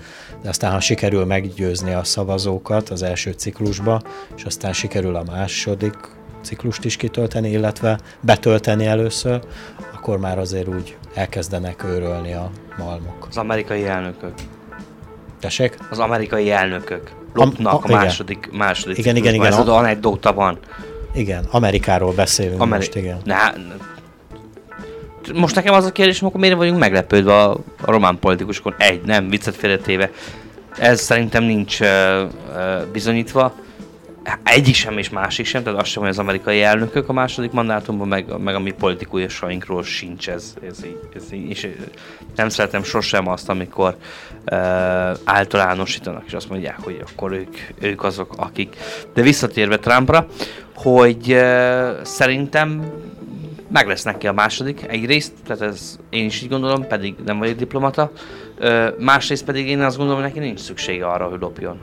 de 0.43 0.49
aztán 0.49 0.72
ha 0.72 0.81
sikerül 0.81 1.24
meggyőzni 1.24 1.93
a 1.93 2.05
szavazókat 2.05 2.89
az 2.89 3.03
első 3.03 3.31
ciklusba, 3.31 4.03
és 4.37 4.45
aztán 4.45 4.72
sikerül 4.72 5.16
a 5.16 5.22
második 5.27 5.95
ciklust 6.43 6.85
is 6.85 6.97
kitölteni, 6.97 7.51
illetve 7.51 7.99
betölteni 8.20 8.87
először, 8.87 9.41
akkor 9.95 10.18
már 10.18 10.39
azért 10.39 10.68
úgy 10.68 10.97
elkezdenek 11.14 11.85
őrölni 11.85 12.33
a 12.33 12.51
malmok. 12.79 13.27
Az 13.29 13.37
amerikai 13.37 13.87
elnökök. 13.87 14.33
Tessék? 15.41 15.77
Az 15.91 15.99
amerikai 15.99 16.51
elnökök 16.51 17.11
lopnak 17.35 17.85
a, 17.85 17.89
a, 17.89 17.93
a 17.93 17.97
második, 17.97 18.49
második 18.53 18.99
igen, 18.99 19.16
igen, 19.16 19.35
igen, 19.35 19.47
Ez 19.47 19.59
az 19.59 19.68
anekdóta 19.68 20.33
van. 20.33 20.59
Igen, 21.14 21.47
Amerikáról 21.51 22.12
beszélünk 22.12 22.61
Ameri- 22.61 22.77
most, 22.77 22.95
igen. 22.95 23.18
Ne, 23.24 23.37
most 25.35 25.55
nekem 25.55 25.74
az 25.74 25.85
a 25.85 25.93
kérdés, 25.93 26.22
akkor 26.22 26.41
miért 26.41 26.57
vagyunk 26.57 26.79
meglepődve 26.79 27.35
a, 27.35 27.51
a 27.81 27.91
román 27.91 28.18
politikusokon? 28.18 28.74
Egy, 28.79 29.01
nem, 29.03 29.29
viccet 29.29 29.57
félretéve. 29.57 30.11
Ez 30.79 31.01
szerintem 31.01 31.45
nincs 31.45 31.81
uh, 31.81 31.89
uh, 31.89 32.87
bizonyítva. 32.93 33.55
Egyik 34.45 34.74
sem 34.74 34.99
és 34.99 35.11
másik 35.11 35.47
sem, 35.47 35.62
tehát 35.62 35.81
az 35.81 35.89
sem, 35.89 36.03
hogy 36.03 36.11
az 36.11 36.18
amerikai 36.18 36.62
elnökök 36.62 37.09
a 37.09 37.12
második 37.12 37.53
mandátumban, 37.53 38.09
meg, 38.09 38.39
meg 38.39 38.55
a 38.55 38.61
mi 38.61 38.70
politikusainkról 38.70 39.83
sincs 39.83 40.29
ez, 40.29 40.55
ez, 40.68 40.85
így, 40.85 40.99
ez 41.14 41.22
és 41.49 41.68
nem 42.37 42.49
szeretem 42.49 42.83
sosem 42.83 43.29
azt, 43.29 43.49
amikor 43.49 43.97
uh, 44.51 44.59
általánosítanak, 45.24 46.22
és 46.27 46.33
azt 46.33 46.49
mondják, 46.49 46.79
hogy 46.81 47.03
akkor 47.11 47.33
ők, 47.33 47.57
ők 47.81 48.05
azok, 48.05 48.35
akik. 48.37 48.77
De 49.14 49.22
visszatérve 49.22 49.79
Trumpra, 49.79 50.27
hogy 50.74 51.33
uh, 51.33 52.03
szerintem 52.03 52.93
meg 53.68 53.86
lesz 53.86 54.02
neki 54.02 54.26
a 54.26 54.32
második 54.32 54.84
egyrészt, 54.88 55.32
tehát 55.46 55.62
ez 55.62 55.98
én 56.10 56.24
is 56.24 56.42
így 56.42 56.48
gondolom, 56.48 56.86
pedig 56.86 57.14
nem 57.24 57.38
vagyok 57.38 57.56
diplomata. 57.56 58.10
Ö, 58.58 58.88
másrészt 58.98 59.44
pedig 59.44 59.68
én 59.68 59.80
azt 59.80 59.96
gondolom, 59.96 60.22
hogy 60.22 60.30
neki 60.32 60.46
nincs 60.46 60.60
szüksége 60.60 61.06
arra, 61.06 61.28
hogy 61.28 61.40
lopjon. 61.40 61.78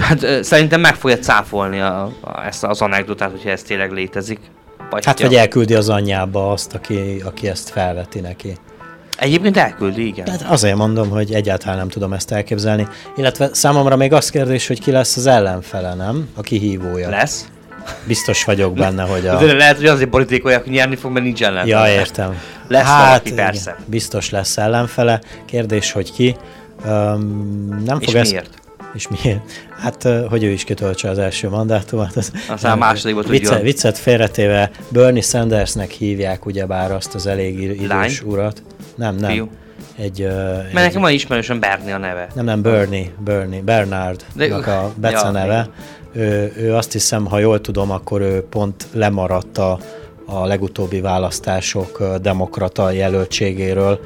Hát 0.00 0.22
ö, 0.22 0.42
szerintem 0.42 0.80
meg 0.80 0.94
fogja 0.94 1.18
cáfolni 1.18 1.80
a, 1.80 2.02
a, 2.20 2.44
ezt 2.46 2.64
az 2.64 2.80
anekdotát, 2.82 3.30
hogyha 3.30 3.50
ez 3.50 3.62
tényleg 3.62 3.92
létezik. 3.92 4.40
Vagy 4.90 5.04
hát, 5.04 5.20
vagy 5.20 5.34
elküldi 5.34 5.74
az 5.74 5.88
anyjába 5.88 6.52
azt, 6.52 6.74
aki, 6.74 7.22
aki 7.24 7.48
ezt 7.48 7.68
felveti 7.68 8.20
neki. 8.20 8.56
Egyébként 9.18 9.56
elküldi, 9.56 10.06
igen. 10.06 10.28
Hát 10.28 10.42
azért 10.42 10.76
mondom, 10.76 11.10
hogy 11.10 11.32
egyáltalán 11.32 11.76
nem 11.76 11.88
tudom 11.88 12.12
ezt 12.12 12.32
elképzelni. 12.32 12.88
Illetve 13.16 13.48
számomra 13.52 13.96
még 13.96 14.12
az 14.12 14.30
kérdés, 14.30 14.66
hogy 14.66 14.80
ki 14.80 14.90
lesz 14.90 15.16
az 15.16 15.26
ellenfele, 15.26 15.94
nem? 15.94 16.28
A 16.34 16.40
kihívója. 16.40 17.08
Lesz. 17.08 17.48
Biztos 18.06 18.44
vagyok 18.44 18.74
benne, 18.74 19.02
hogy 19.02 19.26
a... 19.26 19.40
Lehet, 19.40 19.76
hogy 19.76 19.86
azért 19.86 20.10
politikai, 20.10 20.56
nyerni 20.64 20.96
fog, 20.96 21.12
mert 21.12 21.24
nincs 21.24 21.42
ellenfele. 21.42 21.88
Ja, 21.88 21.98
értem. 21.98 22.40
Lesz 22.68 22.84
hát, 22.84 23.06
valaki, 23.06 23.32
persze. 23.32 23.70
Igen, 23.70 23.84
biztos 23.86 24.30
lesz 24.30 24.56
ellenfele. 24.56 25.20
Kérdés, 25.44 25.92
hogy 25.92 26.12
ki. 26.12 26.36
Um, 26.86 27.82
nem 27.84 27.98
És 28.00 28.06
fog 28.06 28.14
miért? 28.14 28.34
Ezt... 28.36 28.64
És 28.94 29.08
miért? 29.08 29.40
Hát, 29.78 30.08
hogy 30.28 30.44
ő 30.44 30.50
is 30.50 30.64
kitöltse 30.64 31.10
az 31.10 31.18
első 31.18 31.48
mandátumot. 31.48 32.16
Az, 32.16 32.32
Aztán 32.48 32.72
a 32.72 32.76
másodikból 32.76 33.22
vicce, 33.22 33.58
Viccet 33.58 33.98
félretéve, 33.98 34.70
Bernie 34.88 35.22
Sandersnek 35.22 35.90
hívják 35.90 36.46
ugyebár 36.46 36.92
azt 36.92 37.14
az 37.14 37.26
elég 37.26 37.60
idős 37.60 37.88
Lány? 37.88 38.12
urat. 38.24 38.62
Nem, 38.94 39.14
nem. 39.14 39.30
Fiú. 39.30 39.48
Egy, 39.98 40.22
uh, 40.22 40.28
Mert 40.28 40.66
egy, 40.66 40.74
nekem 40.74 41.00
van 41.00 41.10
ismerősen 41.10 41.60
Bernie 41.60 41.94
a 41.94 41.98
neve. 41.98 42.28
Nem, 42.34 42.44
nem, 42.44 42.62
Bernie, 42.62 43.06
Bernie, 43.24 43.62
Bernard 43.62 44.24
De, 44.34 44.54
a 44.54 44.92
Beca 44.96 45.26
ja, 45.26 45.30
neve 45.30 45.68
ő, 46.16 46.52
ő 46.56 46.74
azt 46.74 46.92
hiszem, 46.92 47.26
ha 47.26 47.38
jól 47.38 47.60
tudom, 47.60 47.90
akkor 47.90 48.20
ő 48.20 48.42
pont 48.42 48.86
lemaradt 48.92 49.58
a, 49.58 49.78
a 50.24 50.46
legutóbbi 50.46 51.00
választások 51.00 52.02
demokrata 52.22 52.90
jelöltségéről 52.90 54.00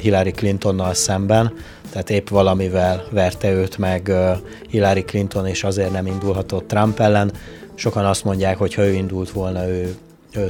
Hillary 0.00 0.30
Clintonnal 0.30 0.94
szemben, 0.94 1.52
tehát 1.90 2.10
épp 2.10 2.28
valamivel 2.28 3.04
verte 3.10 3.50
őt 3.52 3.78
meg 3.78 4.12
Hillary 4.70 5.04
Clinton, 5.04 5.46
és 5.46 5.64
azért 5.64 5.92
nem 5.92 6.06
indulhatott 6.06 6.68
Trump 6.68 7.00
ellen. 7.00 7.32
Sokan 7.74 8.04
azt 8.04 8.24
mondják, 8.24 8.58
hogy 8.58 8.74
ha 8.74 8.84
ő 8.84 8.92
indult 8.92 9.30
volna, 9.30 9.68
ő 9.68 9.94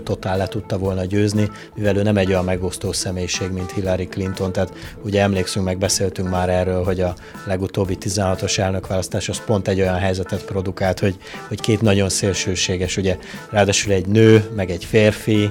totál 0.02 0.36
le 0.36 0.46
tudta 0.46 0.78
volna 0.78 1.04
győzni, 1.04 1.50
mivel 1.74 1.96
ő 1.96 2.02
nem 2.02 2.16
egy 2.16 2.28
olyan 2.28 2.44
megosztó 2.44 2.92
személyiség, 2.92 3.50
mint 3.50 3.72
Hillary 3.72 4.06
Clinton, 4.06 4.52
tehát 4.52 4.72
ugye 5.04 5.22
emlékszünk, 5.22 5.64
meg 5.64 5.78
beszéltünk 5.78 6.30
már 6.30 6.48
erről, 6.48 6.84
hogy 6.84 7.00
a 7.00 7.14
legutóbbi 7.46 7.96
16-os 8.00 8.58
elnökválasztás 8.58 9.28
az 9.28 9.44
pont 9.44 9.68
egy 9.68 9.80
olyan 9.80 9.98
helyzetet 9.98 10.44
produkált, 10.44 10.98
hogy, 10.98 11.16
hogy 11.48 11.60
két 11.60 11.80
nagyon 11.80 12.08
szélsőséges, 12.08 12.96
ugye 12.96 13.18
ráadásul 13.50 13.92
egy 13.92 14.06
nő, 14.06 14.50
meg 14.56 14.70
egy 14.70 14.84
férfi, 14.84 15.50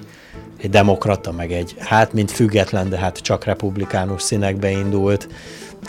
egy 0.62 0.70
demokrata, 0.70 1.32
meg 1.32 1.52
egy, 1.52 1.76
hát 1.78 2.14
mint 2.14 2.32
független, 2.32 2.90
de 2.90 2.98
hát 2.98 3.18
csak 3.18 3.44
republikánus 3.44 4.22
színekbe 4.22 4.70
indult, 4.70 5.28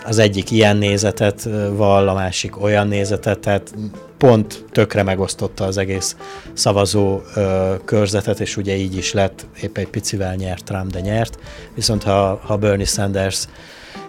az 0.05 0.17
egyik 0.17 0.51
ilyen 0.51 0.77
nézetet 0.77 1.49
vall, 1.71 2.07
a 2.07 2.13
másik 2.13 2.61
olyan 2.61 2.87
nézetet, 2.87 3.39
tehát 3.39 3.73
pont 4.17 4.65
tökre 4.71 5.03
megosztotta 5.03 5.63
az 5.63 5.77
egész 5.77 6.15
szavazó 6.53 7.21
ö, 7.35 7.73
körzetet, 7.85 8.39
és 8.39 8.57
ugye 8.57 8.75
így 8.75 8.97
is 8.97 9.13
lett, 9.13 9.45
épp 9.61 9.77
egy 9.77 9.87
picivel 9.87 10.35
nyert 10.35 10.63
Trump, 10.63 10.91
de 10.91 10.99
nyert. 10.99 11.39
Viszont 11.75 12.03
ha, 12.03 12.39
ha 12.43 12.57
Bernie 12.57 12.85
Sanders 12.85 13.45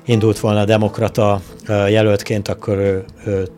indult 0.04 0.38
volna 0.38 0.60
a 0.60 0.64
demokrata 0.64 1.40
ö, 1.66 1.86
jelöltként, 1.86 2.48
akkor 2.48 2.76
ő, 2.76 3.04
ő 3.24 3.48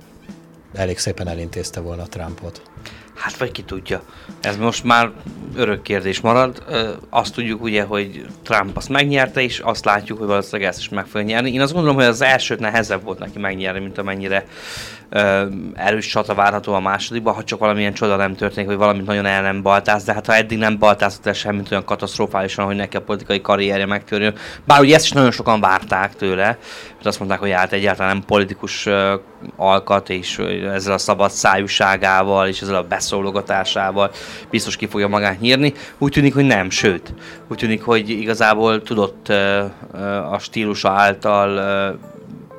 elég 0.75 0.99
szépen 0.99 1.29
elintézte 1.29 1.81
volna 1.81 2.07
Trumpot. 2.07 2.63
Hát 3.15 3.37
vagy 3.37 3.53
ki 3.53 3.63
tudja. 3.63 4.03
Ez 4.45 4.57
most 4.57 4.85
már 4.85 5.11
örök 5.55 5.83
kérdés 5.83 6.21
marad. 6.21 6.63
Azt 7.11 7.35
tudjuk 7.35 7.63
ugye, 7.63 7.83
hogy 7.83 8.27
Trump 8.43 8.77
azt 8.77 8.89
megnyerte, 8.89 9.43
és 9.43 9.59
azt 9.59 9.85
látjuk, 9.85 10.19
hogy 10.19 10.27
valószínűleg 10.27 10.71
ezt 10.71 10.79
is 10.79 10.89
meg 10.89 11.07
fogja 11.07 11.27
nyerni. 11.27 11.53
Én 11.53 11.61
azt 11.61 11.73
gondolom, 11.73 11.97
hogy 11.97 12.05
az 12.05 12.21
elsőt 12.21 12.59
nehezebb 12.59 13.03
volt 13.03 13.19
neki 13.19 13.39
megnyerni, 13.39 13.81
mint 13.81 13.99
amennyire 13.99 14.47
erős 15.75 16.07
csata 16.07 16.35
várható 16.35 16.73
a 16.73 16.81
másodikban, 16.81 17.35
ha 17.35 17.45
csak 17.45 17.59
valamilyen 17.59 17.93
csoda 17.93 18.17
nem 18.17 18.35
történik, 18.35 18.69
hogy 18.69 18.79
valamit 18.79 19.07
nagyon 19.07 19.27
el 19.27 19.43
nem 19.43 19.63
baltáz, 19.63 20.05
de 20.05 20.13
hát 20.13 20.27
ha 20.27 20.35
eddig 20.35 20.59
nem 20.59 20.79
baltázott 20.79 21.27
el 21.27 21.33
semmit 21.33 21.71
olyan 21.71 21.85
katasztrofálisan, 21.85 22.65
hogy 22.65 22.77
neki 22.77 22.97
a 22.97 23.03
politikai 23.03 23.41
karrierje 23.41 23.87
megtörjön. 23.87 24.35
Bár 24.65 24.81
ugye 24.81 24.95
ezt 24.95 25.05
is 25.05 25.13
nagyon 25.13 25.31
sokan 25.31 25.61
várták 25.61 26.17
tőle, 26.17 26.45
mert 26.95 27.07
azt 27.07 27.19
mondták, 27.19 27.41
hogy 27.41 27.51
hát 27.51 27.73
egyáltalán 27.73 28.13
nem 28.13 28.25
politikus 28.27 28.89
alkat, 29.57 30.11
és 30.11 30.39
ezzel 30.73 30.93
a 30.93 30.99
szabad 30.99 31.31
szájúságával, 31.31 32.49
és 32.49 32.61
ezzel 32.61 32.75
a 32.75 32.83
beszólogatásával 32.83 34.11
biztos 34.51 34.77
ki 34.77 34.87
fogja 34.87 35.09
magát 35.09 35.41
nyírni. 35.41 35.73
Úgy 35.99 36.13
tűnik, 36.13 36.35
hogy 36.35 36.45
nem, 36.45 36.71
sőt, 36.71 37.15
úgy 37.49 37.57
tűnik, 37.57 37.83
hogy 37.83 38.11
igazából 38.11 38.83
tudott 38.83 39.29
a 40.31 40.39
stílusa 40.39 40.91
által 40.91 41.61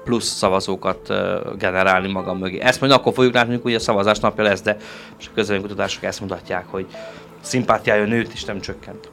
plusz 0.06 0.28
szavazókat 0.28 1.14
generálni 1.58 2.12
maga 2.12 2.34
mögé. 2.34 2.60
Ezt 2.60 2.80
majd 2.80 2.92
akkor 2.92 3.14
fogjuk 3.14 3.34
látni, 3.34 3.60
hogy 3.64 3.76
a 3.76 3.80
szavazás 3.80 4.20
napja 4.20 4.44
lesz, 4.44 4.62
de 4.62 4.78
a 5.20 5.26
közönkutatások 5.34 6.04
ezt 6.04 6.22
mutatják, 6.22 6.66
hogy 6.68 6.86
szimpátiája 7.42 8.06
nőtt 8.06 8.34
és 8.34 8.44
nem 8.44 8.60
csökkent. 8.60 9.10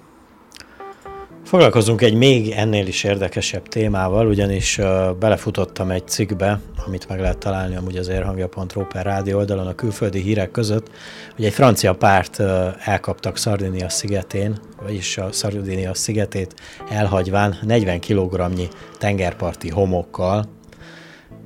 Foglalkozunk 1.44 2.02
egy 2.02 2.14
még 2.14 2.50
ennél 2.50 2.86
is 2.86 3.04
érdekesebb 3.04 3.68
témával, 3.68 4.26
ugyanis 4.26 4.78
uh, 4.78 5.14
belefutottam 5.18 5.90
egy 5.90 6.08
cikkbe, 6.08 6.60
amit 6.86 7.08
meg 7.08 7.20
lehet 7.20 7.38
találni 7.38 7.76
amúgy 7.76 7.96
az 7.96 8.08
érhangja.ro 8.08 8.86
per 8.86 9.04
rádió 9.04 9.38
oldalon 9.38 9.66
a 9.66 9.74
külföldi 9.74 10.20
hírek 10.20 10.50
között, 10.50 10.90
hogy 11.36 11.44
egy 11.44 11.52
francia 11.52 11.94
párt 11.94 12.38
uh, 12.38 12.48
elkaptak 12.88 13.36
Szardinia 13.36 13.88
szigetén, 13.88 14.58
vagyis 14.82 15.18
a 15.18 15.32
Szardinia 15.32 15.94
szigetét 15.94 16.54
elhagyván 16.90 17.58
40 17.62 18.00
kg 18.00 18.42
tengerparti 18.98 19.68
homokkal, 19.68 20.44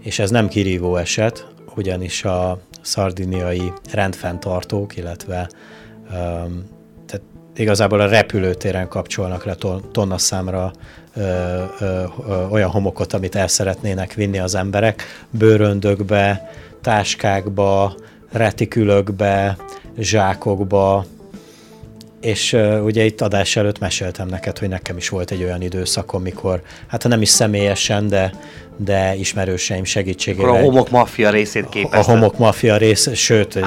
és 0.07 0.19
ez 0.19 0.31
nem 0.31 0.49
kirívó 0.49 0.97
eset, 0.97 1.47
ugyanis 1.75 2.25
a 2.25 2.59
szardiniai 2.83 3.73
rendfenntartók, 3.93 4.97
illetve 4.97 5.49
tehát 7.07 7.23
igazából 7.57 8.01
a 8.01 8.09
repülőtéren 8.09 8.89
kapcsolnak 8.89 9.45
le 9.45 9.55
tonna 9.93 10.19
számra 10.19 10.73
ö, 11.15 11.21
ö, 11.81 12.03
ö, 12.29 12.47
olyan 12.51 12.71
homokot, 12.71 13.13
amit 13.13 13.35
el 13.35 13.49
szeretnének 13.49 14.15
vinni 14.15 14.39
az 14.39 14.55
emberek, 14.55 15.03
bőröndökbe, 15.31 16.51
táskákba, 16.81 17.95
retikülökbe, 18.31 19.57
zsákokba, 19.99 21.05
és 22.27 22.53
uh, 22.53 22.85
ugye 22.85 23.05
itt 23.05 23.21
adás 23.21 23.57
előtt 23.57 23.79
meséltem 23.79 24.29
neked, 24.29 24.59
hogy 24.59 24.69
nekem 24.69 24.97
is 24.97 25.09
volt 25.09 25.31
egy 25.31 25.43
olyan 25.43 25.63
időszakom, 25.63 26.23
mikor, 26.23 26.63
hát 26.87 27.03
ha 27.03 27.09
nem 27.09 27.23
is 27.23 27.29
személyesen, 27.29 28.09
de, 28.09 28.33
de 28.77 29.15
ismerőseim 29.15 29.85
segítségével. 29.85 30.51
Akkor 30.51 30.61
a 30.61 30.65
homok 30.65 30.91
maffia 30.91 31.31
részét 31.31 31.69
képezte. 31.69 31.99
A 31.99 32.03
homok 32.03 32.39
maffia 32.39 32.77
rész, 32.77 33.15
sőt, 33.15 33.59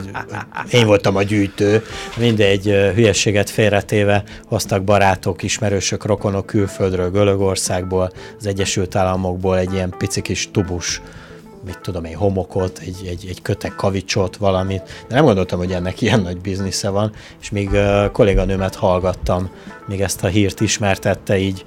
én 0.72 0.86
voltam 0.86 1.16
a 1.16 1.24
gyűjtő, 1.24 1.84
mindegy 2.18 2.64
hülyeséget 2.96 3.50
félretéve 3.50 4.24
hoztak 4.48 4.84
barátok, 4.84 5.44
ismerősök, 5.44 6.06
rokonok 6.06 6.46
külföldről, 6.46 7.12
Görögországból, 7.12 8.12
az 8.40 8.46
Egyesült 8.46 8.96
Államokból 8.96 9.58
egy 9.58 9.74
ilyen 9.74 9.94
pici 9.98 10.22
kis 10.22 10.52
tubus 10.52 11.02
mit 11.66 11.80
tudom 11.82 12.06
egy 12.06 12.14
homokot, 12.14 12.80
egy, 12.80 13.06
egy, 13.08 13.26
egy 13.30 13.42
kötek 13.42 13.76
kavicsot, 13.76 14.38
valamit. 14.38 14.82
De 15.08 15.16
nem 15.16 15.26
gondoltam, 15.26 15.60
hogy 15.60 15.72
ennek 15.72 16.02
ilyen 16.02 16.22
nagy 16.22 16.38
biznisze 16.38 16.90
van, 16.90 17.12
és 17.42 17.50
még 17.50 17.70
uh, 17.70 18.12
kolléganőmet 18.12 18.76
hallgattam, 18.76 19.50
még 19.88 20.02
ezt 20.02 20.24
a 20.24 20.28
hírt 20.28 20.62
ismertette, 20.62 21.38
így, 21.38 21.64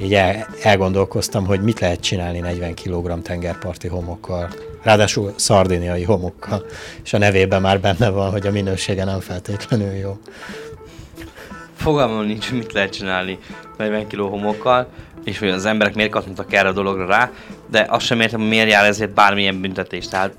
így 0.00 0.14
el, 0.14 0.46
elgondolkoztam, 0.62 1.46
hogy 1.46 1.62
mit 1.62 1.80
lehet 1.80 2.00
csinálni 2.00 2.38
40 2.38 2.74
kg 2.74 3.22
tengerparti 3.22 3.88
homokkal. 3.88 4.48
Ráadásul 4.82 5.32
szardiniai 5.36 6.02
homokkal, 6.02 6.64
és 7.04 7.12
a 7.12 7.18
nevében 7.18 7.60
már 7.60 7.80
benne 7.80 8.08
van, 8.08 8.30
hogy 8.30 8.46
a 8.46 8.50
minősége 8.50 9.04
nem 9.04 9.20
feltétlenül 9.20 9.92
jó. 9.92 10.18
Fogalmam 11.76 12.24
nincs, 12.24 12.52
mit 12.52 12.72
lehet 12.72 12.92
csinálni 12.92 13.38
40 13.76 14.06
kg 14.06 14.18
homokkal 14.18 14.88
és 15.24 15.38
hogy 15.38 15.48
az 15.48 15.64
emberek 15.64 15.94
miért 15.94 16.10
kattantak 16.10 16.52
erre 16.52 16.68
a 16.68 16.72
dologra 16.72 17.06
rá, 17.06 17.30
de 17.72 17.86
azt 17.88 18.06
sem 18.06 18.20
értem, 18.20 18.40
hogy 18.40 18.48
miért 18.48 18.70
jár 18.70 18.84
ezért 18.84 19.14
bármilyen 19.14 19.60
büntetés. 19.60 20.08
Tehát 20.08 20.32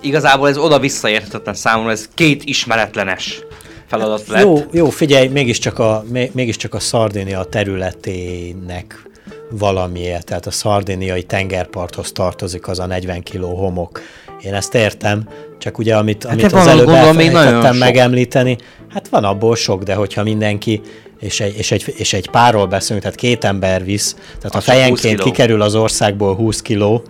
igazából 0.00 0.48
ez 0.48 0.56
oda-vissza 0.58 1.08
érthetetlen 1.08 1.54
számomra, 1.54 1.90
ez 1.90 2.08
két 2.14 2.44
ismeretlenes 2.44 3.40
feladat 3.86 4.26
lett. 4.26 4.42
Jó, 4.42 4.58
jó 4.72 4.90
figyelj, 4.90 5.28
mégiscsak 5.28 5.78
a, 5.78 6.04
mégiscsak 6.32 6.74
a 6.74 6.78
Szardinia 6.78 7.44
területének 7.44 9.02
valamiért, 9.50 10.24
tehát 10.24 10.46
a 10.46 10.50
szardiniai 10.50 11.22
tengerparthoz 11.22 12.12
tartozik 12.12 12.68
az 12.68 12.78
a 12.78 12.86
40 12.86 13.22
kiló 13.22 13.54
homok. 13.54 14.00
Én 14.40 14.54
ezt 14.54 14.74
értem, 14.74 15.28
csak 15.58 15.78
ugye 15.78 15.96
amit, 15.96 16.22
hát 16.24 16.32
amit 16.32 16.52
az 16.52 16.66
előbb 16.66 16.88
elfelejtettem 16.88 17.76
megemlíteni, 17.76 18.56
hát 18.88 19.08
van 19.08 19.24
abból 19.24 19.56
sok, 19.56 19.82
de 19.82 19.94
hogyha 19.94 20.22
mindenki 20.22 20.80
és 21.20 21.40
egy, 21.40 21.58
és, 21.58 21.70
egy, 21.70 21.94
és 21.96 22.12
egy 22.12 22.30
párról 22.30 22.66
beszélünk, 22.66 23.02
tehát 23.02 23.18
két 23.18 23.44
ember 23.44 23.84
visz, 23.84 24.16
tehát 24.38 24.54
a 24.54 24.60
fejenként 24.60 25.22
kikerül 25.22 25.62
az 25.62 25.74
országból 25.74 26.34
20 26.34 26.62
kiló. 26.62 27.02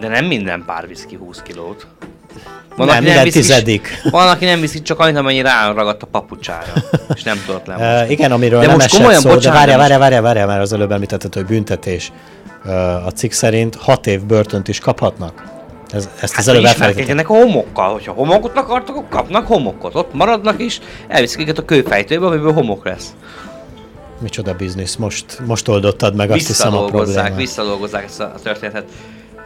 De 0.00 0.08
nem 0.08 0.24
minden 0.24 0.62
pár 0.66 0.86
visz 0.88 1.04
ki 1.08 1.16
20 1.16 1.42
kilót. 1.42 1.86
Van, 2.76 2.86
nem, 2.86 2.96
aki 2.96 3.06
nem 3.06 3.24
viszi, 3.24 3.38
tizedik. 3.38 4.02
Van, 4.10 4.28
aki 4.28 4.44
nem 4.44 4.60
viszi 4.60 4.82
csak 4.82 4.98
annyit, 4.98 5.16
amennyi 5.16 5.42
ráragadt 5.42 6.02
a 6.02 6.06
papucsára, 6.06 6.72
és 7.14 7.22
nem 7.22 7.42
tudott 7.46 7.66
le. 7.76 8.02
Uh, 8.02 8.10
igen, 8.10 8.32
amiről 8.32 8.60
de 8.60 8.66
nem 8.66 8.74
most 8.74 8.96
komolyan, 8.96 9.20
szó, 9.20 9.28
bocsánat, 9.28 9.66
de 9.66 9.76
várja, 9.76 9.78
várja, 9.78 9.98
várja, 9.98 10.22
várja, 10.22 10.46
mert 10.46 10.60
az 10.60 10.72
előbb 10.72 10.92
említetted, 10.92 11.34
hogy 11.34 11.44
büntetés. 11.44 12.12
Uh, 12.64 13.06
a 13.06 13.10
cikk 13.10 13.30
szerint 13.30 13.74
6 13.74 14.06
év 14.06 14.24
börtönt 14.24 14.68
is 14.68 14.78
kaphatnak. 14.78 15.57
Ez, 15.90 16.08
ezt 16.20 16.32
hát 16.32 16.40
az 16.40 16.48
előbb 16.48 16.64
elfelejtettek. 16.64 17.30
a 17.30 17.34
homokkal. 17.34 17.92
Hogyha 17.92 18.12
homokot 18.12 18.56
akartok, 18.56 18.96
akkor 18.96 19.08
kapnak 19.08 19.46
homokot. 19.46 19.94
Ott 19.94 20.14
maradnak 20.14 20.60
is, 20.62 20.80
elviszik 21.08 21.40
őket 21.40 21.58
a 21.58 21.64
kőfejtőbe, 21.64 22.26
amiből 22.26 22.52
homok 22.52 22.84
lesz. 22.84 23.14
Micsoda 24.20 24.54
biznisz, 24.54 24.96
most, 24.96 25.38
most 25.46 25.68
oldottad 25.68 26.14
meg 26.14 26.30
azt 26.30 26.46
hiszem 26.46 26.74
a 26.74 26.84
problémát. 26.84 27.36
Visszadolgozzák 27.36 28.04
ezt 28.04 28.20
a 28.20 28.32
történetet. 28.42 28.84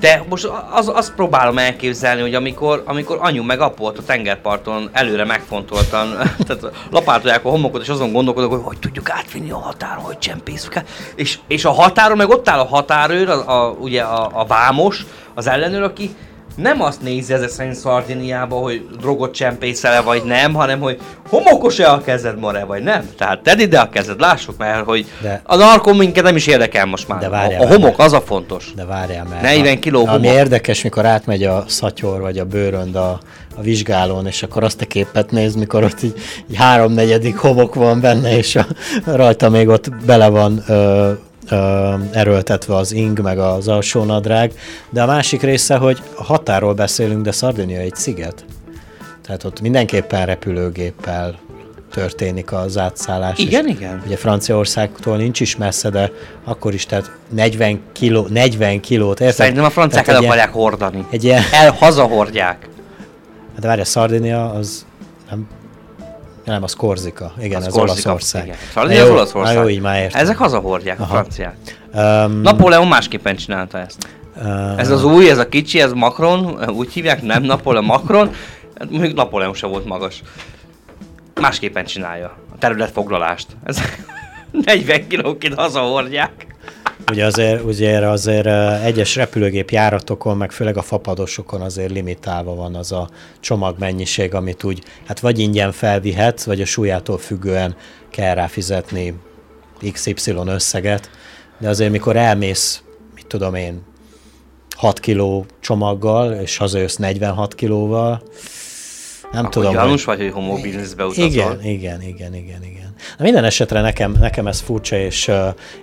De 0.01 0.24
most 0.28 0.51
az, 0.70 0.88
azt 0.88 1.14
próbálom 1.14 1.59
elképzelni, 1.59 2.20
hogy 2.20 2.34
amikor, 2.34 2.82
amikor 2.86 3.18
anyu 3.20 3.43
meg 3.43 3.61
apu 3.61 3.84
ott 3.84 3.99
a 3.99 4.03
tengerparton 4.03 4.88
előre 4.93 5.24
megfontoltan, 5.24 6.09
tehát 6.47 6.70
lapátolják 6.90 7.45
a 7.45 7.51
homokot, 7.51 7.82
és 7.82 7.88
azon 7.88 8.12
gondolkodok, 8.12 8.51
hogy 8.51 8.61
hogy 8.64 8.78
tudjuk 8.78 9.11
átvinni 9.11 9.51
a 9.51 9.59
határon, 9.59 10.05
hogy 10.05 10.18
csempészük 10.18 10.74
el. 10.74 10.84
És, 11.14 11.38
és 11.47 11.64
a 11.64 11.70
határon 11.70 12.16
meg 12.16 12.28
ott 12.28 12.49
áll 12.49 12.59
a 12.59 12.64
határőr, 12.64 13.28
a, 13.28 13.64
a, 13.64 13.70
ugye 13.70 14.03
a, 14.03 14.30
a 14.40 14.45
vámos, 14.45 15.07
az 15.34 15.47
ellenőr, 15.47 15.82
aki 15.82 16.14
nem 16.57 16.82
azt 16.82 17.03
nézi 17.03 17.32
ezek 17.32 17.48
szerint 17.48 17.74
Szardiniába, 17.74 18.57
hogy 18.57 18.86
drogot 19.00 19.34
csempészele 19.34 20.00
vagy 20.00 20.22
nem, 20.24 20.55
hanem 20.55 20.80
hogy 20.80 21.00
homokos-e 21.28 21.90
a 21.92 22.00
kezed, 22.00 22.38
more 22.38 22.64
vagy 22.64 22.82
nem. 22.82 23.11
Tehát 23.16 23.42
tedd 23.42 23.59
ide 23.59 23.78
a 23.78 23.88
kezed, 23.88 24.20
lássuk 24.20 24.57
mert 24.59 24.84
hogy 24.84 25.07
de, 25.22 25.40
a 25.44 25.57
narkom 25.57 25.96
minket 25.96 26.24
nem 26.24 26.36
is 26.36 26.46
érdekel 26.46 26.86
most 26.86 27.09
már. 27.09 27.20
De 27.20 27.28
várjál, 27.28 27.62
a, 27.62 27.64
a 27.64 27.68
homok 27.68 27.98
az 27.98 28.12
a 28.12 28.20
fontos. 28.20 28.72
De 28.76 28.84
várjál, 28.84 29.26
mert 29.30 29.42
40 29.42 29.80
kiló 29.80 29.98
homok. 29.98 30.14
Ami 30.14 30.26
érdekes, 30.26 30.82
mikor 30.82 31.07
átmegy 31.07 31.44
a 31.44 31.64
szatyor 31.66 32.20
vagy 32.20 32.38
a 32.38 32.44
bőrönd 32.44 32.94
a, 32.94 33.20
a 33.57 33.61
vizsgálón, 33.61 34.26
és 34.26 34.42
akkor 34.42 34.64
azt 34.64 34.80
a 34.80 34.86
képet 34.86 35.30
néz, 35.30 35.55
mikor 35.55 35.84
ott 35.84 36.03
így, 36.03 36.14
így 36.50 36.57
háromnegyedik 36.57 37.36
homok 37.36 37.74
van 37.74 38.00
benne, 38.00 38.36
és 38.36 38.57
a, 38.57 38.66
rajta 39.05 39.48
még 39.48 39.68
ott 39.68 39.90
bele 40.07 40.28
van 40.28 40.62
ö, 40.68 41.12
erőltetve 42.12 42.76
az 42.76 42.93
ing, 42.93 43.20
meg 43.20 43.38
az 43.38 43.68
alsó 43.68 44.05
nadrág, 44.05 44.53
de 44.90 45.03
a 45.03 45.07
másik 45.07 45.43
része, 45.43 45.76
hogy 45.76 45.99
a 46.14 46.22
határól 46.22 46.74
beszélünk, 46.74 47.22
de 47.22 47.32
Szardinia 47.32 47.80
egy 47.80 47.95
sziget. 47.95 48.45
Tehát 49.22 49.45
ott 49.45 49.61
mindenképpen 49.61 50.26
repülőgéppel 50.26 51.38
történik 51.90 52.53
az 52.53 52.78
átszállás. 52.78 53.38
Igen, 53.38 53.68
igen. 53.68 54.03
Ugye 54.07 54.16
Franciaországtól 54.16 55.16
nincs 55.16 55.40
is 55.40 55.57
messze, 55.57 55.90
de 55.90 56.11
akkor 56.45 56.74
is, 56.74 56.86
tehát 56.86 57.11
40, 57.28 57.80
kiló, 57.93 58.26
40 58.28 58.80
kilót, 58.80 59.20
érted? 59.20 59.36
Szerintem 59.36 59.64
a 59.64 59.70
franciák 59.70 60.09
el 60.09 60.16
akarják 60.16 60.53
hordani. 60.53 61.07
Egy 61.11 61.24
ilyen... 61.24 61.43
El 61.53 61.70
hazahordják. 61.70 62.68
Hát 63.55 63.64
várja, 63.64 63.84
Szardinia 63.84 64.51
az 64.51 64.86
nem 65.30 65.49
nem, 66.45 66.62
az 66.62 66.74
Korzika. 66.74 67.32
Igen, 67.40 67.62
az 67.62 67.68
Korzika, 67.72 68.11
Olaszország. 68.11 68.45
Igen. 68.45 68.57
Szóval 68.72 68.93
jó, 68.93 69.05
az 69.05 69.11
Olaszország. 69.11 69.57
jó, 69.57 69.68
így 69.68 69.80
már 69.80 70.03
értem. 70.03 70.20
Ezek 70.20 70.36
hazahordják 70.36 71.01
Aha. 71.01 71.12
a 71.12 71.16
franciák. 71.16 71.57
Um, 71.95 72.40
Napóleon 72.40 72.88
másképpen 72.88 73.36
csinálta 73.36 73.78
ezt. 73.78 74.09
Uh, 74.36 74.78
ez 74.78 74.90
az 74.90 75.05
új, 75.05 75.30
ez 75.30 75.38
a 75.38 75.49
kicsi, 75.49 75.80
ez 75.80 75.93
Macron, 75.93 76.70
úgy 76.70 76.93
hívják, 76.93 77.22
nem 77.22 77.43
Napóleon, 77.43 77.84
Macron. 77.84 78.30
Még 78.88 79.14
Napóleon 79.14 79.55
sem 79.55 79.70
volt 79.70 79.84
magas. 79.84 80.22
Másképpen 81.40 81.84
csinálja 81.84 82.36
a 82.53 82.59
területfoglalást. 82.59 83.47
Ez 83.64 83.80
40 84.64 85.07
kilókit 85.07 85.55
hazahordják. 85.55 86.47
Ugye 87.11 87.24
azért, 87.24 87.64
ugye 87.64 88.09
azért 88.09 88.46
egyes 88.84 89.16
repülőgép 89.16 89.70
járatokon, 89.70 90.36
meg 90.36 90.53
főleg 90.53 90.76
a 90.76 90.82
fapadosokon 90.82 91.61
azért 91.61 91.90
limitálva 91.90 92.55
van 92.55 92.74
az 92.74 92.92
a 92.92 93.09
csomagmennyiség, 93.40 94.34
amit 94.34 94.64
úgy, 94.64 94.82
hát 95.07 95.20
vagy 95.20 95.38
ingyen 95.38 95.72
felvihet, 95.72 96.44
vagy 96.44 96.61
a 96.61 96.64
súlyától 96.64 97.18
függően 97.18 97.76
kell 98.11 98.34
rá 98.34 98.46
fizetni 98.46 99.14
XY 99.92 100.34
összeget, 100.46 101.11
de 101.59 101.68
azért 101.68 101.90
mikor 101.90 102.16
elmész, 102.16 102.82
mit 103.14 103.26
tudom 103.26 103.55
én, 103.55 103.82
6 104.76 105.00
kiló 105.00 105.46
csomaggal, 105.61 106.32
és 106.32 106.57
hazajössz 106.57 106.96
46 106.96 107.55
kilóval, 107.55 108.22
nem 109.33 109.45
Akkor 109.45 109.51
tudom. 109.51 109.72
Gyanús 109.72 110.05
vagy, 110.05 110.18
hogy 110.18 110.30
homobizniszbe 110.30 111.05
utazol? 111.05 111.26
Igen, 111.26 111.62
igen, 111.62 112.03
igen, 112.03 112.35
igen, 112.35 112.64
igen. 112.64 112.95
Na 113.18 113.24
minden 113.24 113.45
esetre 113.45 113.80
nekem, 113.80 114.16
nekem 114.20 114.47
ez 114.47 114.61
furcsa 114.61 114.97
és, 114.97 115.30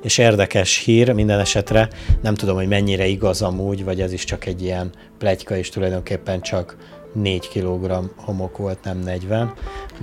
és 0.02 0.18
érdekes 0.18 0.78
hír, 0.78 1.12
minden 1.14 1.40
esetre 1.40 1.90
nem 2.22 2.36
tudom, 2.36 2.56
hogy 2.56 2.68
mennyire 2.68 3.06
igaz 3.06 3.42
amúgy, 3.42 3.84
vagy 3.84 4.02
ez 4.02 4.14
is 4.14 4.24
csak 4.24 4.46
egy 4.46 4.62
ilyen 4.62 4.92
plegyka, 5.18 5.56
és 5.58 5.70
tulajdonképpen 5.70 6.42
csak 6.42 6.76
4 7.14 7.48
kg 7.48 8.12
homok 8.16 8.58
volt, 8.58 8.84
nem 8.84 8.98
40, 8.98 9.54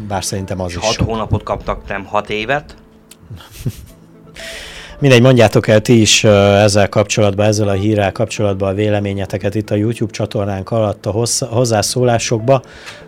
bár 0.09 0.25
szerintem 0.25 0.61
az 0.61 0.71
és 0.71 0.77
is 0.77 0.85
6 0.85 0.93
sok. 0.93 1.07
hónapot 1.07 1.43
kaptak, 1.43 1.89
nem 1.89 2.05
6 2.05 2.31
évet? 2.31 2.75
Mindegy, 4.99 5.23
mondjátok 5.23 5.69
el 5.69 5.81
ti 5.81 6.01
is 6.01 6.25
ezzel 6.25 6.89
kapcsolatban, 6.89 7.47
ezzel 7.47 7.69
a 7.69 7.73
hírrel 7.73 8.13
kapcsolatban 8.13 8.69
a 8.69 8.75
véleményeteket 8.75 9.55
itt 9.55 9.71
a 9.71 9.75
YouTube 9.75 10.13
csatornánk 10.13 10.71
alatt 10.71 11.07
a 11.07 11.25
hozzászólásokba, 11.51 12.63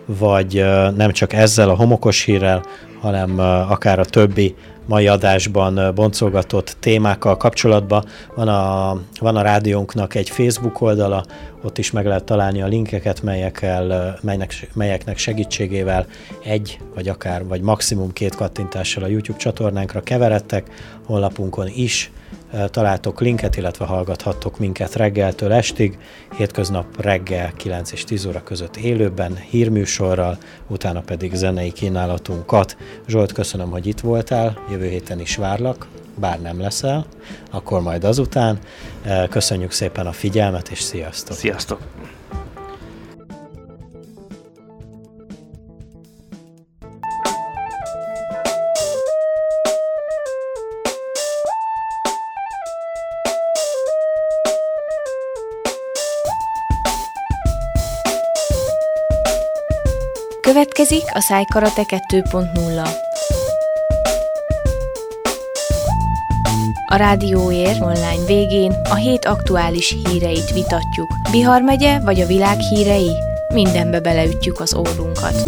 vagy 0.05 0.65
nem 0.95 1.11
csak 1.11 1.33
ezzel 1.33 1.69
a 1.69 1.75
homokos 1.75 2.23
hírrel, 2.23 2.63
hanem 3.01 3.39
akár 3.69 3.99
a 3.99 4.05
többi 4.05 4.55
mai 4.89 5.07
adásban 5.07 5.95
boncolgatott 5.95 6.77
témákkal 6.79 7.37
kapcsolatban. 7.37 8.05
Van 8.35 8.47
a, 8.47 8.91
van 9.19 9.35
a 9.35 9.41
rádiónknak 9.41 10.15
egy 10.15 10.29
Facebook 10.29 10.81
oldala, 10.81 11.25
ott 11.63 11.77
is 11.77 11.91
meg 11.91 12.05
lehet 12.05 12.23
találni 12.23 12.61
a 12.61 12.67
linkeket, 12.67 13.21
melyekkel, 13.21 14.17
melynek, 14.21 14.69
melyeknek 14.73 15.17
segítségével 15.17 16.05
egy, 16.43 16.79
vagy 16.95 17.07
akár, 17.07 17.45
vagy 17.45 17.61
maximum 17.61 18.13
két 18.13 18.35
kattintással 18.35 19.03
a 19.03 19.07
YouTube 19.07 19.37
csatornánkra 19.37 20.01
keveredtek, 20.01 20.69
honlapunkon 21.05 21.67
is 21.75 22.11
találtok 22.71 23.21
linket, 23.21 23.57
illetve 23.57 23.85
hallgathattok 23.85 24.59
minket 24.59 24.95
reggeltől 24.95 25.51
estig, 25.51 25.97
hétköznap 26.37 27.01
reggel 27.01 27.53
9 27.55 27.91
és 27.91 28.03
10 28.03 28.25
óra 28.25 28.43
között 28.43 28.75
élőben, 28.75 29.35
hírműsorral, 29.35 30.37
utána 30.67 31.01
pedig 31.01 31.33
zenei 31.33 31.71
kínálatunkat. 31.71 32.77
Zsolt, 33.07 33.31
köszönöm, 33.31 33.69
hogy 33.69 33.87
itt 33.87 33.99
voltál, 33.99 34.63
jövő 34.69 34.87
héten 34.87 35.19
is 35.19 35.35
várlak, 35.35 35.87
bár 36.15 36.41
nem 36.41 36.59
leszel, 36.59 37.05
akkor 37.51 37.81
majd 37.81 38.03
azután. 38.03 38.59
Köszönjük 39.29 39.71
szépen 39.71 40.07
a 40.07 40.11
figyelmet, 40.11 40.69
és 40.69 40.79
sziasztok! 40.79 41.35
Sziasztok! 41.35 41.79
Következik 60.99 61.15
a 61.15 61.19
Szájkarate 61.19 61.83
2.0. 62.07 62.89
A 66.85 66.95
Rádióér 66.95 67.81
online 67.81 68.25
végén 68.25 68.71
a 68.89 68.95
hét 68.95 69.25
aktuális 69.25 69.95
híreit 70.03 70.51
vitatjuk. 70.53 71.13
Bihar 71.31 71.61
megye 71.61 71.99
vagy 71.99 72.21
a 72.21 72.25
világ 72.25 72.59
hírei? 72.59 73.11
Mindenbe 73.53 73.99
beleütjük 73.99 74.59
az 74.59 74.75
órunkat. 74.75 75.43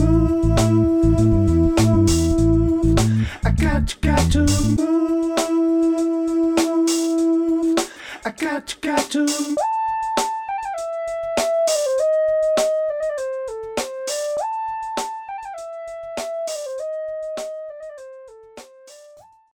Got, 8.79 9.09
to. 9.09 9.70